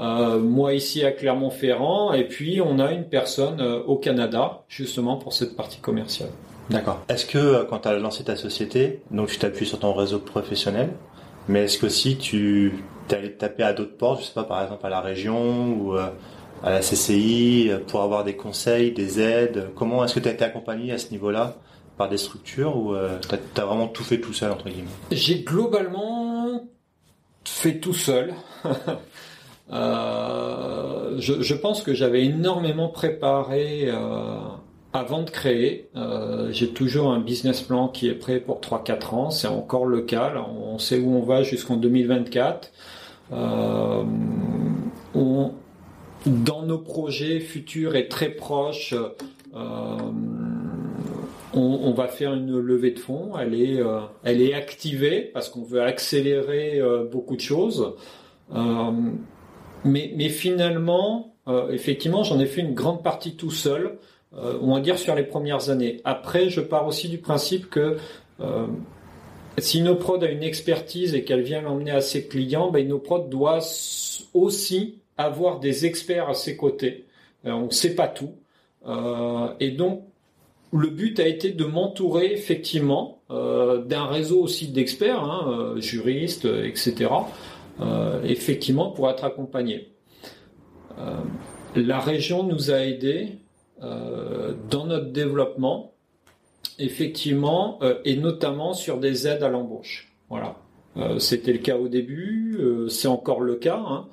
euh, 0.00 0.38
moi 0.40 0.74
ici 0.74 1.04
à 1.04 1.12
Clermont-Ferrand, 1.12 2.12
et 2.12 2.24
puis 2.24 2.60
on 2.60 2.78
a 2.80 2.90
une 2.90 3.04
personne 3.04 3.60
euh, 3.60 3.80
au 3.84 3.96
Canada, 3.96 4.62
justement 4.68 5.16
pour 5.16 5.32
cette 5.32 5.56
partie 5.56 5.78
commerciale. 5.78 6.30
D'accord. 6.70 7.00
Est-ce 7.08 7.26
que 7.26 7.64
quand 7.64 7.80
tu 7.80 7.88
as 7.88 7.98
lancé 7.98 8.24
ta 8.24 8.36
société, 8.36 9.02
donc 9.10 9.28
tu 9.28 9.38
t'appuies 9.38 9.66
sur 9.66 9.78
ton 9.78 9.92
réseau 9.92 10.18
professionnel, 10.18 10.90
mais 11.48 11.64
est-ce 11.64 11.78
que 11.78 11.88
si 11.88 12.16
tu 12.16 12.84
es 13.10 13.14
allé 13.14 13.32
taper 13.32 13.62
à 13.62 13.72
d'autres 13.72 13.96
portes, 13.96 14.20
je 14.22 14.26
sais 14.26 14.34
pas, 14.34 14.44
par 14.44 14.62
exemple 14.62 14.86
à 14.86 14.90
la 14.90 15.00
région 15.00 15.72
ou 15.72 15.94
à 15.94 16.70
la 16.70 16.80
CCI, 16.80 17.70
pour 17.88 18.02
avoir 18.02 18.22
des 18.22 18.36
conseils, 18.36 18.92
des 18.92 19.20
aides, 19.20 19.70
comment 19.74 20.04
est-ce 20.04 20.14
que 20.14 20.20
tu 20.20 20.28
as 20.28 20.32
été 20.32 20.44
accompagné 20.44 20.92
à 20.92 20.98
ce 20.98 21.10
niveau-là? 21.10 21.56
Par 22.00 22.08
des 22.08 22.16
structures 22.16 22.78
ou 22.78 22.94
tu 23.28 23.60
as, 23.60 23.64
vraiment 23.66 23.86
tout 23.86 24.04
fait 24.04 24.22
tout 24.22 24.32
seul, 24.32 24.52
entre 24.52 24.70
guillemets? 24.70 24.88
J'ai 25.12 25.40
globalement 25.40 26.66
fait 27.44 27.78
tout 27.78 27.94
seul. 27.94 28.34
Euh, 29.72 31.14
je, 31.20 31.42
je, 31.42 31.54
pense 31.54 31.84
que 31.84 31.94
j'avais 31.94 32.24
énormément 32.24 32.88
préparé 32.88 33.84
euh, 33.86 34.40
avant 34.92 35.22
de 35.22 35.30
créer, 35.30 35.88
j'ai 36.50 36.70
toujours 36.70 37.12
un 37.12 37.20
business 37.20 37.60
plan 37.60 37.86
qui 37.86 38.08
est 38.08 38.16
prêt 38.16 38.40
pour 38.40 38.58
3-4 38.58 39.14
ans. 39.14 39.30
C'est 39.30 39.46
encore 39.46 39.86
le 39.86 40.00
cas. 40.00 40.32
on 40.44 40.80
sait 40.80 40.98
où 40.98 41.14
on 41.14 41.22
va 41.22 41.44
jusqu'en 41.44 41.76
2024. 41.76 42.72
on, 43.30 44.08
dans 46.26 46.62
nos 46.62 46.78
projets 46.78 47.38
futurs 47.38 47.94
et 47.94 48.08
très 48.08 48.30
proches, 48.30 48.96
euh, 51.54 51.58
on, 51.58 51.92
va 51.92 52.08
faire 52.08 52.34
une 52.34 52.58
levée 52.58 52.92
de 52.92 52.98
fonds. 52.98 53.32
Elle 53.38 53.54
est, 53.54 53.80
euh, 53.80 54.00
elle 54.24 54.40
est 54.40 54.54
activée 54.54 55.20
parce 55.20 55.48
qu'on 55.48 55.62
veut 55.62 55.82
accélérer 55.82 56.80
euh, 56.80 57.04
beaucoup 57.04 57.36
de 57.36 57.40
choses. 57.40 57.94
mais, 59.84 60.12
mais 60.16 60.28
finalement, 60.28 61.34
effectivement, 61.70 62.22
j'en 62.22 62.38
ai 62.38 62.46
fait 62.46 62.60
une 62.60 62.74
grande 62.74 63.02
partie 63.02 63.34
tout 63.34 63.50
seul. 63.50 63.98
on 64.32 64.74
va 64.74 64.80
dire 64.80 64.98
sur 64.98 65.14
les 65.14 65.24
premières 65.24 65.70
années. 65.70 66.00
Après, 66.04 66.48
je 66.48 66.60
pars 66.60 66.86
aussi 66.86 67.08
du 67.08 67.18
principe 67.18 67.70
que 67.70 67.96
si 69.58 69.78
Inoprod 69.78 70.22
a 70.24 70.30
une 70.30 70.42
expertise 70.42 71.14
et 71.14 71.24
qu'elle 71.24 71.42
vient 71.42 71.60
l'emmener 71.60 71.90
à 71.90 72.00
ses 72.00 72.26
clients, 72.26 72.70
ben 72.70 72.80
Inoprod 72.80 73.28
doit 73.28 73.60
aussi 74.34 75.00
avoir 75.16 75.60
des 75.60 75.86
experts 75.86 76.28
à 76.28 76.34
ses 76.34 76.56
côtés. 76.56 77.06
Euh, 77.46 77.52
on 77.52 77.66
ne 77.66 77.70
sait 77.70 77.94
pas 77.94 78.08
tout. 78.08 78.34
Euh, 78.86 79.52
et 79.60 79.70
donc, 79.70 80.04
le 80.72 80.88
but 80.88 81.18
a 81.20 81.26
été 81.26 81.52
de 81.52 81.64
m'entourer 81.64 82.32
effectivement 82.32 83.22
euh, 83.30 83.84
d'un 83.84 84.06
réseau 84.06 84.40
aussi 84.40 84.68
d'experts, 84.68 85.22
hein, 85.22 85.74
juristes, 85.78 86.44
etc., 86.46 87.10
effectivement 88.24 88.90
pour 88.90 89.08
être 89.08 89.24
accompagné. 89.24 89.88
la 91.74 91.98
région 91.98 92.42
nous 92.42 92.70
a 92.70 92.84
aidés 92.84 93.38
dans 93.80 94.84
notre 94.84 95.12
développement, 95.12 95.94
effectivement, 96.78 97.78
et 98.04 98.16
notamment 98.16 98.74
sur 98.74 98.98
des 98.98 99.26
aides 99.26 99.42
à 99.42 99.48
l'embauche. 99.48 100.12
Voilà. 100.28 100.56
C'était 101.18 101.54
le 101.54 101.60
cas 101.60 101.78
au 101.78 101.88
début, 101.88 102.60
c'est 102.90 103.08
encore 103.08 103.40
le 103.40 103.54
cas. 103.54 103.82
Hein. 103.82 104.08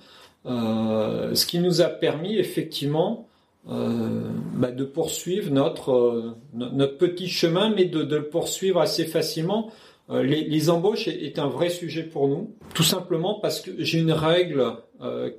Euh, 0.47 1.35
ce 1.35 1.45
qui 1.45 1.59
nous 1.59 1.81
a 1.81 1.89
permis 1.89 2.37
effectivement 2.37 3.26
euh, 3.69 4.29
bah, 4.53 4.71
de 4.71 4.83
poursuivre 4.83 5.51
notre, 5.51 5.91
euh, 5.91 6.35
notre 6.53 6.97
petit 6.97 7.27
chemin, 7.27 7.73
mais 7.73 7.85
de, 7.85 7.99
le 7.99 8.29
poursuivre 8.29 8.79
assez 8.79 9.05
facilement. 9.05 9.71
Les, 10.09 10.69
embauches 10.69 11.09
est, 11.09 11.37
un 11.37 11.47
vrai 11.47 11.69
sujet 11.69 12.03
pour 12.03 12.29
nous, 12.29 12.55
tout 12.73 12.83
simplement 12.83 13.41
parce 13.41 13.59
que 13.59 13.71
j'ai 13.79 13.99
une 13.99 14.13
règle 14.13 14.77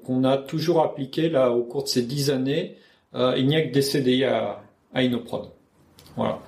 qu'on 0.05 0.25
a 0.25 0.37
toujours 0.37 0.83
appliquée 0.83 1.31
là 1.31 1.53
au 1.53 1.63
cours 1.63 1.85
de 1.85 1.89
ces 1.89 2.03
dix 2.03 2.29
années. 2.29 2.77
il 3.15 3.47
n'y 3.47 3.57
a 3.57 3.63
que 3.63 3.73
des 3.73 3.81
CDI 3.81 4.25
à, 4.25 4.61
à 4.93 5.03
Inoprod. 5.03 5.49
Voilà. 6.17 6.41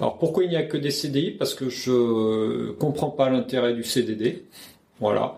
Alors 0.00 0.18
pourquoi 0.18 0.44
il 0.44 0.50
n'y 0.50 0.56
a 0.56 0.64
que 0.64 0.76
des 0.76 0.90
CDI 0.90 1.32
Parce 1.32 1.54
que 1.54 1.68
je 1.68 2.72
comprends 2.72 3.10
pas 3.10 3.30
l'intérêt 3.30 3.74
du 3.74 3.84
CDD. 3.84 4.46
Voilà. 4.98 5.36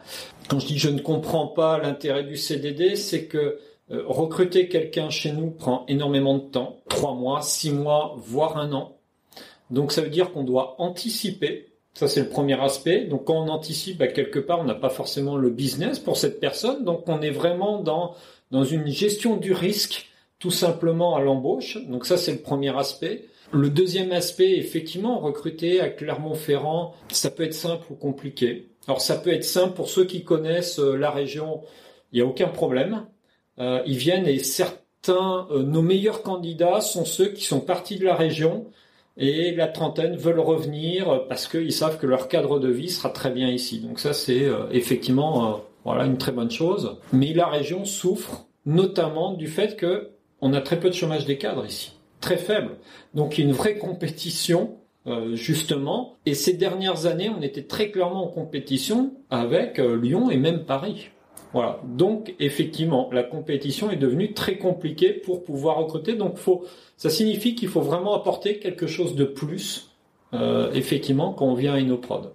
Quand 0.48 0.58
je 0.58 0.66
dis 0.66 0.78
je 0.78 0.88
ne 0.88 1.00
comprends 1.00 1.48
pas 1.48 1.78
l'intérêt 1.78 2.24
du 2.24 2.36
CDD, 2.36 2.96
c'est 2.96 3.26
que 3.26 3.58
euh, 3.92 4.02
recruter 4.06 4.68
quelqu'un 4.68 5.10
chez 5.10 5.32
nous 5.32 5.50
prend 5.50 5.84
énormément 5.88 6.38
de 6.38 6.44
temps, 6.44 6.80
trois 6.88 7.14
mois, 7.14 7.42
six 7.42 7.72
mois, 7.72 8.14
voire 8.18 8.56
un 8.56 8.72
an. 8.72 8.96
Donc 9.70 9.92
ça 9.92 10.02
veut 10.02 10.10
dire 10.10 10.32
qu'on 10.32 10.44
doit 10.44 10.76
anticiper. 10.78 11.68
Ça 11.94 12.08
c'est 12.08 12.20
le 12.20 12.28
premier 12.28 12.58
aspect. 12.60 13.04
Donc 13.04 13.24
quand 13.24 13.34
on 13.34 13.48
anticipe, 13.48 13.98
bah, 13.98 14.06
quelque 14.06 14.38
part, 14.38 14.60
on 14.60 14.64
n'a 14.64 14.74
pas 14.74 14.88
forcément 14.88 15.36
le 15.36 15.50
business 15.50 15.98
pour 15.98 16.16
cette 16.16 16.40
personne. 16.40 16.84
Donc 16.84 17.08
on 17.08 17.20
est 17.20 17.30
vraiment 17.30 17.80
dans 17.80 18.14
dans 18.50 18.64
une 18.64 18.86
gestion 18.86 19.36
du 19.36 19.52
risque, 19.52 20.08
tout 20.38 20.50
simplement 20.50 21.16
à 21.16 21.20
l'embauche. 21.20 21.78
Donc 21.86 22.06
ça 22.06 22.16
c'est 22.16 22.32
le 22.32 22.38
premier 22.38 22.76
aspect. 22.76 23.26
Le 23.52 23.68
deuxième 23.68 24.12
aspect, 24.12 24.56
effectivement, 24.56 25.18
recruter 25.18 25.80
à 25.80 25.90
Clermont-Ferrand, 25.90 26.94
ça 27.08 27.30
peut 27.30 27.42
être 27.42 27.52
simple 27.52 27.84
ou 27.90 27.94
compliqué. 27.94 28.68
Alors 28.88 29.02
ça 29.02 29.16
peut 29.16 29.32
être 29.32 29.44
simple 29.44 29.74
pour 29.74 29.90
ceux 29.90 30.06
qui 30.06 30.24
connaissent 30.24 30.78
euh, 30.78 30.96
la 30.96 31.10
région, 31.10 31.60
il 32.12 32.16
n'y 32.16 32.22
a 32.22 32.26
aucun 32.26 32.48
problème. 32.48 33.04
Euh, 33.58 33.82
ils 33.86 33.96
viennent 33.96 34.26
et 34.26 34.38
certains, 34.38 35.46
euh, 35.50 35.62
nos 35.62 35.82
meilleurs 35.82 36.22
candidats 36.22 36.80
sont 36.80 37.04
ceux 37.04 37.28
qui 37.28 37.44
sont 37.44 37.60
partis 37.60 37.98
de 37.98 38.04
la 38.04 38.14
région 38.14 38.66
et 39.16 39.54
la 39.54 39.68
trentaine 39.68 40.16
veulent 40.16 40.40
revenir 40.40 41.26
parce 41.28 41.46
qu'ils 41.46 41.72
savent 41.72 41.98
que 41.98 42.06
leur 42.06 42.28
cadre 42.28 42.58
de 42.58 42.70
vie 42.70 42.88
sera 42.88 43.10
très 43.10 43.30
bien 43.30 43.48
ici. 43.48 43.80
Donc 43.80 44.00
ça 44.00 44.14
c'est 44.14 44.46
effectivement 44.70 45.60
voilà 45.84 46.06
une 46.06 46.16
très 46.16 46.32
bonne 46.32 46.50
chose. 46.50 46.96
Mais 47.12 47.34
la 47.34 47.46
région 47.46 47.84
souffre 47.84 48.46
notamment 48.64 49.34
du 49.34 49.48
fait 49.48 49.76
que 49.76 50.12
on 50.40 50.54
a 50.54 50.62
très 50.62 50.80
peu 50.80 50.88
de 50.88 50.94
chômage 50.94 51.26
des 51.26 51.36
cadres 51.36 51.66
ici, 51.66 51.92
très 52.22 52.38
faible. 52.38 52.70
Donc 53.12 53.36
il 53.36 53.42
y 53.42 53.44
a 53.44 53.50
une 53.50 53.54
vraie 53.54 53.76
compétition 53.76 54.78
euh, 55.06 55.34
justement. 55.34 56.16
Et 56.26 56.34
ces 56.34 56.52
dernières 56.52 57.06
années, 57.06 57.28
on 57.28 57.42
était 57.42 57.64
très 57.64 57.90
clairement 57.90 58.24
en 58.24 58.28
compétition 58.28 59.14
avec 59.30 59.80
euh, 59.80 60.00
Lyon 60.00 60.30
et 60.30 60.36
même 60.36 60.64
Paris. 60.64 61.10
Voilà. 61.52 61.80
Donc 61.84 62.34
effectivement, 62.40 63.10
la 63.12 63.22
compétition 63.22 63.90
est 63.90 63.96
devenue 63.96 64.32
très 64.32 64.56
compliquée 64.58 65.12
pour 65.12 65.44
pouvoir 65.44 65.76
recruter. 65.76 66.14
Donc 66.14 66.36
faut, 66.36 66.64
ça 66.96 67.10
signifie 67.10 67.54
qu'il 67.54 67.68
faut 67.68 67.82
vraiment 67.82 68.14
apporter 68.14 68.58
quelque 68.58 68.86
chose 68.86 69.14
de 69.14 69.24
plus, 69.24 69.90
euh, 70.32 70.72
effectivement, 70.72 71.32
quand 71.32 71.46
on 71.46 71.54
vient 71.54 71.74
à 71.74 71.80
Inoprod. 71.80 72.32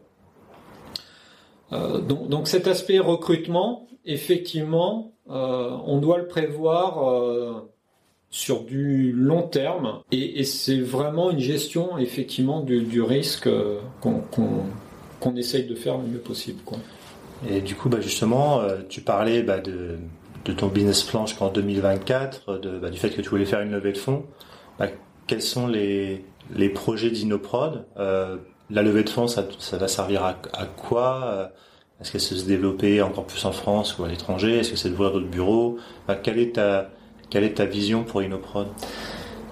donc, 1.72 2.30
donc 2.30 2.48
cet 2.48 2.68
aspect 2.68 3.00
recrutement, 3.00 3.88
effectivement, 4.06 5.14
on 5.28 5.98
doit 5.98 6.18
le 6.18 6.28
prévoir 6.28 7.66
sur 8.30 8.64
du 8.64 9.12
long 9.12 9.44
terme 9.44 10.02
et, 10.12 10.44
c'est 10.44 10.80
vraiment 10.80 11.32
une 11.32 11.40
gestion 11.40 11.98
effectivement 11.98 12.62
du, 12.62 13.02
risque 13.02 13.48
euh, 13.48 13.80
qu'on 14.02 15.36
essaye 15.36 15.66
de 15.66 15.76
faire 15.76 15.98
le 15.98 16.08
mieux 16.08 16.20
possible. 16.20 16.60
Et 17.50 17.62
du 17.62 17.76
coup, 17.76 17.90
bah 17.90 18.02
justement, 18.02 18.62
euh, 18.62 18.78
tu 18.90 19.02
parlais 19.02 19.44
bah, 19.44 19.60
de, 19.60 19.98
ton 20.58 20.68
business 20.68 21.04
plan 21.04 21.26
jusqu'en 21.26 21.50
2024, 21.50 22.58
de, 22.60 22.80
bah, 22.80 22.90
du 22.90 22.98
fait 22.98 23.10
que 23.10 23.22
tu 23.22 23.30
voulais 23.30 23.46
faire 23.46 23.62
une 23.62 23.72
levée 23.72 23.92
de 23.92 23.98
fonds. 23.98 24.26
Bah, 24.80 24.88
quels 25.28 25.42
sont 25.42 25.68
les, 25.68 26.26
les 26.56 26.70
projets 26.70 27.12
d'Inoprod 27.12 27.86
euh, 27.98 28.38
La 28.70 28.82
levée 28.82 29.04
de 29.04 29.10
fonds, 29.10 29.28
ça, 29.28 29.46
ça 29.60 29.78
va 29.78 29.88
servir 29.88 30.24
à, 30.24 30.38
à 30.54 30.66
quoi 30.66 31.52
Est-ce 32.00 32.12
qu'elle 32.12 32.22
se 32.22 32.46
développer 32.46 33.02
encore 33.02 33.26
plus 33.26 33.46
en 33.46 33.52
France 33.52 33.98
ou 33.98 34.04
à 34.04 34.08
l'étranger? 34.08 34.60
Est-ce 34.60 34.72
que 34.72 34.78
c'est 34.78 34.90
d'ouvrir 34.90 35.12
d'autres 35.12 35.28
bureaux? 35.28 35.78
Quelle 36.24 36.40
est 36.40 36.56
ta 36.56 36.90
quelle 37.30 37.44
est 37.44 37.56
ta 37.56 37.66
vision 37.66 38.04
pour 38.04 38.24
Inoprod? 38.24 38.68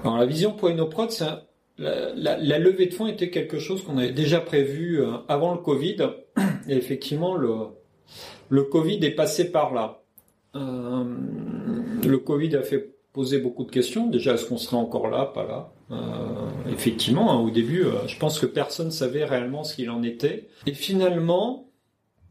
Alors 0.04 0.18
la 0.18 0.26
vision 0.26 0.54
pour 0.54 0.70
Inoprod, 0.70 1.12
c'est 1.12 1.26
la, 1.78 2.60
levée 2.60 2.88
de 2.88 2.94
fonds 2.94 3.08
était 3.08 3.30
quelque 3.30 3.60
chose 3.60 3.84
qu'on 3.84 3.98
avait 3.98 4.12
déjà 4.12 4.40
prévu 4.40 5.02
euh, 5.02 5.18
avant 5.28 5.54
le 5.54 5.60
Covid. 5.60 5.98
Et 6.68 6.76
effectivement, 6.76 7.36
le, 7.36 7.54
le 8.50 8.64
Covid 8.64 9.04
est 9.06 9.16
passé 9.16 9.52
par 9.52 9.74
là. 9.74 10.02
Euh, 10.56 11.04
le 12.06 12.18
Covid 12.18 12.56
a 12.56 12.62
fait 12.62 12.96
poser 13.12 13.40
beaucoup 13.40 13.64
de 13.64 13.72
questions. 13.72 14.08
Déjà, 14.08 14.34
est-ce 14.34 14.46
qu'on 14.46 14.58
serait 14.58 14.78
encore 14.78 15.10
là, 15.10 15.26
pas 15.26 15.46
là 15.46 15.72
euh, 15.92 16.72
Effectivement, 16.72 17.32
hein, 17.32 17.40
au 17.40 17.50
début, 17.50 17.86
je 18.08 18.18
pense 18.18 18.40
que 18.40 18.46
personne 18.46 18.92
savait 18.92 19.24
réellement 19.24 19.64
ce 19.64 19.76
qu'il 19.76 19.90
en 19.90 20.04
était. 20.04 20.48
Et 20.66 20.74
finalement, 20.74 21.70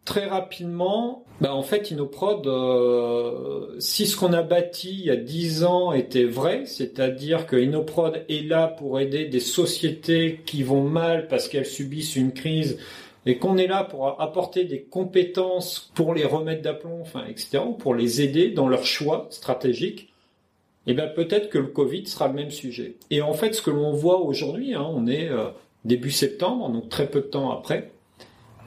très 0.05 0.27
rapidement, 0.27 1.25
bah 1.41 1.55
en 1.55 1.63
fait, 1.63 1.91
Inoprod, 1.91 2.47
euh, 2.47 3.75
si 3.79 4.07
ce 4.07 4.17
qu'on 4.17 4.33
a 4.33 4.43
bâti 4.43 4.91
il 4.91 5.07
y 5.07 5.11
a 5.11 5.17
dix 5.17 5.65
ans 5.65 5.93
était 5.93 6.25
vrai, 6.25 6.67
c'est-à-dire 6.67 7.47
que 7.47 7.57
Inoprod 7.57 8.25
est 8.29 8.47
là 8.47 8.69
pour 8.69 9.01
aider 9.01 9.25
des 9.27 9.41
sociétés 9.41 10.41
qui 10.45 10.63
vont 10.63 10.83
mal 10.83 11.27
parce 11.29 11.49
qu'elles 11.49 11.67
subissent 11.67 12.17
une 12.17 12.33
crise 12.33 12.79
et 13.27 13.39
qu'on 13.39 13.57
est 13.57 13.67
là 13.67 13.85
pour 13.85 14.21
apporter 14.21 14.65
des 14.65 14.83
compétences 14.83 15.91
pour 15.95 16.13
les 16.15 16.25
remettre 16.25 16.63
d'aplomb, 16.63 17.01
enfin, 17.01 17.25
etc., 17.27 17.61
pour 17.79 17.95
les 17.95 18.21
aider 18.21 18.51
dans 18.51 18.69
leur 18.69 18.85
choix 18.85 19.27
stratégique, 19.31 20.13
eh 20.87 20.93
ben 20.93 21.09
peut-être 21.09 21.49
que 21.49 21.59
le 21.59 21.69
Covid 21.69 22.07
sera 22.07 22.29
le 22.29 22.35
même 22.35 22.51
sujet. 22.51 22.97
Et 23.11 23.23
en 23.23 23.33
fait, 23.33 23.55
ce 23.55 23.63
que 23.63 23.71
l'on 23.71 23.93
voit 23.93 24.21
aujourd'hui, 24.21 24.75
hein, 24.75 24.87
on 24.87 25.07
est 25.07 25.31
euh, 25.31 25.49
début 25.87 26.11
septembre, 26.11 26.69
donc 26.69 26.91
très 26.91 27.09
peu 27.09 27.21
de 27.21 27.27
temps 27.27 27.51
après, 27.51 27.94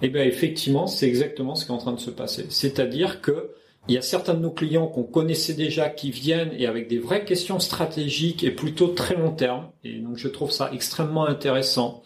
eh 0.02 0.10
bien, 0.10 0.24
effectivement, 0.24 0.88
c'est 0.88 1.08
exactement 1.08 1.56
ce 1.56 1.66
qui 1.66 1.72
est 1.72 1.76
en 1.76 1.80
train 1.80 1.94
de 1.94 2.00
se 2.00 2.12
passer. 2.12 2.46
C'est-à-dire 2.50 3.22
que 3.22 3.52
il 3.88 3.96
y 3.96 3.98
a 3.98 4.02
certains 4.02 4.34
de 4.34 4.42
nos 4.42 4.52
clients 4.52 4.88
qu'on 4.88 5.04
connaissait 5.04 5.54
déjà 5.54 5.90
qui 5.90 6.12
viennent 6.12 6.52
et 6.58 6.66
avec 6.66 6.90
des 6.90 7.00
vraies 7.00 7.24
questions 7.24 7.58
stratégiques 7.60 8.44
et 8.44 8.52
plutôt 8.52 8.88
très 8.88 9.16
long 9.16 9.32
terme. 9.32 9.70
Et 9.86 10.00
donc, 10.00 10.18
je 10.18 10.28
trouve 10.28 10.52
ça 10.52 10.70
extrêmement 10.74 11.26
intéressant. 11.26 12.04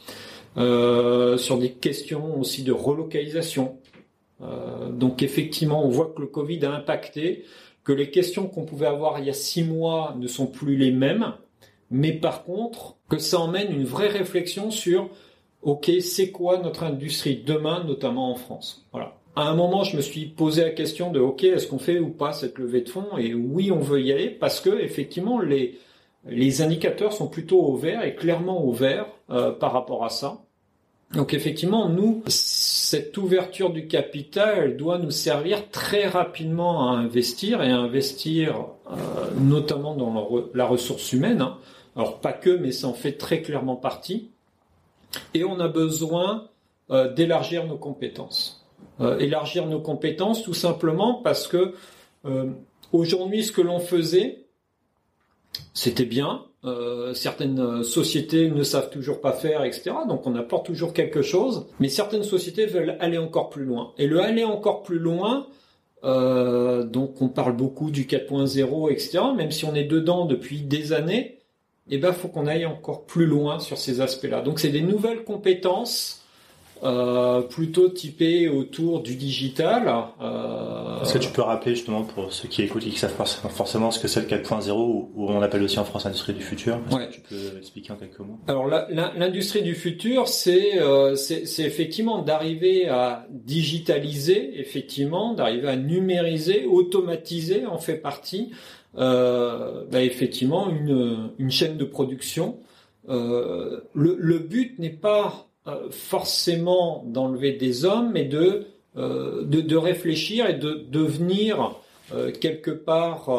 Euh, 0.58 1.38
sur 1.38 1.58
des 1.58 1.72
questions 1.72 2.38
aussi 2.38 2.64
de 2.64 2.74
relocalisation. 2.74 3.80
Euh, 4.42 4.90
donc, 4.90 5.24
effectivement, 5.24 5.86
on 5.86 5.90
voit 5.90 6.14
que 6.14 6.22
le 6.22 6.28
Covid 6.28 6.66
a 6.66 6.74
impacté, 6.74 7.46
que 7.86 7.94
les 7.94 8.12
questions 8.12 8.48
qu'on 8.48 8.66
pouvait 8.66 8.88
avoir 8.88 9.20
il 9.20 9.26
y 9.26 9.30
a 9.30 9.34
six 9.34 9.64
mois 9.64 10.14
ne 10.20 10.28
sont 10.28 10.48
plus 10.48 10.76
les 10.76 10.92
mêmes, 10.92 11.34
mais 11.90 12.12
par 12.12 12.44
contre, 12.44 12.98
que 13.08 13.18
ça 13.18 13.40
emmène 13.40 13.72
une 13.72 13.86
vraie 13.86 14.10
réflexion 14.10 14.72
sur 14.72 15.10
OK, 15.64 15.92
c'est 16.02 16.32
quoi 16.32 16.58
notre 16.58 16.84
industrie 16.84 17.44
demain, 17.46 17.84
notamment 17.84 18.32
en 18.32 18.36
France? 18.36 18.86
Voilà. 18.92 19.16
À 19.36 19.48
un 19.48 19.56
moment, 19.56 19.84
je 19.84 19.96
me 19.96 20.02
suis 20.02 20.26
posé 20.26 20.64
la 20.64 20.72
question 20.72 21.12
de 21.12 21.20
OK, 21.20 21.44
est-ce 21.44 21.68
qu'on 21.68 21.80
fait 21.80 22.00
ou 22.00 22.10
pas 22.10 22.34
cette 22.34 22.58
levée 22.58 22.82
de 22.82 22.90
fonds? 22.90 23.18
Et 23.18 23.34
oui, 23.34 23.72
on 23.72 23.80
veut 23.80 24.02
y 24.02 24.12
aller 24.12 24.30
parce 24.30 24.60
que 24.60 24.82
effectivement, 24.82 25.40
les 25.40 25.80
les 26.28 26.62
indicateurs 26.62 27.14
sont 27.14 27.28
plutôt 27.28 27.60
au 27.62 27.76
vert 27.76 28.04
et 28.04 28.14
clairement 28.14 28.64
au 28.64 28.72
vert 28.72 29.08
par 29.28 29.74
rapport 29.74 30.06
à 30.06 30.10
ça. 30.10 30.42
Donc 31.14 31.34
effectivement, 31.34 31.90
nous, 31.90 32.24
cette 32.28 33.18
ouverture 33.18 33.72
du 33.72 33.88
capital, 33.88 34.78
doit 34.78 34.98
nous 34.98 35.12
servir 35.12 35.70
très 35.70 36.08
rapidement 36.08 36.90
à 36.90 36.94
investir 36.94 37.62
et 37.62 37.72
à 37.72 37.78
investir 37.78 38.68
euh, 38.90 38.96
notamment 39.40 39.96
dans 39.96 40.30
la 40.54 40.66
ressource 40.66 41.12
humaine. 41.12 41.42
Hein. 41.42 41.58
Alors 41.98 42.20
pas 42.20 42.32
que, 42.32 42.50
mais 42.50 42.72
ça 42.72 42.88
en 42.88 42.94
fait 42.94 43.14
très 43.14 43.42
clairement 43.42 43.76
partie. 43.76 44.31
Et 45.34 45.44
on 45.44 45.60
a 45.60 45.68
besoin 45.68 46.50
euh, 46.90 47.12
d'élargir 47.14 47.66
nos 47.66 47.78
compétences. 47.78 48.66
Euh, 49.00 49.18
élargir 49.20 49.68
nos 49.68 49.80
compétences 49.80 50.44
tout 50.44 50.54
simplement 50.54 51.22
parce 51.24 51.48
que 51.48 51.74
aujourd'hui, 52.92 53.44
ce 53.44 53.52
que 53.52 53.62
l'on 53.62 53.80
faisait, 53.80 54.46
c'était 55.74 56.06
bien, 56.06 56.46
euh, 56.64 57.16
certaines 57.16 57.84
sociétés 57.84 58.52
ne 58.52 58.62
savent 58.62 58.92
toujours 58.92 59.20
pas 59.20 59.34
faire, 59.34 59.64
etc. 59.64 59.92
Donc 60.08 60.28
on 60.28 60.36
apporte 60.36 60.68
toujours 60.68 60.94
quelque 60.94 61.24
chose, 61.24 61.68
mais 61.80 61.90
certaines 61.90 62.24
sociétés 62.24 62.68
veulent 62.68 62.98
aller 63.00 63.18
encore 63.18 63.50
plus 63.50 63.66
loin. 63.66 63.94
Et 63.98 64.06
le 64.06 64.20
aller 64.22 64.44
encore 64.44 64.84
plus 64.84 65.00
loin, 65.00 65.48
euh, 66.04 66.84
donc 66.84 67.22
on 67.22 67.30
parle 67.30 67.56
beaucoup 67.56 67.90
du 67.90 68.06
4.0, 68.06 68.92
etc. 68.92 69.20
Même 69.36 69.52
si 69.52 69.66
on 69.66 69.74
est 69.74 69.86
dedans 69.86 70.26
depuis 70.26 70.62
des 70.62 70.94
années, 70.94 71.40
eh 71.90 71.98
ben 71.98 72.14
faut 72.14 72.28
qu'on 72.28 72.48
aille 72.48 72.66
encore 72.66 73.06
plus 73.06 73.26
loin 73.26 73.60
sur 73.60 73.78
ces 73.78 74.02
aspects-là. 74.02 74.42
Donc 74.42 74.60
c'est 74.60 74.70
des 74.70 74.82
nouvelles 74.82 75.24
compétences 75.24 76.22
euh, 76.84 77.42
plutôt 77.42 77.90
typé 77.90 78.50
autour 78.50 79.04
du 79.04 79.16
digital. 79.16 79.88
Euh... 80.20 81.00
Est-ce 81.02 81.14
que 81.14 81.20
tu 81.20 81.30
peux 81.30 81.44
rappeler 81.44 81.76
justement 81.76 82.02
pour 82.02 82.34
ceux 82.34 82.48
qui 82.48 82.64
écoutent 82.64 82.88
et 82.88 82.90
qui 82.90 82.98
savent 82.98 83.14
forcément 83.52 83.92
ce 83.92 84.00
que 84.00 84.08
c'est 84.08 84.22
le 84.22 84.26
4.0 84.26 84.72
ou 84.72 85.12
on 85.16 85.44
appelle 85.44 85.62
aussi 85.62 85.78
en 85.78 85.84
France 85.84 86.06
l'industrie 86.06 86.34
du 86.34 86.42
futur? 86.42 86.80
Ouais. 86.92 87.08
que 87.08 87.14
Tu 87.14 87.22
peux 87.22 87.58
expliquer 87.60 87.94
en 87.94 87.98
quelques 87.98 88.18
mots? 88.18 88.40
Alors 88.48 88.68
l'industrie 88.68 89.62
du 89.62 89.76
futur, 89.76 90.28
c'est 90.28 90.82
euh, 90.82 91.16
c'est 91.16 91.64
effectivement 91.64 92.24
d'arriver 92.24 92.88
à 92.88 93.28
digitaliser, 93.30 94.60
effectivement, 94.60 95.36
d'arriver 95.36 95.68
à 95.68 95.76
numériser, 95.76 96.66
automatiser 96.66 97.68
en 97.68 97.78
fait 97.78 97.98
partie, 97.98 98.50
euh, 98.98 99.86
bah, 99.92 100.04
effectivement 100.04 100.70
une, 100.70 101.52
chaîne 101.52 101.78
de 101.78 101.86
production. 101.86 102.58
Euh, 103.10 103.82
le, 103.94 104.38
but 104.40 104.78
n'est 104.80 104.90
pas 104.90 105.48
euh, 105.68 105.90
forcément 105.92 107.04
d'enlever 107.06 107.54
des 107.54 107.86
hommes, 107.86 108.12
mais 108.14 108.26
de, 108.26 108.66
euh, 108.98 109.44
de, 109.46 109.76
réfléchir 109.78 110.50
et 110.50 110.56
de 110.56 110.86
devenir 110.90 111.76
euh, 112.14 112.32
quelque 112.32 112.72
part 112.72 113.30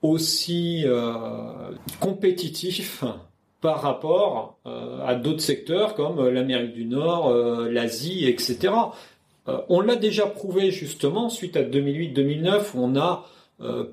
aussi 0.00 0.84
compétitif 2.00 3.04
par 3.60 3.82
rapport 3.82 4.56
à 4.64 5.16
d'autres 5.16 5.40
secteurs 5.40 5.94
comme 5.94 6.28
l'Amérique 6.28 6.74
du 6.74 6.84
Nord, 6.84 7.34
l'Asie, 7.68 8.26
etc. 8.26 8.72
on 9.68 9.80
l'a 9.80 9.96
déjà 9.96 10.26
prouvé 10.26 10.70
justement 10.70 11.28
suite 11.28 11.56
à 11.56 11.62
2008-2009 11.62 12.60
où 12.74 12.84
on 12.84 12.96
a 12.96 13.26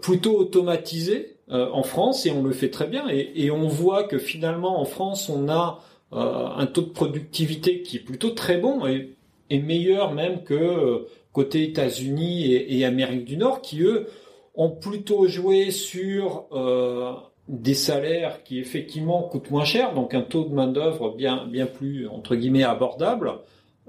plutôt 0.02 0.38
automatisé 0.38 1.38
en 1.50 1.84
France 1.84 2.26
et 2.26 2.32
on 2.32 2.44
le 2.44 2.54
fait 2.54 2.70
très 2.70 2.88
bien 2.88 3.08
et, 3.10 3.50
on 3.50 3.68
voit 3.68 4.04
que 4.04 4.18
finalement 4.18 4.80
en 4.80 4.86
France 4.86 5.30
on 5.30 5.50
a 5.50 5.82
euh, 6.14 6.48
un 6.56 6.66
taux 6.68 6.84
de 6.84 6.92
productivité 6.92 7.82
qui 7.82 7.98
est 7.98 8.00
plutôt 8.00 8.30
très 8.30 8.58
bon 8.58 8.86
et, 8.86 9.18
meilleur 9.60 10.14
même 10.14 10.44
que 10.44 10.54
euh, 10.54 11.08
côté 11.34 11.64
États-Unis 11.64 12.54
et, 12.54 12.78
et, 12.78 12.86
Amérique 12.86 13.26
du 13.26 13.38
Nord, 13.38 13.62
qui 13.62 13.82
eux 13.82 14.08
ont 14.54 14.70
plutôt 14.70 15.28
joué 15.28 15.72
sur 15.72 16.46
euh, 16.54 17.12
des 17.50 17.74
salaires 17.74 18.44
qui 18.44 18.60
effectivement 18.60 19.24
coûtent 19.24 19.52
moins 19.52 19.66
cher, 19.66 19.94
donc 19.94 20.14
un 20.14 20.22
taux 20.22 20.46
de 20.46 20.54
main 20.54 20.68
d'œuvre 20.68 21.10
bien 21.16 21.48
bien 21.48 21.66
plus 21.66 22.08
entre 22.08 22.36
guillemets 22.36 22.64
abordable. 22.64 23.34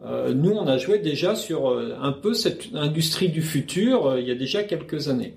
Euh, 0.05 0.35
nous, 0.35 0.53
on 0.53 0.67
a 0.67 0.77
joué 0.77 0.99
déjà 0.99 1.35
sur 1.35 1.79
un 1.79 2.13
peu 2.13 2.35
cette 2.35 2.75
industrie 2.75 3.29
du 3.29 3.43
futur 3.43 4.19
il 4.19 4.27
y 4.27 4.31
a 4.31 4.35
déjà 4.35 4.63
quelques 4.63 5.09
années. 5.09 5.35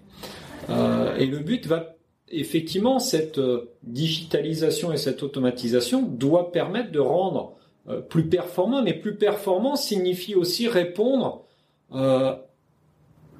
et 0.70 1.26
le 1.26 1.40
but 1.40 1.66
va 1.66 1.96
effectivement, 2.32 3.00
cette 3.00 3.38
euh, 3.38 3.72
digitalisation 3.84 4.92
et 4.92 4.98
cette 4.98 5.24
automatisation 5.24 6.02
doit 6.02 6.52
permettre 6.52 6.92
de 6.92 7.00
rendre 7.00 7.58
euh, 7.88 8.02
plus 8.02 8.28
performant, 8.28 8.82
mais 8.82 8.94
plus 8.94 9.16
performant 9.16 9.76
signifie 9.76 10.36
aussi 10.36 10.68
répondre 10.68 11.46
euh, 11.94 12.36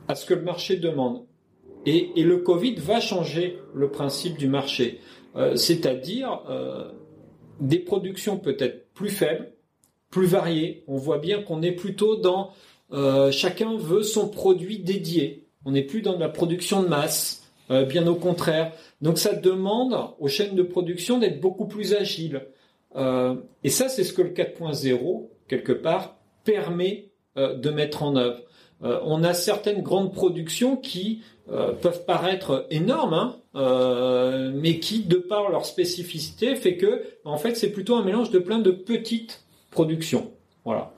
à 0.08 0.16
ce 0.16 0.26
que 0.26 0.34
le 0.34 0.42
marché 0.42 0.78
demande. 0.78 1.24
Et, 1.86 2.12
le 2.18 2.38
Covid 2.38 2.76
va 2.76 3.00
changer 3.00 3.58
le 3.74 3.90
principe 3.90 4.38
du 4.38 4.50
marché, 4.50 5.00
c'est-à-dire 5.56 6.42
des 7.62 7.80
productions 7.80 8.38
peut-être 8.38 8.92
plus 8.94 9.10
faibles, 9.10 9.54
plus 10.10 10.26
variées. 10.26 10.84
On 10.88 10.98
voit 10.98 11.20
bien 11.20 11.42
qu'on 11.42 11.62
est 11.62 11.72
plutôt 11.72 12.16
dans 12.16 12.52
chacun 13.32 13.78
veut 13.78 14.04
son 14.04 14.30
produit 14.30 14.80
dédié. 14.80 15.46
On 15.66 15.72
n'est 15.72 15.84
plus 15.84 16.02
dans 16.02 16.18
la 16.18 16.30
production 16.30 16.82
de 16.82 16.88
masse. 16.88 17.40
Euh, 17.72 17.86
bien 17.86 18.08
au 18.08 18.16
contraire. 18.16 18.72
Donc 19.02 19.20
ça 19.20 19.34
demande 19.34 19.96
aux 20.20 20.28
chaînes 20.28 20.56
de 20.56 20.64
production 20.64 21.20
d'être 21.20 21.40
beaucoup 21.40 21.68
plus 21.68 21.94
agiles. 21.94 22.48
Euh, 22.96 23.36
et 23.64 23.70
ça, 23.70 23.90
c'est 23.90 24.04
ce 24.04 24.12
que 24.12 24.24
le 24.24 24.32
4.0, 24.32 25.30
quelque 25.48 25.72
part, 25.72 26.16
permet 26.44 27.12
euh, 27.38 27.54
de 27.56 27.70
mettre 27.70 28.02
en 28.02 28.16
œuvre. 28.16 28.42
on 28.82 29.24
a 29.24 29.34
certaines 29.34 29.82
grandes 29.82 30.14
productions 30.14 30.78
qui 30.78 31.22
peuvent 31.82 32.06
paraître 32.06 32.66
énormes, 32.70 33.36
hein, 33.54 34.52
mais 34.54 34.80
qui, 34.80 35.02
de 35.02 35.18
par 35.18 35.50
leur 35.50 35.66
spécificité, 35.66 36.56
fait 36.56 36.78
que, 36.78 37.04
en 37.26 37.38
fait, 37.38 37.56
c'est 37.56 37.72
plutôt 37.72 37.96
un 37.96 38.04
mélange 38.04 38.32
de 38.32 38.40
plein 38.40 38.60
de 38.60 38.72
petites 38.72 39.44
productions. 39.72 40.32
Voilà. 40.66 40.92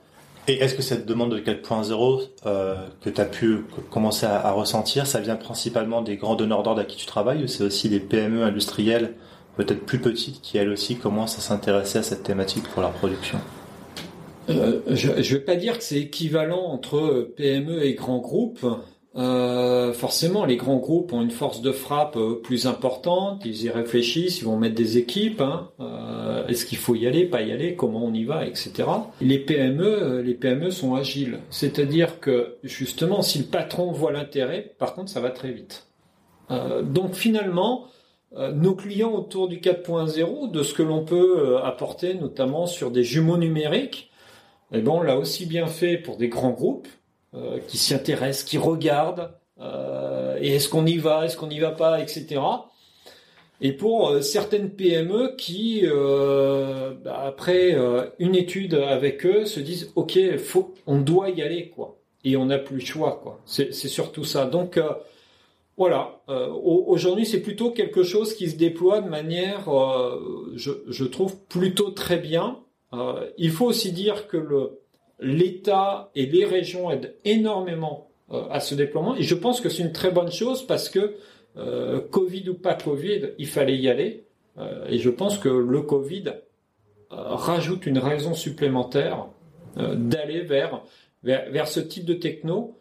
Et 0.48 0.54
est-ce 0.54 0.74
que 0.74 0.82
cette 0.82 1.06
demande 1.06 1.32
de 1.32 1.38
4.0 1.38 2.28
euh, 2.46 2.74
que 3.00 3.10
tu 3.10 3.20
as 3.20 3.24
pu 3.24 3.64
commencer 3.90 4.26
à, 4.26 4.50
ressentir, 4.50 5.06
ça 5.06 5.20
vient 5.20 5.36
principalement 5.36 6.02
des 6.02 6.16
grands 6.16 6.34
donneurs 6.34 6.64
d'ordre 6.64 6.80
à 6.80 6.84
qui 6.84 6.96
tu 6.96 7.06
travailles 7.06 7.44
ou 7.44 7.46
c'est 7.46 7.62
aussi 7.62 7.88
des 7.88 8.00
PME 8.00 8.42
industrielles 8.42 9.14
peut-être 9.56 9.84
plus 9.84 9.98
petites 9.98 10.40
qui 10.40 10.58
elles 10.58 10.70
aussi 10.70 10.96
commencent 10.96 11.38
à 11.38 11.42
s'intéresser 11.42 11.98
à 11.98 12.02
cette 12.02 12.24
thématique 12.24 12.64
pour 12.64 12.82
leur 12.82 12.92
production? 12.92 13.38
Euh, 14.50 14.80
Je 14.88 15.10
ne 15.10 15.22
vais 15.22 15.40
pas 15.40 15.56
dire 15.56 15.78
que 15.78 15.84
c'est 15.84 16.00
équivalent 16.00 16.64
entre 16.64 17.30
PME 17.36 17.84
et 17.84 17.94
grands 17.94 18.18
groupes. 18.18 18.66
Euh, 19.14 19.92
forcément, 19.92 20.46
les 20.46 20.56
grands 20.56 20.78
groupes 20.78 21.12
ont 21.12 21.20
une 21.20 21.30
force 21.30 21.60
de 21.60 21.72
frappe 21.72 22.16
euh, 22.16 22.40
plus 22.42 22.66
importante. 22.66 23.42
Ils 23.44 23.64
y 23.64 23.70
réfléchissent, 23.70 24.38
ils 24.40 24.44
vont 24.44 24.56
mettre 24.56 24.74
des 24.74 24.96
équipes. 24.96 25.42
Hein. 25.42 25.70
Euh, 25.80 26.46
est-ce 26.46 26.64
qu'il 26.64 26.78
faut 26.78 26.94
y 26.94 27.06
aller, 27.06 27.26
pas 27.26 27.42
y 27.42 27.52
aller, 27.52 27.76
comment 27.76 28.04
on 28.04 28.14
y 28.14 28.24
va, 28.24 28.46
etc. 28.46 28.88
Les 29.20 29.38
PME, 29.38 30.22
les 30.22 30.34
PME 30.34 30.70
sont 30.70 30.94
agiles. 30.94 31.40
C'est-à-dire 31.50 32.20
que 32.20 32.56
justement, 32.62 33.22
si 33.22 33.38
le 33.38 33.44
patron 33.44 33.92
voit 33.92 34.12
l'intérêt, 34.12 34.74
par 34.78 34.94
contre, 34.94 35.10
ça 35.10 35.20
va 35.20 35.30
très 35.30 35.52
vite. 35.52 35.88
donc 36.82 37.14
finalement, 37.14 37.86
nos 38.54 38.74
clients 38.74 39.12
autour 39.12 39.48
du 39.48 39.58
4.0, 39.58 40.50
de 40.50 40.62
ce 40.62 40.74
que 40.74 40.82
l'on 40.82 41.04
peut 41.04 41.58
apporter, 41.62 42.14
notamment 42.14 42.66
sur 42.66 42.90
des 42.90 43.04
jumeaux 43.04 43.36
numériques, 43.38 44.10
eh 44.72 44.80
ben, 44.80 44.90
on 44.90 45.02
l'a 45.02 45.18
aussi 45.18 45.46
bien 45.46 45.66
fait 45.66 45.98
pour 45.98 46.16
des 46.16 46.28
grands 46.28 46.50
groupes 46.50 46.88
euh, 47.34 47.60
qui 47.66 47.78
s'y 47.78 47.94
intéressent, 47.94 48.44
qui 48.44 48.58
regardent, 48.58 49.30
euh, 49.58 50.36
et 50.42 50.56
est-ce 50.56 50.68
qu'on 50.68 50.84
y 50.84 50.98
va, 50.98 51.24
est-ce 51.24 51.38
qu'on 51.38 51.46
n'y 51.46 51.60
va 51.60 51.70
pas, 51.70 51.98
etc. 51.98 52.42
Et 53.62 53.72
pour 53.72 54.10
euh, 54.10 54.20
certaines 54.20 54.68
PME 54.68 55.34
qui, 55.38 55.82
bah, 57.02 57.22
après 57.24 57.74
une 58.18 58.34
étude 58.34 58.74
avec 58.74 59.24
eux, 59.24 59.46
se 59.46 59.60
disent 59.60 59.92
OK, 59.94 60.18
faut, 60.36 60.74
on 60.86 61.00
doit 61.00 61.30
y 61.30 61.40
aller 61.40 61.70
quoi, 61.70 61.96
et 62.22 62.36
on 62.36 62.44
n'a 62.44 62.58
plus 62.58 62.80
le 62.80 62.84
choix 62.84 63.18
quoi. 63.22 63.40
C'est 63.46 63.72
surtout 63.72 64.24
ça. 64.24 64.44
Donc 64.44 64.78
voilà, 65.78 66.20
aujourd'hui 66.28 67.24
c'est 67.24 67.40
plutôt 67.40 67.70
quelque 67.70 68.02
chose 68.02 68.34
qui 68.34 68.50
se 68.50 68.56
déploie 68.56 69.00
de 69.00 69.08
manière, 69.08 69.70
je, 70.54 70.70
je, 70.86 71.04
trouve 71.06 71.38
plutôt 71.48 71.92
très 71.92 72.18
bien. 72.18 72.58
il 73.38 73.50
faut 73.50 73.64
aussi 73.64 73.90
dire 73.90 74.28
que 74.28 74.36
le 74.36 74.81
l'État 75.22 76.10
et 76.14 76.26
les 76.26 76.44
régions 76.44 76.90
aident 76.90 77.14
énormément 77.24 78.08
euh, 78.32 78.44
à 78.50 78.60
ce 78.60 78.74
déploiement. 78.74 79.16
Et 79.16 79.22
je 79.22 79.34
pense 79.34 79.60
que 79.60 79.68
c'est 79.68 79.82
une 79.82 79.92
très 79.92 80.10
bonne 80.10 80.30
chose 80.30 80.66
parce 80.66 80.88
que 80.88 81.14
euh, 81.56 82.00
Covid 82.00 82.48
ou 82.50 82.54
pas 82.54 82.74
Covid, 82.74 83.30
il 83.38 83.46
fallait 83.46 83.76
y 83.76 83.88
aller. 83.88 84.24
Euh, 84.58 84.86
et 84.88 84.98
je 84.98 85.10
pense 85.10 85.38
que 85.38 85.48
le 85.48 85.80
Covid 85.82 86.24
rajoute 87.10 87.84
une 87.84 87.98
raison 87.98 88.32
supplémentaire 88.32 89.26
d'aller 89.76 90.40
vers, 90.40 90.82
vers, 91.22 91.68
ce 91.68 91.78
type 91.80 92.06
de 92.06 92.14
techno. 92.14 92.78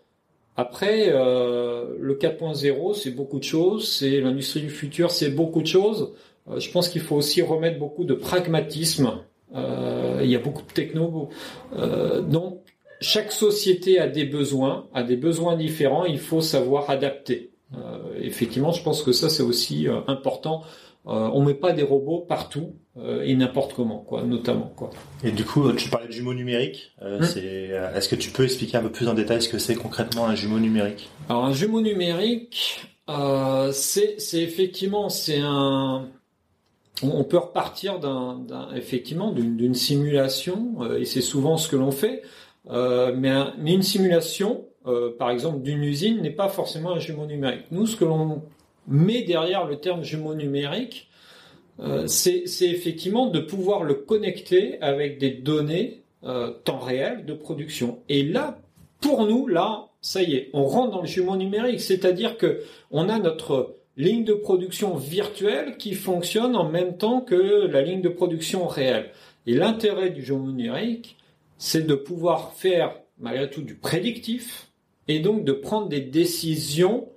Après, 0.55 1.09
le 1.09 2.13
4.0, 2.15 2.93
c'est 2.93 3.11
beaucoup 3.11 3.39
de 3.39 3.43
choses. 3.43 3.89
C'est 3.91 4.21
l'industrie 4.21 4.61
du 4.61 4.69
futur, 4.69 5.11
c'est 5.11 5.31
beaucoup 5.31 5.61
de 5.61 5.67
choses. 5.67 6.13
je 6.57 6.71
pense 6.71 6.87
qu'il 6.87 7.01
faut 7.01 7.17
aussi 7.17 7.41
remettre 7.41 7.77
beaucoup 7.77 8.05
de 8.05 8.13
pragmatisme 8.13 9.19
il 9.53 10.29
y 10.29 10.35
a 10.35 10.39
beaucoup 10.39 10.63
de 10.63 10.71
techno. 10.73 11.29
Euh, 11.75 12.21
donc, 12.21 12.61
chaque 13.01 13.31
société 13.31 13.99
a 13.99 14.07
des 14.07 14.25
besoins, 14.25 14.87
a 14.93 15.03
des 15.03 15.17
besoins 15.17 15.55
différents. 15.55 16.05
Il 16.05 16.19
faut 16.19 16.41
savoir 16.41 16.89
adapter. 16.89 17.51
Euh, 17.75 17.99
effectivement, 18.21 18.71
je 18.71 18.83
pense 18.83 19.01
que 19.01 19.11
ça 19.11 19.29
c'est 19.29 19.43
aussi 19.43 19.87
important 20.07 20.63
Euh, 21.07 21.29
on 21.33 21.43
met 21.43 21.55
pas 21.55 21.73
des 21.73 21.81
robots 21.81 22.19
partout 22.19 22.75
euh, 22.95 23.23
et 23.23 23.35
n'importe 23.35 23.73
comment, 23.73 23.97
quoi, 23.97 24.21
notamment, 24.21 24.71
quoi. 24.75 24.91
Et 25.23 25.31
du 25.31 25.43
coup, 25.43 25.71
tu 25.73 25.89
parlais 25.89 26.05
de 26.05 26.11
jumeaux 26.11 26.35
numériques. 26.35 26.91
Euh, 27.01 27.17
Hmm. 27.17 27.23
c'est, 27.23 27.71
euh, 27.71 27.95
est-ce 27.95 28.07
que 28.07 28.15
tu 28.15 28.29
peux 28.29 28.43
expliquer 28.43 28.77
un 28.77 28.83
peu 28.83 28.91
plus 28.91 29.07
en 29.07 29.15
détail 29.15 29.41
ce 29.41 29.49
que 29.49 29.57
c'est 29.57 29.73
concrètement 29.73 30.27
un 30.27 30.35
jumeau 30.35 30.59
numérique? 30.59 31.09
Alors 31.27 31.45
un 31.45 31.53
jumeau 31.53 31.81
numérique, 31.81 32.85
euh, 33.09 33.71
c'est 33.71 34.19
c'est 34.19 34.43
effectivement 34.43 35.09
c'est 35.09 35.39
un 35.41 36.07
on 37.03 37.23
peut 37.23 37.37
repartir 37.37 37.99
d'un 37.99 38.45
effectivement 38.75 39.31
d'une 39.31 39.73
simulation 39.73 40.75
euh, 40.81 40.99
et 40.99 41.05
c'est 41.05 41.21
souvent 41.21 41.57
ce 41.57 41.67
que 41.67 41.75
l'on 41.75 41.91
fait 41.91 42.21
euh, 42.69 43.13
mais 43.15 43.31
mais 43.57 43.73
une 43.73 43.81
simulation 43.81 44.65
euh, 44.85 45.15
par 45.17 45.31
exemple 45.31 45.61
d'une 45.61 45.83
usine 45.83 46.21
n'est 46.21 46.29
pas 46.29 46.49
forcément 46.49 46.91
un 46.91 46.99
jumeau 46.99 47.25
numérique. 47.25 47.65
Nous 47.71 47.87
ce 47.87 47.95
que 47.95 48.05
l'on 48.05 48.43
met 48.87 49.23
derrière 49.23 49.65
le 49.65 49.77
terme 49.77 50.03
jumeau 50.03 50.35
numérique 50.35 51.09
c'est 52.05 52.43
c'est 52.45 52.69
effectivement 52.69 53.27
de 53.27 53.39
pouvoir 53.39 53.83
le 53.83 53.95
connecter 53.95 54.79
avec 54.81 55.17
des 55.17 55.31
données 55.31 56.03
euh, 56.23 56.51
temps 56.51 56.77
réel 56.77 57.25
de 57.25 57.33
production 57.33 57.99
et 58.07 58.21
là 58.21 58.61
pour 59.01 59.25
nous, 59.25 59.47
là, 59.47 59.89
ça 59.99 60.21
y 60.21 60.35
est, 60.35 60.49
on 60.53 60.63
rentre 60.65 60.91
dans 60.91 61.01
le 61.01 61.07
jumeau 61.07 61.35
numérique, 61.35 61.81
c'est-à-dire 61.81 62.37
que 62.37 62.61
on 62.91 63.09
a 63.09 63.19
notre 63.19 63.75
ligne 64.01 64.23
de 64.23 64.33
production 64.33 64.95
virtuelle 64.95 65.77
qui 65.77 65.93
fonctionne 65.93 66.55
en 66.55 66.67
même 66.67 66.97
temps 66.97 67.21
que 67.21 67.67
la 67.67 67.81
ligne 67.83 68.01
de 68.01 68.09
production 68.09 68.65
réelle. 68.65 69.11
Et 69.45 69.53
l'intérêt 69.53 70.09
du 70.09 70.23
jumeau 70.23 70.51
numérique, 70.51 71.17
c'est 71.57 71.85
de 71.85 71.93
pouvoir 71.93 72.53
faire 72.53 72.95
malgré 73.19 73.49
tout 73.49 73.61
du 73.61 73.75
prédictif 73.75 74.71
et 75.07 75.19
donc 75.19 75.45
de 75.45 75.51
prendre 75.51 75.87
des 75.87 76.01
décisions 76.01 77.09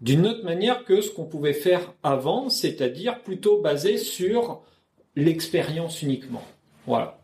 d'une 0.00 0.26
autre 0.26 0.44
manière 0.44 0.84
que 0.84 1.02
ce 1.02 1.10
qu'on 1.10 1.26
pouvait 1.26 1.52
faire 1.52 1.92
avant, 2.02 2.48
c'est-à-dire 2.48 3.22
plutôt 3.22 3.60
basé 3.60 3.98
sur 3.98 4.62
l'expérience 5.16 6.02
uniquement. 6.02 6.42
Voilà. 6.86 7.18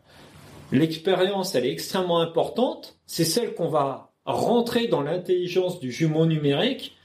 L'expérience, 0.71 1.55
elle 1.55 1.65
est 1.65 1.71
extrêmement 1.71 2.19
importante. 2.19 2.97
C'est 3.07 3.25
celle 3.25 3.55
qu'on 3.55 3.69
va 3.69 4.11
rentrer 4.25 4.87
dans 4.87 5.01
l'intelligence 5.01 5.79
du 5.79 5.91
jumeau 5.91 6.25
numérique. 6.25 6.95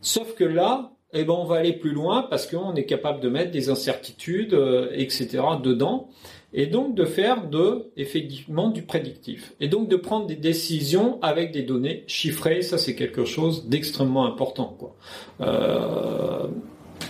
Sauf 0.00 0.34
que 0.34 0.44
là, 0.44 0.92
eh 1.14 1.24
ben, 1.24 1.34
on 1.34 1.44
va 1.44 1.56
aller 1.56 1.72
plus 1.72 1.92
loin 1.92 2.22
parce 2.22 2.46
qu'on 2.46 2.74
est 2.74 2.84
capable 2.84 3.20
de 3.20 3.28
mettre 3.28 3.50
des 3.50 3.70
incertitudes, 3.70 4.52
euh, 4.52 4.90
etc. 4.92 5.42
dedans. 5.62 6.08
Et 6.52 6.66
donc 6.66 6.94
de 6.94 7.04
faire 7.04 7.46
de, 7.46 7.90
effectivement, 7.96 8.70
du 8.70 8.82
prédictif. 8.82 9.54
Et 9.60 9.68
donc 9.68 9.88
de 9.88 9.96
prendre 9.96 10.26
des 10.26 10.36
décisions 10.36 11.18
avec 11.22 11.52
des 11.52 11.62
données 11.62 12.04
chiffrées. 12.06 12.62
Ça, 12.62 12.78
c'est 12.78 12.94
quelque 12.94 13.24
chose 13.24 13.68
d'extrêmement 13.68 14.26
important, 14.26 14.76
quoi. 14.78 14.96
Euh, 15.40 16.48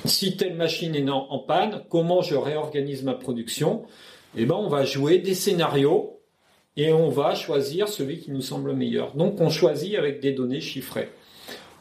si 0.04 0.36
telle 0.36 0.54
machine 0.54 0.94
est 0.94 1.08
en, 1.08 1.38
panne, 1.38 1.82
comment 1.88 2.20
je 2.20 2.34
réorganise 2.34 3.02
ma 3.02 3.14
production? 3.14 3.84
Eh 4.36 4.44
ben, 4.44 4.54
on 4.54 4.68
va 4.68 4.84
jouer 4.84 5.18
des 5.18 5.34
scénarios 5.34 6.20
et 6.76 6.92
on 6.92 7.08
va 7.08 7.34
choisir 7.34 7.88
celui 7.88 8.18
qui 8.18 8.30
nous 8.30 8.42
semble 8.42 8.74
meilleur. 8.74 9.16
Donc, 9.16 9.40
on 9.40 9.50
choisit 9.50 9.94
avec 9.94 10.20
des 10.20 10.32
données 10.32 10.60
chiffrées, 10.60 11.08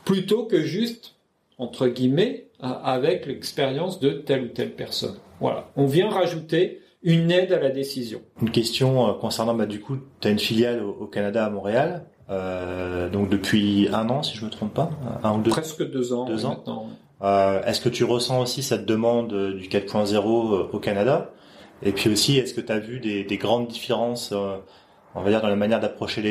plutôt 0.05 0.45
que 0.45 0.61
juste 0.61 1.16
entre 1.57 1.87
guillemets 1.87 2.47
euh, 2.63 2.67
avec 2.83 3.25
l'expérience 3.25 3.99
de 3.99 4.09
telle 4.11 4.43
ou 4.43 4.47
telle 4.47 4.71
personne. 4.73 5.15
Voilà, 5.39 5.69
on 5.75 5.85
vient 5.85 6.09
rajouter 6.09 6.81
une 7.03 7.31
aide 7.31 7.53
à 7.53 7.59
la 7.59 7.69
décision. 7.69 8.21
Une 8.41 8.49
question 8.51 9.07
euh, 9.09 9.13
concernant, 9.13 9.53
bah, 9.53 9.65
du 9.65 9.79
coup, 9.79 9.97
tu 10.19 10.27
as 10.27 10.31
une 10.31 10.39
filiale 10.39 10.81
au, 10.83 10.89
au 11.01 11.05
Canada, 11.07 11.45
à 11.45 11.49
Montréal, 11.49 12.05
euh, 12.29 13.09
donc 13.09 13.29
depuis 13.29 13.87
un 13.93 14.09
an, 14.09 14.23
si 14.23 14.35
je 14.35 14.43
me 14.45 14.49
trompe 14.49 14.73
pas, 14.73 14.89
un 15.23 15.37
ou 15.37 15.41
deux. 15.41 15.51
Presque 15.51 15.89
deux 15.89 16.11
ans 16.13 16.25
Deux 16.25 16.39
oui, 16.39 16.45
ans. 16.45 16.49
maintenant. 16.49 16.87
Euh, 17.23 17.63
est-ce 17.63 17.81
que 17.81 17.89
tu 17.89 18.03
ressens 18.03 18.41
aussi 18.41 18.61
cette 18.61 18.85
demande 18.85 19.33
euh, 19.33 19.53
du 19.53 19.67
4.0 19.69 20.15
euh, 20.15 20.67
au 20.71 20.79
Canada? 20.79 21.31
Et 21.83 21.91
puis 21.91 22.09
aussi, 22.09 22.37
est-ce 22.37 22.53
que 22.53 22.61
tu 22.61 22.71
as 22.71 22.79
vu 22.79 22.99
des, 22.99 23.23
des 23.23 23.37
grandes 23.37 23.67
différences, 23.67 24.31
euh, 24.33 24.57
on 25.17 25.23
va 25.23 25.29
dire, 25.31 25.41
dans 25.41 25.49
la 25.49 25.55
manière 25.55 25.79
d'approcher 25.79 26.21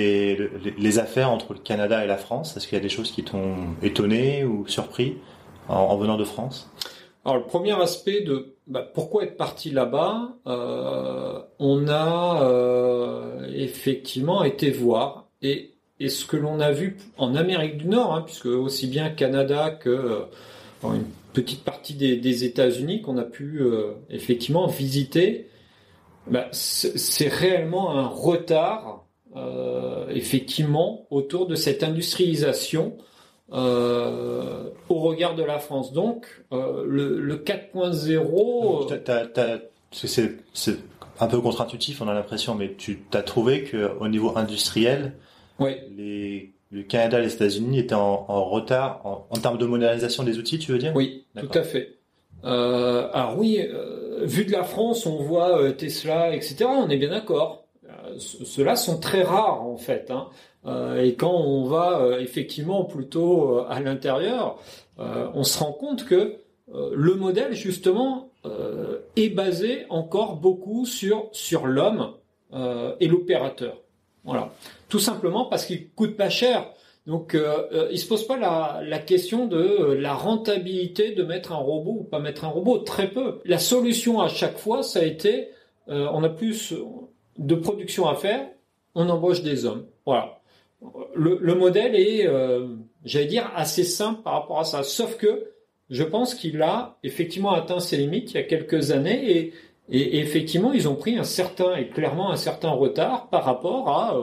les, 0.79 0.99
affaires 0.99 1.31
entre 1.31 1.53
le 1.53 1.59
Canada 1.59 2.05
et 2.05 2.07
la 2.07 2.17
France 2.17 2.57
Est-ce 2.57 2.67
qu'il 2.67 2.79
y 2.79 2.81
a 2.81 2.83
des 2.83 2.89
choses 2.89 3.11
qui 3.11 3.25
t'ont 3.25 3.57
étonné 3.83 4.45
ou 4.45 4.67
surpris 4.69 5.19
en, 5.69 5.75
en 5.75 5.97
venant 5.97 6.17
de 6.17 6.25
France? 6.25 6.71
Alors 7.25 7.39
le 7.39 7.43
premier 7.43 7.73
aspect 7.73 8.21
de 8.21 8.55
bah, 8.69 8.89
pourquoi 8.95 9.25
être 9.25 9.37
parti 9.37 9.71
là-bas, 9.71 10.37
euh, 10.47 11.41
on 11.59 11.89
a 11.89 12.43
euh, 12.43 13.47
effectivement 13.55 14.45
été 14.45 14.71
voir 14.71 15.27
et, 15.43 15.73
ce 16.01 16.25
que 16.27 16.37
l'on 16.37 16.61
a 16.61 16.73
vu 16.73 16.99
en 17.17 17.35
Amérique 17.35 17.79
du 17.79 17.87
Nord, 17.87 18.15
hein, 18.15 18.23
puisque 18.23 18.47
aussi 18.47 18.87
bien 18.87 19.09
Canada 19.09 19.71
que 19.71 19.89
euh, 19.89 20.21
une 20.85 21.07
petite 21.33 21.65
partie 21.65 21.95
des, 21.95 22.17
des 22.17 22.45
États-Unis 22.45 23.03
qu'on 23.03 23.19
a 23.19 23.25
pu 23.25 23.63
effectivement 24.11 24.67
visiter, 24.67 25.49
bah, 26.31 26.49
c'est 26.53 27.29
réellement 27.29 27.93
un 27.97 28.07
retard 28.07 29.05
euh, 29.37 30.07
effectivement 30.11 31.07
autour 31.11 31.47
de 31.47 31.55
cette 31.55 31.83
industrialisation 31.83 32.97
euh, 33.53 34.71
au 34.89 35.01
regard 35.01 35.35
de 35.35 35.43
la 35.45 35.59
France. 35.59 35.93
Donc, 35.93 36.27
euh, 36.53 36.85
le, 36.87 37.21
le 37.21 37.37
4.0, 37.37 38.87
T'as- 38.89 38.99
t'as- 38.99 39.27
t'as- 39.27 39.59
parce 39.91 40.03
que 40.03 40.37
c'est 40.53 40.77
un 41.21 41.27
peu 41.29 41.41
contre-intuitif, 41.41 42.01
on 42.03 42.09
a 42.09 42.15
l'impression, 42.15 42.55
mais 42.55 42.75
tu 42.77 43.01
t'as 43.11 43.23
trouvé 43.23 43.65
que 43.65 43.93
au 44.01 44.09
niveau 44.09 44.37
industriel, 44.37 45.15
oui, 45.59 45.77
les, 45.97 46.53
le 46.71 46.83
Canada 46.83 47.21
et 47.21 47.23
les 47.23 47.33
États-Unis 47.35 47.79
étaient 47.79 47.95
en, 47.95 48.27
en 48.29 48.45
retard 48.45 49.01
en, 49.05 49.27
en 49.31 49.37
termes 49.39 49.59
de 49.59 49.65
modernisation 49.65 50.25
des 50.25 50.39
outils, 50.39 50.59
tu 50.59 50.73
veux 50.73 50.79
dire? 50.79 50.93
Oui, 50.95 51.25
tout 51.39 51.49
à 51.59 51.63
fait. 51.63 51.96
Euh, 52.45 53.09
alors 53.13 53.39
oui, 53.39 53.59
euh, 53.61 54.21
vu 54.23 54.45
de 54.45 54.53
la 54.53 54.63
France, 54.65 55.07
on 55.07 55.17
voit 55.23 55.61
euh, 55.61 55.73
Tesla, 55.73 56.35
etc. 56.35 56.65
On 56.67 56.89
est 56.89 56.97
bien 56.97 57.11
d'accord. 57.11 57.65
Ce- 58.19 58.45
Ceux-là 58.45 58.77
sont 58.77 58.99
très 58.99 59.23
rares 59.23 59.63
en 59.63 59.77
fait. 59.77 60.11
hein. 60.11 60.29
Et 61.01 61.15
quand 61.15 61.33
on 61.33 61.65
va 61.65 62.19
effectivement 62.19 62.85
plutôt 62.85 63.61
à 63.69 63.79
l'intérieur, 63.79 64.59
on 64.99 65.45
se 65.45 65.61
rend 65.61 65.71
compte 65.73 66.05
que 66.05 66.39
le 66.75 67.15
modèle 67.15 67.53
justement 67.55 68.31
est 69.15 69.29
basé 69.29 69.87
encore 69.91 70.35
beaucoup 70.37 70.85
sur 70.87 71.29
sur 71.31 71.67
l'homme 71.69 72.15
et 72.99 73.07
l'opérateur. 73.07 73.77
Voilà, 74.25 74.51
tout 74.89 74.99
simplement 74.99 75.45
parce 75.45 75.67
qu'il 75.67 75.89
coûte 75.91 76.17
pas 76.17 76.31
cher. 76.31 76.67
Donc, 77.07 77.37
euh, 77.37 77.69
euh, 77.73 77.89
il 77.93 78.01
se 78.01 78.09
pose 78.09 78.27
pas 78.27 78.37
la, 78.37 78.81
la 78.83 78.99
question 78.99 79.47
de 79.47 79.57
euh, 79.57 80.01
la 80.01 80.13
rentabilité 80.13 81.13
de 81.13 81.23
mettre 81.23 81.53
un 81.53 81.57
robot 81.59 81.99
ou 82.01 82.05
pas 82.05 82.19
mettre 82.19 82.45
un 82.45 82.49
robot. 82.49 82.79
Très 82.79 83.09
peu. 83.11 83.39
La 83.45 83.59
solution 83.59 84.21
à 84.21 84.29
chaque 84.29 84.59
fois, 84.59 84.83
ça 84.83 84.99
a 84.99 85.05
été, 85.05 85.51
euh, 85.89 86.09
on 86.13 86.25
a 86.25 86.29
plus 86.29 86.75
de 87.39 87.55
production 87.55 88.09
à 88.09 88.17
faire, 88.17 88.49
on 88.97 89.09
embauche 89.09 89.43
des 89.43 89.67
hommes. 89.67 89.87
Voilà. 90.05 90.41
Le, 91.15 91.39
le 91.41 91.55
modèle 91.55 91.95
est, 91.95 92.27
euh, 92.27 92.75
j'allais 93.05 93.27
dire, 93.27 93.53
assez 93.55 93.85
simple 93.85 94.23
par 94.23 94.33
rapport 94.33 94.59
à 94.59 94.65
ça. 94.65 94.83
Sauf 94.83 95.17
que 95.17 95.53
je 95.91 96.03
pense 96.03 96.35
qu'il 96.35 96.61
a 96.61 96.99
effectivement 97.05 97.53
atteint 97.53 97.79
ses 97.79 97.99
limites 97.99 98.33
il 98.33 98.35
y 98.35 98.41
a 98.41 98.43
quelques 98.43 98.91
années 98.91 99.31
et, 99.31 99.53
et, 99.91 100.01
et 100.01 100.19
effectivement, 100.19 100.73
ils 100.73 100.89
ont 100.89 100.97
pris 100.97 101.17
un 101.17 101.25
certain 101.25 101.77
et 101.77 101.89
clairement 101.89 102.33
un 102.33 102.37
certain 102.37 102.71
retard 102.71 103.29
par 103.31 103.45
rapport 103.45 103.89
à 103.91 104.21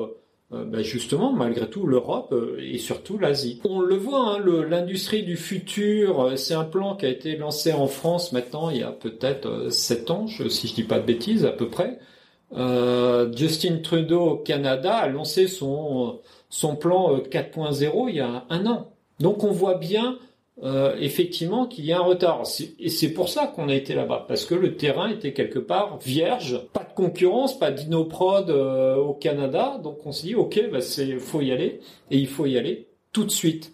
ben 0.66 0.82
justement, 0.84 1.34
malgré 1.34 1.68
tout, 1.70 1.86
l'Europe 1.88 2.32
euh, 2.34 2.58
et 2.62 2.78
surtout 2.78 3.18
l'Asie. 3.18 3.60
On 3.66 3.80
le 3.80 3.96
voit, 3.96 4.36
hein, 4.36 4.40
l'industrie 4.70 5.24
du 5.24 5.36
futur, 5.38 6.22
euh, 6.22 6.36
c'est 6.36 6.54
un 6.54 6.64
plan 6.64 6.96
qui 6.96 7.06
a 7.06 7.10
été 7.10 7.36
lancé 7.38 7.74
en 7.74 7.88
France 7.88 8.32
maintenant 8.32 8.70
il 8.70 8.78
y 8.78 8.84
a 8.84 8.92
peut-être 8.92 9.48
euh, 9.48 9.70
sept 9.70 10.12
ans, 10.12 10.28
je- 10.28 10.48
si 10.50 10.68
je 10.68 10.76
dis 10.76 10.84
pas 10.84 11.00
de 11.00 11.06
bêtises, 11.06 11.46
à 11.46 11.52
peu 11.52 11.68
près. 11.70 12.00
Euh, 12.56 13.32
Justin 13.36 13.78
Trudeau 13.84 14.22
au 14.22 14.36
Canada 14.38 14.96
a 14.96 15.08
lancé 15.08 15.48
son 15.48 16.20
son 16.50 16.76
plan 16.76 17.16
euh, 17.16 17.20
4.0 17.20 18.10
il 18.10 18.16
y 18.16 18.20
a 18.20 18.46
un 18.50 18.66
an. 18.68 18.92
Donc 19.20 19.44
on 19.44 19.52
voit 19.52 19.76
bien 19.76 20.18
euh, 20.64 20.96
effectivement 21.02 21.68
qu'il 21.68 21.84
y 21.84 21.92
a 21.92 21.98
un 21.98 22.04
retard. 22.04 22.44
Et 22.80 22.88
c'est 22.88 23.10
pour 23.10 23.28
ça 23.28 23.48
qu'on 23.48 23.68
a 23.68 23.76
été 23.76 23.96
là-bas, 23.96 24.24
parce 24.30 24.46
que 24.46 24.56
le 24.56 24.78
terrain 24.78 25.10
était 25.10 25.34
quelque 25.34 25.60
part 25.60 25.98
vierge, 26.00 26.62
pas 26.72 26.86
de 26.86 26.94
concurrence, 26.94 27.60
pas 27.60 27.70
d'inoprod 27.70 28.50
euh, 28.50 28.96
au 28.96 29.14
Canada. 29.14 29.78
Donc 29.84 30.06
on 30.06 30.14
s'est 30.14 30.28
dit, 30.28 30.36
ok, 30.36 30.70
bah 30.72 30.80
faut 31.20 31.42
y 31.42 31.52
aller, 31.52 31.82
et 32.12 32.18
il 32.18 32.28
faut 32.28 32.46
y 32.46 32.58
aller 32.58 32.88
tout 33.12 33.26
de 33.26 33.32
suite. 33.32 33.74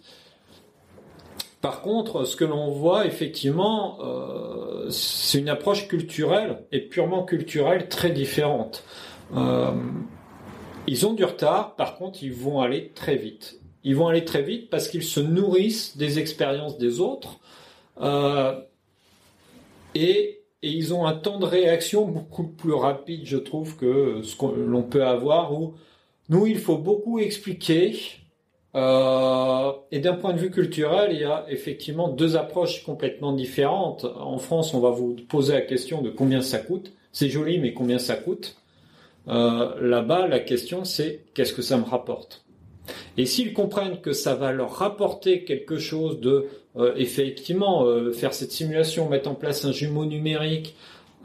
Par 1.60 1.82
contre, 1.82 2.24
ce 2.24 2.34
que 2.34 2.44
l'on 2.44 2.72
voit 2.72 3.06
effectivement, 3.06 3.98
euh, 4.00 4.90
c'est 4.90 5.38
une 5.38 5.48
approche 5.48 5.86
culturelle 5.86 6.64
et 6.72 6.80
purement 6.80 7.22
culturelle 7.22 7.88
très 7.88 8.10
différente. 8.10 8.82
Ils 10.88 11.06
ont 11.06 11.12
du 11.12 11.24
retard, 11.24 11.76
par 11.76 11.96
contre, 11.96 12.24
ils 12.24 12.32
vont 12.32 12.60
aller 12.60 12.90
très 12.96 13.14
vite. 13.14 13.59
Ils 13.84 13.96
vont 13.96 14.08
aller 14.08 14.24
très 14.24 14.42
vite 14.42 14.70
parce 14.70 14.88
qu'ils 14.88 15.04
se 15.04 15.20
nourrissent 15.20 15.96
des 15.96 16.18
expériences 16.18 16.78
des 16.78 17.00
autres 17.00 17.40
euh, 18.00 18.60
et, 19.94 20.36
ils 20.62 20.92
ont 20.92 21.06
un 21.06 21.14
temps 21.14 21.38
de 21.38 21.46
réaction 21.46 22.04
beaucoup 22.04 22.46
plus 22.46 22.74
rapide, 22.74 23.22
je 23.24 23.38
trouve, 23.38 23.76
que 23.76 24.20
ce 24.22 24.36
que 24.36 24.44
l'on 24.44 24.82
peut 24.82 25.06
avoir. 25.06 25.54
Où 25.54 25.72
nous, 26.28 26.46
il 26.46 26.58
faut 26.58 26.76
beaucoup 26.76 27.18
expliquer 27.18 27.94
Euh, 28.76 29.72
et 29.90 29.98
d'un 30.00 30.14
point 30.14 30.32
de 30.32 30.38
vue 30.38 30.50
culturel, 30.50 31.12
il 31.12 31.20
y 31.20 31.24
a 31.24 31.44
effectivement 31.48 32.08
deux 32.08 32.36
approches 32.36 32.84
complètement 32.84 33.32
différentes. 33.32 34.04
En 34.04 34.38
France, 34.38 34.74
on 34.74 34.80
va 34.80 34.90
vous 34.90 35.16
poser 35.28 35.54
la 35.54 35.62
question 35.62 36.02
de 36.02 36.10
combien 36.10 36.40
ça 36.42 36.58
coûte. 36.58 36.92
C'est 37.12 37.28
joli, 37.28 37.58
mais 37.58 37.72
combien 37.74 37.98
ça 37.98 38.16
coûte 38.16 38.56
euh, 39.28 39.74
Là-bas, 39.80 40.28
la 40.28 40.40
question 40.40 40.84
c'est 40.84 41.24
qu'est-ce 41.34 41.52
que 41.52 41.62
ça 41.62 41.78
me 41.78 41.84
rapporte? 41.84 42.44
Et 43.16 43.26
s'ils 43.26 43.52
comprennent 43.52 44.00
que 44.00 44.12
ça 44.12 44.34
va 44.34 44.52
leur 44.52 44.72
rapporter 44.72 45.44
quelque 45.44 45.78
chose 45.78 46.20
de, 46.20 46.46
euh, 46.76 46.94
effectivement, 46.96 47.84
euh, 47.84 48.12
faire 48.12 48.34
cette 48.34 48.52
simulation, 48.52 49.08
mettre 49.08 49.28
en 49.28 49.34
place 49.34 49.64
un 49.64 49.72
jumeau 49.72 50.04
numérique, 50.04 50.76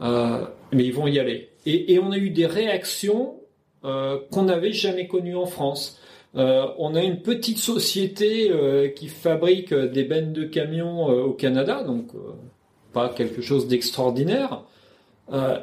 euh, 0.02 0.44
mais 0.72 0.84
ils 0.84 0.92
vont 0.92 1.06
y 1.06 1.18
aller. 1.18 1.50
Et, 1.66 1.98
on 1.98 2.12
a 2.12 2.18
eu 2.18 2.30
des 2.30 2.46
réactions 2.46 3.34
qu'on 3.82 4.42
n'avait 4.42 4.72
jamais 4.72 5.06
connues 5.06 5.36
en 5.36 5.46
France. 5.46 6.00
On 6.34 6.94
a 6.94 7.02
une 7.02 7.22
petite 7.22 7.58
société 7.58 8.52
qui 8.96 9.08
fabrique 9.08 9.72
des 9.72 10.04
bennes 10.04 10.32
de 10.32 10.44
camions 10.44 11.06
au 11.06 11.32
Canada, 11.32 11.82
donc 11.84 12.08
pas 12.92 13.08
quelque 13.08 13.42
chose 13.42 13.68
d'extraordinaire. 13.68 14.62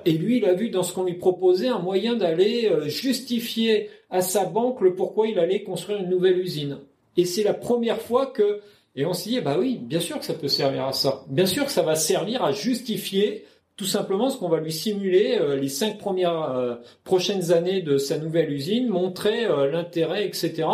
Et 0.06 0.12
lui, 0.12 0.38
il 0.38 0.46
a 0.46 0.54
vu 0.54 0.70
dans 0.70 0.84
ce 0.84 0.94
qu'on 0.94 1.06
lui 1.06 1.14
proposait 1.14 1.70
un 1.70 1.80
moyen 1.80 2.16
d'aller 2.16 2.70
justifier 2.88 3.90
à 4.10 4.22
sa 4.22 4.46
banque 4.46 4.82
le 4.82 4.94
pourquoi 4.94 5.28
il 5.28 5.40
allait 5.40 5.64
construire 5.64 6.00
une 6.00 6.10
nouvelle 6.10 6.38
usine. 6.38 6.80
Et 7.16 7.26
c'est 7.26 7.44
la 7.44 7.54
première 7.54 8.02
fois 8.02 8.26
que, 8.26 8.60
et 8.96 9.06
on 9.06 9.14
s'est 9.14 9.30
dit, 9.30 9.42
bah 9.42 9.58
oui, 9.60 9.80
bien 9.82 10.00
sûr 10.00 10.20
que 10.20 10.26
ça 10.26 10.34
peut 10.34 10.48
servir 10.48 10.86
à 10.86 10.94
ça. 10.94 11.24
Bien 11.28 11.46
sûr 11.46 11.66
que 11.66 11.72
ça 11.72 11.82
va 11.82 11.96
servir 11.96 12.44
à 12.44 12.52
justifier 12.52 13.46
tout 13.76 13.86
simplement 13.86 14.30
ce 14.30 14.38
qu'on 14.38 14.50
va 14.50 14.60
lui 14.60 14.72
simuler 14.72 15.38
euh, 15.40 15.56
les 15.56 15.68
cinq 15.68 15.98
premières 15.98 16.52
euh, 16.52 16.76
prochaines 17.04 17.52
années 17.52 17.82
de 17.82 17.98
sa 17.98 18.18
nouvelle 18.18 18.52
usine, 18.52 18.88
montrer 18.88 19.46
euh, 19.46 19.72
l'intérêt, 19.72 20.26
etc. 20.28 20.68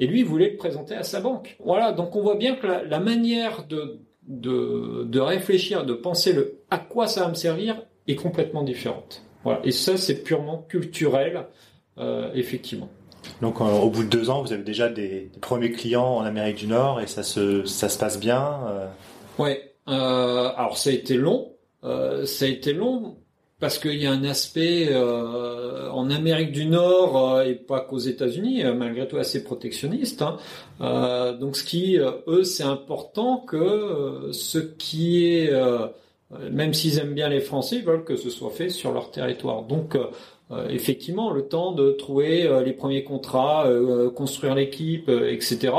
Et 0.00 0.06
lui, 0.06 0.20
il 0.20 0.24
voulait 0.24 0.50
le 0.50 0.56
présenter 0.56 0.96
à 0.96 1.04
sa 1.04 1.20
banque. 1.20 1.56
Voilà, 1.64 1.92
donc 1.92 2.16
on 2.16 2.22
voit 2.22 2.34
bien 2.34 2.56
que 2.56 2.66
la, 2.66 2.98
manière 2.98 3.66
de, 3.68 4.00
de, 4.26 5.04
de, 5.04 5.20
réfléchir, 5.20 5.86
de 5.86 5.94
penser 5.94 6.32
le 6.32 6.58
à 6.70 6.78
quoi 6.78 7.06
ça 7.06 7.22
va 7.22 7.28
me 7.28 7.34
servir 7.34 7.80
est 8.08 8.16
complètement 8.16 8.62
différente. 8.62 9.22
Voilà, 9.44 9.60
et 9.64 9.72
ça 9.72 9.96
c'est 9.96 10.22
purement 10.22 10.64
culturel, 10.68 11.46
effectivement. 12.34 12.88
Donc 13.40 13.60
au 13.60 13.90
bout 13.90 14.04
de 14.04 14.08
deux 14.08 14.30
ans, 14.30 14.42
vous 14.42 14.52
avez 14.52 14.62
déjà 14.62 14.88
des, 14.88 15.30
premiers 15.40 15.70
clients 15.70 16.16
en 16.16 16.22
Amérique 16.22 16.56
du 16.56 16.66
Nord 16.66 17.00
et 17.00 17.06
ça 17.06 17.22
se, 17.22 17.64
ça 17.64 17.88
se 17.88 17.98
passe 17.98 18.18
bien. 18.18 18.58
Ouais. 19.38 19.74
alors 19.86 20.78
ça 20.78 20.90
a 20.90 20.92
été 20.92 21.16
long, 21.16 21.54
euh, 21.84 22.24
ça 22.24 22.46
a 22.46 22.48
été 22.48 22.72
long 22.72 23.16
parce 23.60 23.78
qu'il 23.78 23.96
y 23.96 24.06
a 24.06 24.12
un 24.12 24.24
aspect 24.24 24.88
euh, 24.90 25.90
en 25.90 26.10
Amérique 26.10 26.52
du 26.52 26.66
Nord 26.66 27.36
euh, 27.36 27.44
et 27.44 27.54
pas 27.54 27.80
qu'aux 27.80 27.98
États-Unis, 27.98 28.64
malgré 28.76 29.06
tout 29.06 29.16
assez 29.16 29.44
protectionniste. 29.44 30.22
Hein. 30.22 31.36
donc, 31.40 31.56
ce 31.56 31.64
qui, 31.64 31.98
eux, 31.98 32.44
c'est 32.44 32.64
important 32.64 33.38
que 33.38 34.30
ce 34.32 34.58
qui 34.58 35.26
est, 35.26 35.52
même 36.50 36.74
s'ils 36.74 36.98
aiment 36.98 37.14
bien 37.14 37.28
les 37.28 37.40
Français, 37.40 37.76
ils 37.76 37.84
veulent 37.84 38.04
que 38.04 38.16
ce 38.16 38.30
soit 38.30 38.50
fait 38.50 38.68
sur 38.68 38.92
leur 38.92 39.10
territoire. 39.10 39.62
Donc, 39.62 39.96
effectivement, 40.68 41.30
le 41.30 41.42
temps 41.42 41.72
de 41.72 41.92
trouver 41.92 42.48
les 42.64 42.72
premiers 42.72 43.04
contrats, 43.04 43.68
construire 44.14 44.54
l'équipe, 44.54 45.08
etc. 45.08 45.72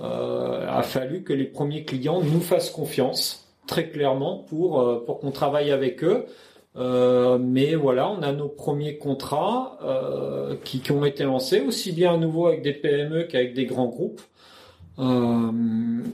a 0.00 0.82
fallu 0.82 1.22
que 1.22 1.32
les 1.32 1.44
premiers 1.44 1.84
clients 1.84 2.20
nous 2.22 2.40
fassent 2.40 2.70
confiance 2.70 3.48
très 3.68 3.88
clairement 3.90 4.44
pour 4.48 4.80
euh, 4.80 5.04
pour 5.06 5.20
qu'on 5.20 5.30
travaille 5.30 5.70
avec 5.70 6.02
eux. 6.02 6.24
Euh, 6.76 7.38
mais 7.38 7.74
voilà, 7.74 8.08
on 8.10 8.22
a 8.22 8.32
nos 8.32 8.48
premiers 8.48 8.98
contrats 8.98 9.78
euh, 9.82 10.56
qui, 10.64 10.82
ont 10.92 11.04
été 11.04 11.24
lancés, 11.24 11.60
aussi 11.60 11.92
bien 11.92 12.14
à 12.14 12.16
nouveau 12.16 12.46
avec 12.46 12.62
des 12.62 12.72
PME 12.72 13.24
qu'avec 13.24 13.54
des 13.54 13.64
grands 13.64 13.86
groupes. 13.86 14.20
Euh, 14.98 15.52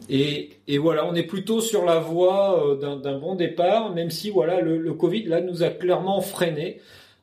et, 0.08 0.50
et, 0.68 0.78
voilà, 0.78 1.06
on 1.06 1.14
est 1.14 1.22
plutôt 1.22 1.60
sur 1.60 1.84
la 1.84 1.98
voie 1.98 2.76
euh, 2.82 2.96
d'un 2.96 3.18
bon 3.18 3.34
départ, 3.34 3.94
même 3.94 4.10
si 4.10 4.30
voilà 4.30 4.60
le, 4.60 4.78
le, 4.78 4.92
Covid 4.92 5.24
là 5.24 5.40
nous 5.40 5.62
a 5.62 5.70
clairement 5.70 6.20
freiné, 6.20 6.80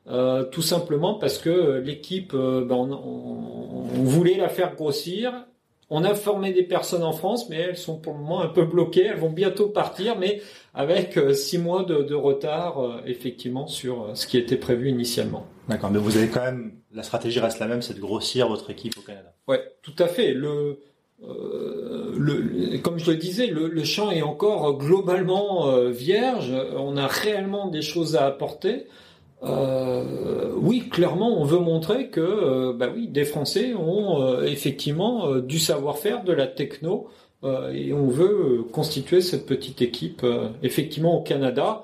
euh, 0.08 0.42
tout 0.44 0.62
simplement 0.62 1.14
parce 1.14 1.38
que 1.38 1.80
l'équipe, 1.84 2.32
ben, 2.32 2.72
on, 2.72 2.92
on, 2.92 3.86
on, 3.94 4.02
voulait 4.02 4.36
la 4.36 4.48
faire 4.48 4.74
grossir 4.74 5.46
on 5.94 6.04
a 6.04 6.14
formé 6.14 6.54
des 6.54 6.62
personnes 6.62 7.02
en 7.02 7.12
France, 7.12 7.50
mais 7.50 7.56
elles 7.56 7.76
sont 7.76 7.98
pour 7.98 8.14
le 8.14 8.20
moment 8.20 8.40
un 8.40 8.48
peu 8.48 8.64
bloquées. 8.64 9.04
Elles 9.04 9.18
vont 9.18 9.28
bientôt 9.28 9.68
partir, 9.68 10.18
mais 10.18 10.40
avec 10.72 11.20
six 11.34 11.58
mois 11.58 11.84
de, 11.84 12.14
retard, 12.14 13.02
effectivement, 13.04 13.66
sur 13.66 14.08
ce 14.14 14.26
qui 14.26 14.38
était 14.38 14.56
prévu 14.56 14.88
initialement. 14.88 15.46
D'accord, 15.68 15.90
mais 15.90 15.98
vous 15.98 16.16
avez 16.16 16.28
quand 16.28 16.40
même, 16.40 16.72
la 16.94 17.02
stratégie 17.02 17.40
reste 17.40 17.58
la 17.58 17.66
même, 17.66 17.82
c'est 17.82 17.92
de 17.92 18.00
grossir 18.00 18.48
votre 18.48 18.70
équipe 18.70 18.96
au 18.96 19.02
Canada. 19.02 19.34
Ouais, 19.46 19.60
tout 19.82 19.92
à 19.98 20.06
fait. 20.06 20.32
Le, 20.32 20.78
le, 21.24 22.78
comme 22.78 22.98
je 22.98 23.10
le 23.10 23.16
disais, 23.16 23.46
le, 23.46 23.68
le 23.68 23.84
champ 23.84 24.10
est 24.10 24.22
encore 24.22 24.78
globalement 24.78 25.88
vierge. 25.88 26.52
On 26.76 26.96
a 26.96 27.06
réellement 27.06 27.68
des 27.68 27.82
choses 27.82 28.16
à 28.16 28.26
apporter. 28.26 28.86
Euh, 29.44 30.52
oui, 30.56 30.88
clairement, 30.88 31.40
on 31.40 31.44
veut 31.44 31.58
montrer 31.58 32.08
que, 32.08 32.20
euh, 32.20 32.72
bah 32.72 32.88
oui, 32.94 33.08
des 33.08 33.24
Français 33.24 33.74
ont 33.74 34.22
euh, 34.22 34.44
effectivement 34.44 35.36
du 35.36 35.58
savoir-faire, 35.58 36.22
de 36.22 36.32
la 36.32 36.46
techno, 36.46 37.08
et 37.74 37.92
on 37.92 38.06
veut 38.06 38.62
constituer 38.70 39.20
cette 39.20 39.46
petite 39.46 39.82
équipe, 39.82 40.24
effectivement, 40.62 41.18
au 41.18 41.22
Canada, 41.22 41.82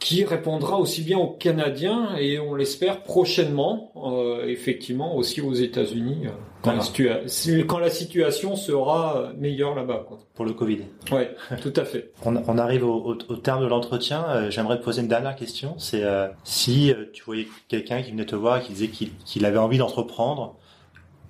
qui 0.00 0.24
répondra 0.24 0.78
aussi 0.78 1.02
bien 1.02 1.18
aux 1.18 1.30
Canadiens 1.30 2.16
et 2.18 2.38
on 2.38 2.54
l'espère 2.54 3.02
prochainement, 3.02 3.92
euh, 3.96 4.46
effectivement 4.46 5.16
aussi 5.16 5.40
aux 5.40 5.54
États-Unis 5.54 6.26
euh, 6.26 6.30
quand, 6.62 6.72
la 6.72 7.64
quand, 7.64 7.78
la 7.78 7.90
situation 7.90 8.54
sera 8.54 9.32
meilleure 9.36 9.74
là-bas. 9.74 10.06
Pour 10.34 10.44
le 10.44 10.52
Covid. 10.52 10.82
Oui, 11.10 11.22
tout 11.62 11.72
à 11.74 11.84
fait. 11.84 12.12
on, 12.24 12.36
on, 12.36 12.58
arrive 12.58 12.84
au, 12.84 12.94
au, 12.94 13.12
au, 13.12 13.36
terme 13.36 13.62
de 13.62 13.66
l'entretien. 13.66 14.24
Euh, 14.28 14.50
J'aimerais 14.50 14.78
te 14.78 14.84
poser 14.84 15.02
une 15.02 15.08
dernière 15.08 15.34
question. 15.34 15.74
C'est 15.78 16.04
euh, 16.04 16.28
si 16.44 16.92
euh, 16.92 17.06
tu 17.12 17.24
voyais 17.24 17.48
quelqu'un 17.66 18.00
qui 18.02 18.12
venait 18.12 18.26
te 18.26 18.36
voir 18.36 18.58
et 18.58 18.62
qui 18.62 18.72
disait 18.72 18.88
qu'il 18.88 19.44
avait 19.44 19.58
envie 19.58 19.78
d'entreprendre, 19.78 20.56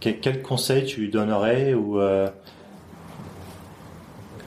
quel, 0.01 0.21
quel, 0.21 0.43
conseil 0.43 0.85
tu 0.85 1.01
lui 1.01 1.11
donnerais 1.11 1.73
ou 1.73 2.01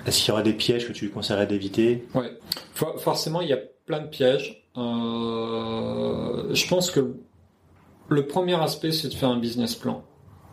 est-ce 0.06 0.20
qu'il 0.20 0.30
y 0.30 0.32
aurait 0.32 0.44
des 0.44 0.54
pièges 0.54 0.88
que 0.88 0.94
tu 0.94 1.06
lui 1.06 1.12
conseillerais 1.12 1.48
d'éviter? 1.48 2.06
Ouais, 2.14 2.32
forcément 2.74 3.42
il 3.42 3.50
y 3.50 3.54
a 3.54 3.60
plein 3.86 4.02
de 4.02 4.08
pièges. 4.08 4.68
Euh, 4.78 6.54
je 6.54 6.68
pense 6.68 6.92
que 6.92 7.16
le 8.10 8.28
premier 8.28 8.62
aspect, 8.62 8.92
c'est 8.92 9.10
de 9.10 9.14
faire 9.14 9.30
un 9.30 9.40
business 9.40 9.76
plan. 9.76 10.04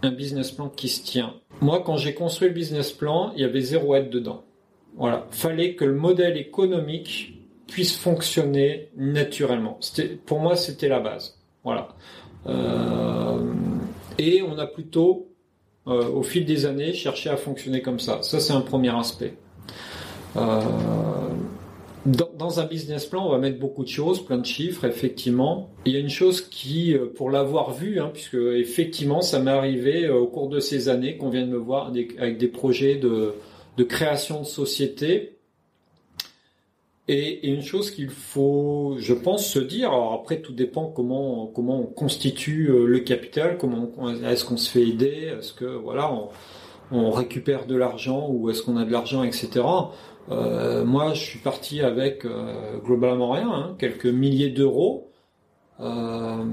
Un 0.03 0.12
business 0.12 0.53
plan 0.53 0.68
qui 0.68 0.89
se 0.89 1.03
tient. 1.05 1.35
Moi, 1.61 1.83
quand 1.85 1.97
j'ai 1.97 2.14
construit 2.14 2.49
le 2.49 2.55
business 2.55 2.93
plan, 2.93 3.33
il 3.35 3.43
y 3.43 3.45
avait 3.45 3.61
zéro 3.61 3.95
aide 3.95 4.11
dedans. 4.11 4.45
Voilà. 4.97 5.26
Fallait 5.31 5.74
que 5.74 5.85
le 5.85 5.95
modèle 5.95 6.37
économique 6.37 7.35
puisse 7.66 7.97
fonctionner 7.97 8.91
naturellement. 8.97 9.79
Pour 10.26 10.41
moi, 10.41 10.57
c'était 10.57 10.89
la 10.89 11.01
base. 11.01 11.39
Voilà. 11.64 11.89
Euh, 12.47 13.53
et 14.18 14.43
on 14.43 14.59
a 14.59 14.66
plutôt, 14.66 15.29
euh, 15.87 16.09
au 16.09 16.22
fil 16.22 16.45
des 16.45 16.64
années, 16.64 16.93
cherché 16.93 17.29
à 17.29 17.37
fonctionner 17.37 17.83
comme 17.83 17.99
ça. 17.99 18.22
Ça, 18.22 18.41
c'est 18.41 18.53
un 18.53 18.61
premier 18.61 18.97
aspect. 18.97 19.35
Dans, 22.07 22.61
un 22.61 22.65
business 22.65 23.07
plan, 23.07 23.27
on 23.27 23.31
va 23.31 23.39
mettre 23.39 23.59
beaucoup 23.59 23.83
de 23.83 23.89
choses, 23.89 24.25
plein 24.25 24.39
de 24.39 24.47
chiffres, 24.47 24.85
effectivement. 24.85 25.71
Il 25.85 25.93
y 25.93 25.97
a 25.97 25.99
une 25.99 26.09
chose 26.09 26.41
qui, 26.41 26.95
euh, 26.95 27.07
pour 27.07 27.31
l'avoir 27.31 27.73
vu, 27.73 28.01
hein, 28.01 28.11
puisque 28.13 28.35
effectivement, 28.35 29.21
ça 29.21 29.41
m'est 29.41 29.51
arrivé 29.51 30.07
euh, 30.07 30.15
au 30.15 30.27
cours 30.27 30.49
de 30.49 30.61
ces 30.61 30.89
années 30.89 31.17
qu'on 31.17 31.29
vient 31.31 31.47
de 31.47 31.51
me 31.51 31.59
voir 31.59 31.89
avec 31.89 32.39
des 32.39 32.49
projets 32.49 32.97
de, 32.97 33.35
création 33.85 34.41
de 34.41 34.47
société. 34.47 35.39
Et, 37.09 37.49
une 37.49 37.63
chose 37.63 37.91
qu'il 37.91 38.11
faut, 38.11 38.97
je 38.99 39.15
pense, 39.15 39.47
se 39.47 39.59
dire. 39.59 39.91
Alors 39.91 40.13
après, 40.13 40.41
tout 40.41 40.53
dépend 40.53 40.87
comment 40.87 41.47
comment 41.47 41.81
on 41.81 41.87
constitue 41.87 42.71
euh, 42.71 42.87
le 42.87 43.01
capital, 43.01 43.59
comment 43.59 43.91
est-ce 44.25 44.45
qu'on 44.45 44.57
se 44.57 44.71
fait 44.71 44.87
aider, 44.87 45.33
est-ce 45.39 45.53
que 45.53 45.65
voilà, 45.65 46.13
on, 46.91 47.11
récupère 47.11 47.67
de 47.67 47.77
l'argent 47.77 48.29
ou 48.31 48.51
est-ce 48.51 48.63
qu'on 48.63 48.77
a 48.77 48.85
de 48.85 48.93
l'argent, 48.93 49.23
etc. 49.25 49.65
Euh, 50.31 50.85
moi, 50.85 51.14
je 51.14 51.22
suis 51.22 51.39
parti 51.39 51.81
avec 51.81 52.24
euh, 52.24 52.79
globalement 52.85 53.31
rien, 53.31 53.51
hein, 53.51 53.76
quelques 53.79 54.07
milliers 54.07 54.51
d'euros. 54.51 55.11
Euh, 55.81 56.45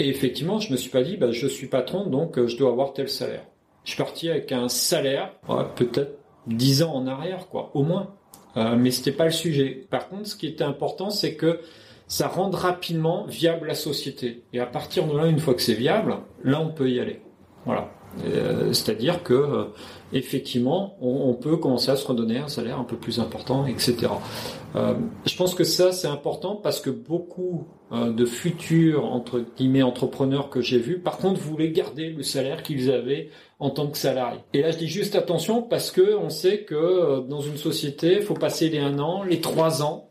et 0.00 0.08
effectivement, 0.08 0.58
je 0.58 0.72
me 0.72 0.76
suis 0.76 0.90
pas 0.90 1.02
dit, 1.02 1.16
bah, 1.16 1.30
je 1.30 1.46
suis 1.46 1.68
patron, 1.68 2.06
donc 2.06 2.44
je 2.46 2.56
dois 2.56 2.70
avoir 2.70 2.92
tel 2.92 3.08
salaire. 3.08 3.44
Je 3.84 3.90
suis 3.90 3.98
parti 3.98 4.30
avec 4.30 4.50
un 4.50 4.68
salaire, 4.68 5.32
peut-être 5.76 6.18
10 6.46 6.82
ans 6.82 6.94
en 6.94 7.06
arrière, 7.06 7.48
quoi, 7.48 7.70
au 7.74 7.82
moins. 7.82 8.14
Mais 8.56 8.90
c'était 8.90 9.12
pas 9.12 9.26
le 9.26 9.30
sujet. 9.30 9.86
Par 9.90 10.08
contre, 10.08 10.26
ce 10.26 10.36
qui 10.36 10.46
était 10.46 10.64
important, 10.64 11.10
c'est 11.10 11.34
que 11.34 11.60
ça 12.06 12.28
rende 12.28 12.54
rapidement 12.54 13.26
viable 13.26 13.66
la 13.66 13.74
société. 13.74 14.44
Et 14.54 14.60
à 14.60 14.64
partir 14.66 15.06
de 15.06 15.14
là, 15.14 15.26
une 15.26 15.38
fois 15.38 15.52
que 15.52 15.60
c'est 15.60 15.74
viable, 15.74 16.16
là, 16.44 16.62
on 16.62 16.70
peut 16.70 16.88
y 16.88 16.98
aller. 16.98 17.20
Voilà. 17.66 17.90
C'est-à-dire 18.72 19.22
que 19.22 19.68
effectivement, 20.14 20.96
on, 21.00 21.34
peut 21.34 21.56
commencer 21.56 21.90
à 21.90 21.96
se 21.96 22.06
redonner 22.06 22.38
un 22.38 22.48
salaire 22.48 22.78
un 22.78 22.84
peu 22.84 22.96
plus 22.96 23.18
important, 23.18 23.66
etc. 23.66 23.96
Euh, 24.76 24.94
je 25.26 25.36
pense 25.36 25.54
que 25.54 25.64
ça 25.64 25.92
c'est 25.92 26.06
important 26.06 26.54
parce 26.54 26.80
que 26.80 26.90
beaucoup 26.90 27.66
euh, 27.92 28.12
de 28.12 28.24
futurs 28.24 29.04
entre 29.04 29.44
guillemets 29.56 29.82
entrepreneurs 29.82 30.50
que 30.50 30.60
j'ai 30.60 30.78
vus, 30.78 31.00
par 31.00 31.18
contre, 31.18 31.40
voulaient 31.40 31.70
garder 31.70 32.10
le 32.10 32.22
salaire 32.22 32.62
qu'ils 32.62 32.90
avaient 32.92 33.30
en 33.58 33.70
tant 33.70 33.88
que 33.88 33.98
salarié. 33.98 34.38
Et 34.52 34.62
là, 34.62 34.70
je 34.70 34.78
dis 34.78 34.88
juste 34.88 35.16
attention 35.16 35.62
parce 35.62 35.90
que 35.90 36.16
on 36.16 36.30
sait 36.30 36.60
que 36.60 36.74
euh, 36.74 37.20
dans 37.20 37.40
une 37.40 37.56
société, 37.56 38.18
il 38.18 38.22
faut 38.22 38.34
passer 38.34 38.68
les 38.68 38.78
un 38.78 39.00
an, 39.00 39.24
les 39.24 39.40
trois 39.40 39.82
ans. 39.82 40.10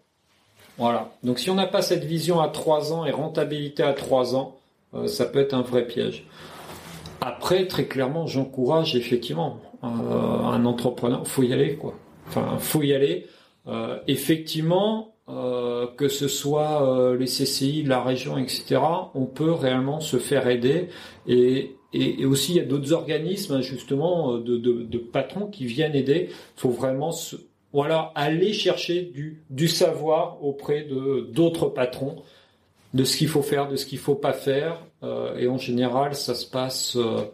Voilà. 0.77 1.11
Donc, 1.23 1.39
si 1.39 1.49
on 1.49 1.55
n'a 1.55 1.67
pas 1.67 1.81
cette 1.81 2.03
vision 2.03 2.41
à 2.41 2.49
trois 2.49 2.91
ans 2.91 3.05
et 3.05 3.11
rentabilité 3.11 3.83
à 3.83 3.93
trois 3.93 4.35
ans, 4.35 4.57
ça 5.07 5.25
peut 5.25 5.39
être 5.39 5.53
un 5.53 5.61
vrai 5.61 5.87
piège. 5.87 6.25
Après, 7.21 7.67
très 7.67 7.85
clairement, 7.85 8.27
j'encourage 8.27 8.95
effectivement 8.95 9.59
un 9.83 10.65
entrepreneur. 10.65 11.27
Faut 11.27 11.43
y 11.43 11.53
aller, 11.53 11.75
quoi. 11.75 11.93
Enfin, 12.27 12.57
faut 12.59 12.81
y 12.81 12.93
aller. 12.93 13.27
Euh, 13.67 13.99
effectivement, 14.07 15.15
euh, 15.29 15.87
que 15.87 16.07
ce 16.07 16.27
soit 16.27 16.83
euh, 16.83 17.17
les 17.17 17.25
CCI, 17.25 17.83
la 17.83 18.03
région, 18.03 18.37
etc., 18.37 18.81
on 19.13 19.25
peut 19.25 19.51
réellement 19.51 19.99
se 19.99 20.17
faire 20.17 20.47
aider. 20.47 20.89
Et, 21.27 21.75
aussi, 22.25 22.53
il 22.53 22.57
y 22.57 22.59
a 22.59 22.65
d'autres 22.65 22.91
organismes, 22.91 23.61
justement, 23.61 24.37
de, 24.37 24.97
patrons 24.97 25.45
qui 25.45 25.65
viennent 25.65 25.95
aider. 25.95 26.29
Il 26.29 26.59
faut 26.59 26.71
vraiment 26.71 27.11
voilà, 27.71 28.11
aller 28.15 28.51
chercher 28.51 29.11
du, 29.49 29.67
savoir 29.67 30.43
auprès 30.43 30.87
d'autres 31.31 31.69
patrons, 31.69 32.15
de 32.95 33.03
ce 33.03 33.17
qu'il 33.17 33.27
faut 33.27 33.43
faire, 33.43 33.67
de 33.67 33.75
ce 33.75 33.85
qu'il 33.85 33.99
faut 33.99 34.15
pas 34.15 34.33
faire. 34.33 34.79
Euh, 35.03 35.37
et 35.37 35.47
en 35.47 35.57
général, 35.57 36.15
ça 36.15 36.33
se 36.33 36.47
passe. 36.47 36.95
euh, 36.95 37.25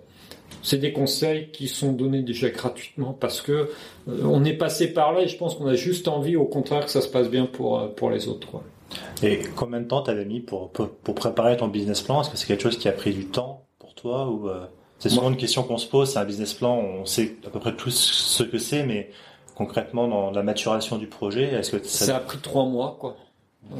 c'est 0.61 0.77
des 0.77 0.93
conseils 0.93 1.49
qui 1.51 1.67
sont 1.67 1.91
donnés 1.91 2.21
déjà 2.21 2.49
gratuitement 2.49 3.13
parce 3.13 3.41
que 3.41 3.51
euh, 3.51 3.67
on 4.23 4.43
est 4.45 4.53
passé 4.53 4.93
par 4.93 5.13
là 5.13 5.21
et 5.21 5.27
je 5.27 5.37
pense 5.37 5.55
qu'on 5.55 5.67
a 5.67 5.75
juste 5.75 6.07
envie, 6.07 6.35
au 6.35 6.45
contraire, 6.45 6.85
que 6.85 6.91
ça 6.91 7.01
se 7.01 7.07
passe 7.07 7.29
bien 7.29 7.45
pour 7.45 7.79
euh, 7.79 7.87
pour 7.87 8.09
les 8.09 8.27
autres. 8.27 8.47
quoi. 8.49 8.63
Et 9.21 9.39
combien 9.55 9.81
de 9.81 9.85
temps 9.87 10.01
t'avais 10.01 10.25
mis 10.25 10.39
pour, 10.39 10.69
pour, 10.71 10.89
pour 10.89 11.15
préparer 11.15 11.57
ton 11.57 11.67
business 11.67 12.01
plan? 12.01 12.21
Est-ce 12.21 12.29
que 12.31 12.37
c'est 12.37 12.47
quelque 12.47 12.63
chose 12.63 12.77
qui 12.77 12.87
a 12.87 12.91
pris 12.91 13.13
du 13.13 13.25
temps 13.25 13.65
pour 13.77 13.93
toi 13.93 14.27
ou 14.29 14.49
euh, 14.49 14.65
c'est 14.99 15.09
souvent 15.09 15.29
une 15.29 15.37
question 15.37 15.63
qu'on 15.63 15.77
se 15.77 15.87
pose. 15.87 16.11
C'est 16.11 16.19
un 16.19 16.25
business 16.25 16.53
plan, 16.53 16.75
on 16.75 17.05
sait 17.05 17.37
à 17.47 17.49
peu 17.49 17.59
près 17.59 17.75
tous 17.75 17.91
ce 17.91 18.43
que 18.43 18.57
c'est, 18.57 18.83
mais 18.85 19.09
concrètement 19.55 20.07
dans 20.07 20.31
la 20.31 20.43
maturation 20.43 20.97
du 20.97 21.07
projet, 21.07 21.43
est-ce 21.45 21.71
que 21.71 21.83
ça, 21.85 22.05
Ça 22.05 22.17
a 22.17 22.19
pris 22.19 22.37
trois 22.39 22.65
mois, 22.65 22.97
quoi. 22.99 23.15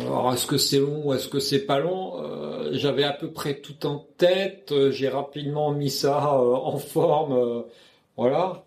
Alors, 0.02 0.34
est-ce 0.34 0.46
que 0.46 0.58
c'est 0.58 0.80
long 0.80 1.02
ou 1.06 1.14
est-ce 1.14 1.28
que 1.28 1.40
c'est 1.40 1.66
pas 1.66 1.80
long? 1.80 2.22
Euh, 2.22 2.70
J'avais 2.74 3.04
à 3.04 3.12
peu 3.14 3.32
près 3.32 3.56
tout 3.56 3.86
en 3.88 4.06
tête. 4.18 4.72
euh, 4.72 4.92
J'ai 4.92 5.10
rapidement 5.10 5.72
mis 5.72 5.90
ça 5.90 6.36
euh, 6.36 6.54
en 6.54 6.78
forme. 6.78 7.34
euh, 7.34 7.62
voilà. 8.18 8.64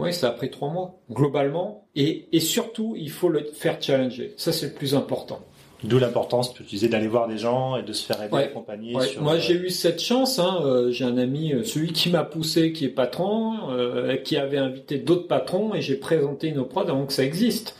Oui, 0.00 0.12
ça 0.12 0.28
a 0.28 0.30
pris 0.32 0.50
trois 0.50 0.70
mois, 0.70 0.96
globalement. 1.10 1.84
Et, 1.94 2.26
et 2.32 2.40
surtout, 2.40 2.94
il 2.98 3.10
faut 3.10 3.28
le 3.28 3.44
faire 3.44 3.80
challenger. 3.80 4.34
Ça, 4.36 4.50
c'est 4.50 4.66
le 4.66 4.72
plus 4.72 4.96
important. 4.96 5.38
D'où 5.84 5.98
l'importance, 6.00 6.52
tu 6.54 6.64
disais, 6.64 6.88
d'aller 6.88 7.06
voir 7.06 7.28
des 7.28 7.38
gens 7.38 7.76
et 7.76 7.82
de 7.84 7.92
se 7.92 8.04
faire 8.04 8.20
aider, 8.20 8.34
Ouais. 8.34 8.44
accompagner. 8.44 8.96
Ouais, 8.96 9.06
sur, 9.06 9.22
moi, 9.22 9.38
j'ai 9.38 9.54
eu 9.54 9.70
cette 9.70 10.00
chance. 10.02 10.40
Hein, 10.40 10.86
j'ai 10.90 11.04
un 11.04 11.16
ami, 11.18 11.52
celui 11.64 11.92
qui 11.92 12.10
m'a 12.10 12.24
poussé, 12.24 12.72
qui 12.72 12.86
est 12.86 12.88
patron, 12.88 13.70
euh, 13.70 14.16
qui 14.16 14.36
avait 14.36 14.58
invité 14.58 14.98
d'autres 14.98 15.28
patrons, 15.28 15.74
et 15.74 15.80
j'ai 15.80 15.96
présenté 15.96 16.50
nos 16.50 16.64
prods 16.64 16.88
avant 16.88 17.06
que 17.06 17.12
ça 17.12 17.22
existe. 17.22 17.76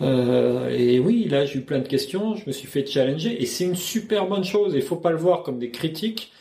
Euh, 0.00 0.68
et 0.70 0.98
oui, 0.98 1.26
là, 1.28 1.44
j'ai 1.44 1.58
eu 1.58 1.62
plein 1.62 1.80
de 1.80 1.88
questions. 1.88 2.34
Je 2.36 2.44
me 2.46 2.52
suis 2.52 2.66
fait 2.68 2.86
challenger, 2.86 3.42
et 3.42 3.46
c'est 3.46 3.64
une 3.64 3.76
super 3.76 4.26
bonne 4.26 4.44
chose. 4.44 4.74
Il 4.74 4.82
faut 4.82 4.96
pas 4.96 5.10
le 5.10 5.16
voir 5.16 5.42
comme 5.42 5.58
des 5.58 5.70
critiques. 5.70 6.32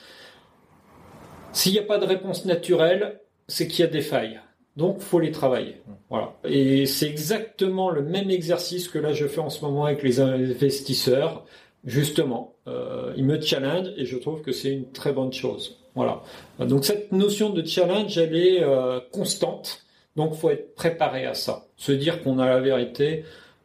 S'il 1.53 1.71
n'y 1.71 1.79
a 1.79 1.83
pas 1.83 1.97
de 1.97 2.05
réponse 2.05 2.45
naturelle, 2.45 3.19
c'est 3.47 3.67
qu'il 3.67 3.83
y 3.83 3.87
a 3.87 3.91
des 3.91 4.01
failles. 4.01 4.39
Donc, 4.75 4.99
faut 4.99 5.19
les 5.19 5.31
travailler. 5.31 5.81
Voilà. 6.09 6.33
Et 6.45 6.85
c'est 6.85 7.07
exactement 7.07 7.89
le 7.89 8.03
même 8.03 8.29
exercice 8.29 8.87
que 8.87 8.99
là 8.99 9.11
je 9.11 9.25
fais 9.25 9.39
en 9.39 9.49
ce 9.49 9.65
moment 9.65 9.85
avec 9.85 10.03
les 10.03 10.19
investisseurs. 10.19 11.45
Justement, 11.83 12.55
euh, 12.67 13.13
ils 13.17 13.25
me 13.25 13.39
challenge 13.41 13.87
et 13.97 14.05
je 14.05 14.17
trouve 14.17 14.41
que 14.41 14.51
c'est 14.51 14.71
une 14.71 14.91
très 14.91 15.13
bonne 15.13 15.33
chose. 15.33 15.79
Voilà. 15.95 16.21
Donc 16.59 16.85
cette 16.85 17.11
notion 17.11 17.49
de 17.49 17.65
challenge, 17.65 18.17
elle 18.17 18.35
est 18.35 18.61
euh, 18.61 18.99
constante. 19.11 19.83
Donc, 20.15 20.33
faut 20.33 20.49
être 20.49 20.75
préparé 20.75 21.25
à 21.25 21.33
ça. 21.33 21.65
Se 21.75 21.91
dire 21.91 22.23
qu'on 22.23 22.39
a 22.39 22.47
la 22.47 22.59
vérité, 22.59 23.23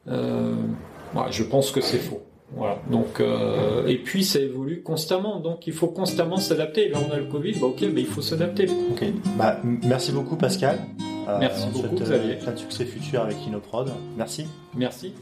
euh, 0.08 0.54
je 1.30 1.42
pense 1.42 1.70
que 1.70 1.80
c'est 1.80 1.98
faux. 1.98 2.22
Voilà. 2.54 2.78
Donc, 2.90 3.20
euh, 3.20 3.86
et 3.86 3.96
puis 3.96 4.24
ça 4.24 4.38
évolue 4.38 4.82
constamment. 4.82 5.40
Donc, 5.40 5.66
il 5.66 5.72
faut 5.72 5.86
constamment 5.86 6.36
s'adapter. 6.36 6.88
Là, 6.90 6.98
on 7.08 7.12
a 7.12 7.16
le 7.16 7.24
Covid. 7.24 7.52
Bah, 7.52 7.66
ok, 7.68 7.82
mais 7.94 8.02
il 8.02 8.06
faut 8.06 8.20
s'adapter. 8.20 8.66
Ok. 8.90 9.04
Bah, 9.38 9.58
merci 9.64 10.12
beaucoup 10.12 10.36
Pascal. 10.36 10.78
Euh, 11.28 11.38
Merci 11.38 11.64
on 11.68 11.70
beaucoup, 11.70 11.96
souhaite, 11.96 12.00
euh, 12.10 12.18
Xavier. 12.18 12.34
plein 12.34 12.52
de 12.52 12.58
succès 12.58 12.84
futurs 12.84 13.22
avec 13.22 13.36
Inoprod. 13.46 13.90
Merci. 14.18 14.46
Merci. 14.76 15.14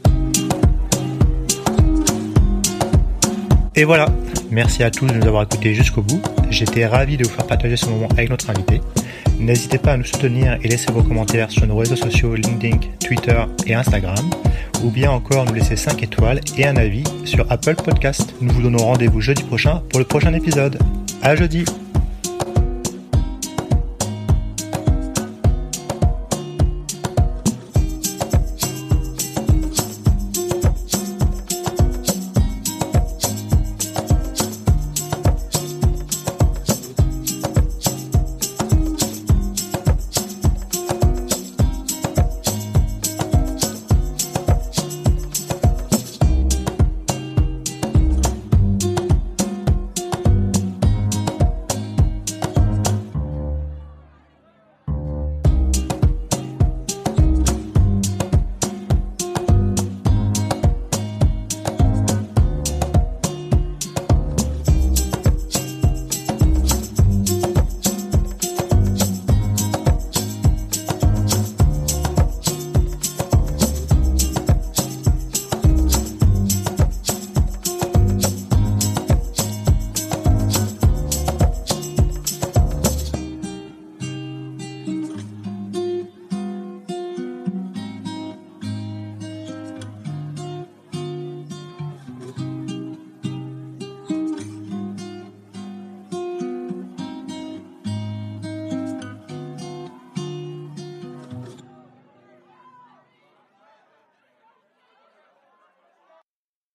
Et 3.75 3.85
voilà, 3.85 4.07
merci 4.49 4.83
à 4.83 4.91
tous 4.91 5.05
de 5.05 5.13
nous 5.13 5.25
avoir 5.27 5.43
écoutés 5.43 5.73
jusqu'au 5.73 6.01
bout. 6.01 6.21
J'étais 6.49 6.85
ravi 6.85 7.17
de 7.17 7.23
vous 7.23 7.29
faire 7.29 7.47
partager 7.47 7.77
ce 7.77 7.85
moment 7.85 8.07
avec 8.09 8.29
notre 8.29 8.49
invité. 8.49 8.81
N'hésitez 9.39 9.77
pas 9.77 9.93
à 9.93 9.97
nous 9.97 10.03
soutenir 10.03 10.57
et 10.61 10.67
laisser 10.67 10.91
vos 10.91 11.03
commentaires 11.03 11.49
sur 11.49 11.65
nos 11.65 11.77
réseaux 11.77 11.95
sociaux 11.95 12.35
LinkedIn, 12.35 12.77
Twitter 12.99 13.39
et 13.65 13.73
Instagram, 13.73 14.29
ou 14.83 14.89
bien 14.89 15.11
encore 15.11 15.45
nous 15.45 15.53
laisser 15.53 15.75
5 15.75 16.03
étoiles 16.03 16.41
et 16.57 16.65
un 16.65 16.75
avis 16.75 17.03
sur 17.25 17.45
Apple 17.51 17.75
Podcast. 17.75 18.33
Nous 18.41 18.53
vous 18.53 18.61
donnons 18.61 18.85
rendez-vous 18.85 19.21
jeudi 19.21 19.43
prochain 19.43 19.81
pour 19.89 19.99
le 19.99 20.05
prochain 20.05 20.33
épisode. 20.33 20.79
À 21.21 21.35
jeudi 21.35 21.65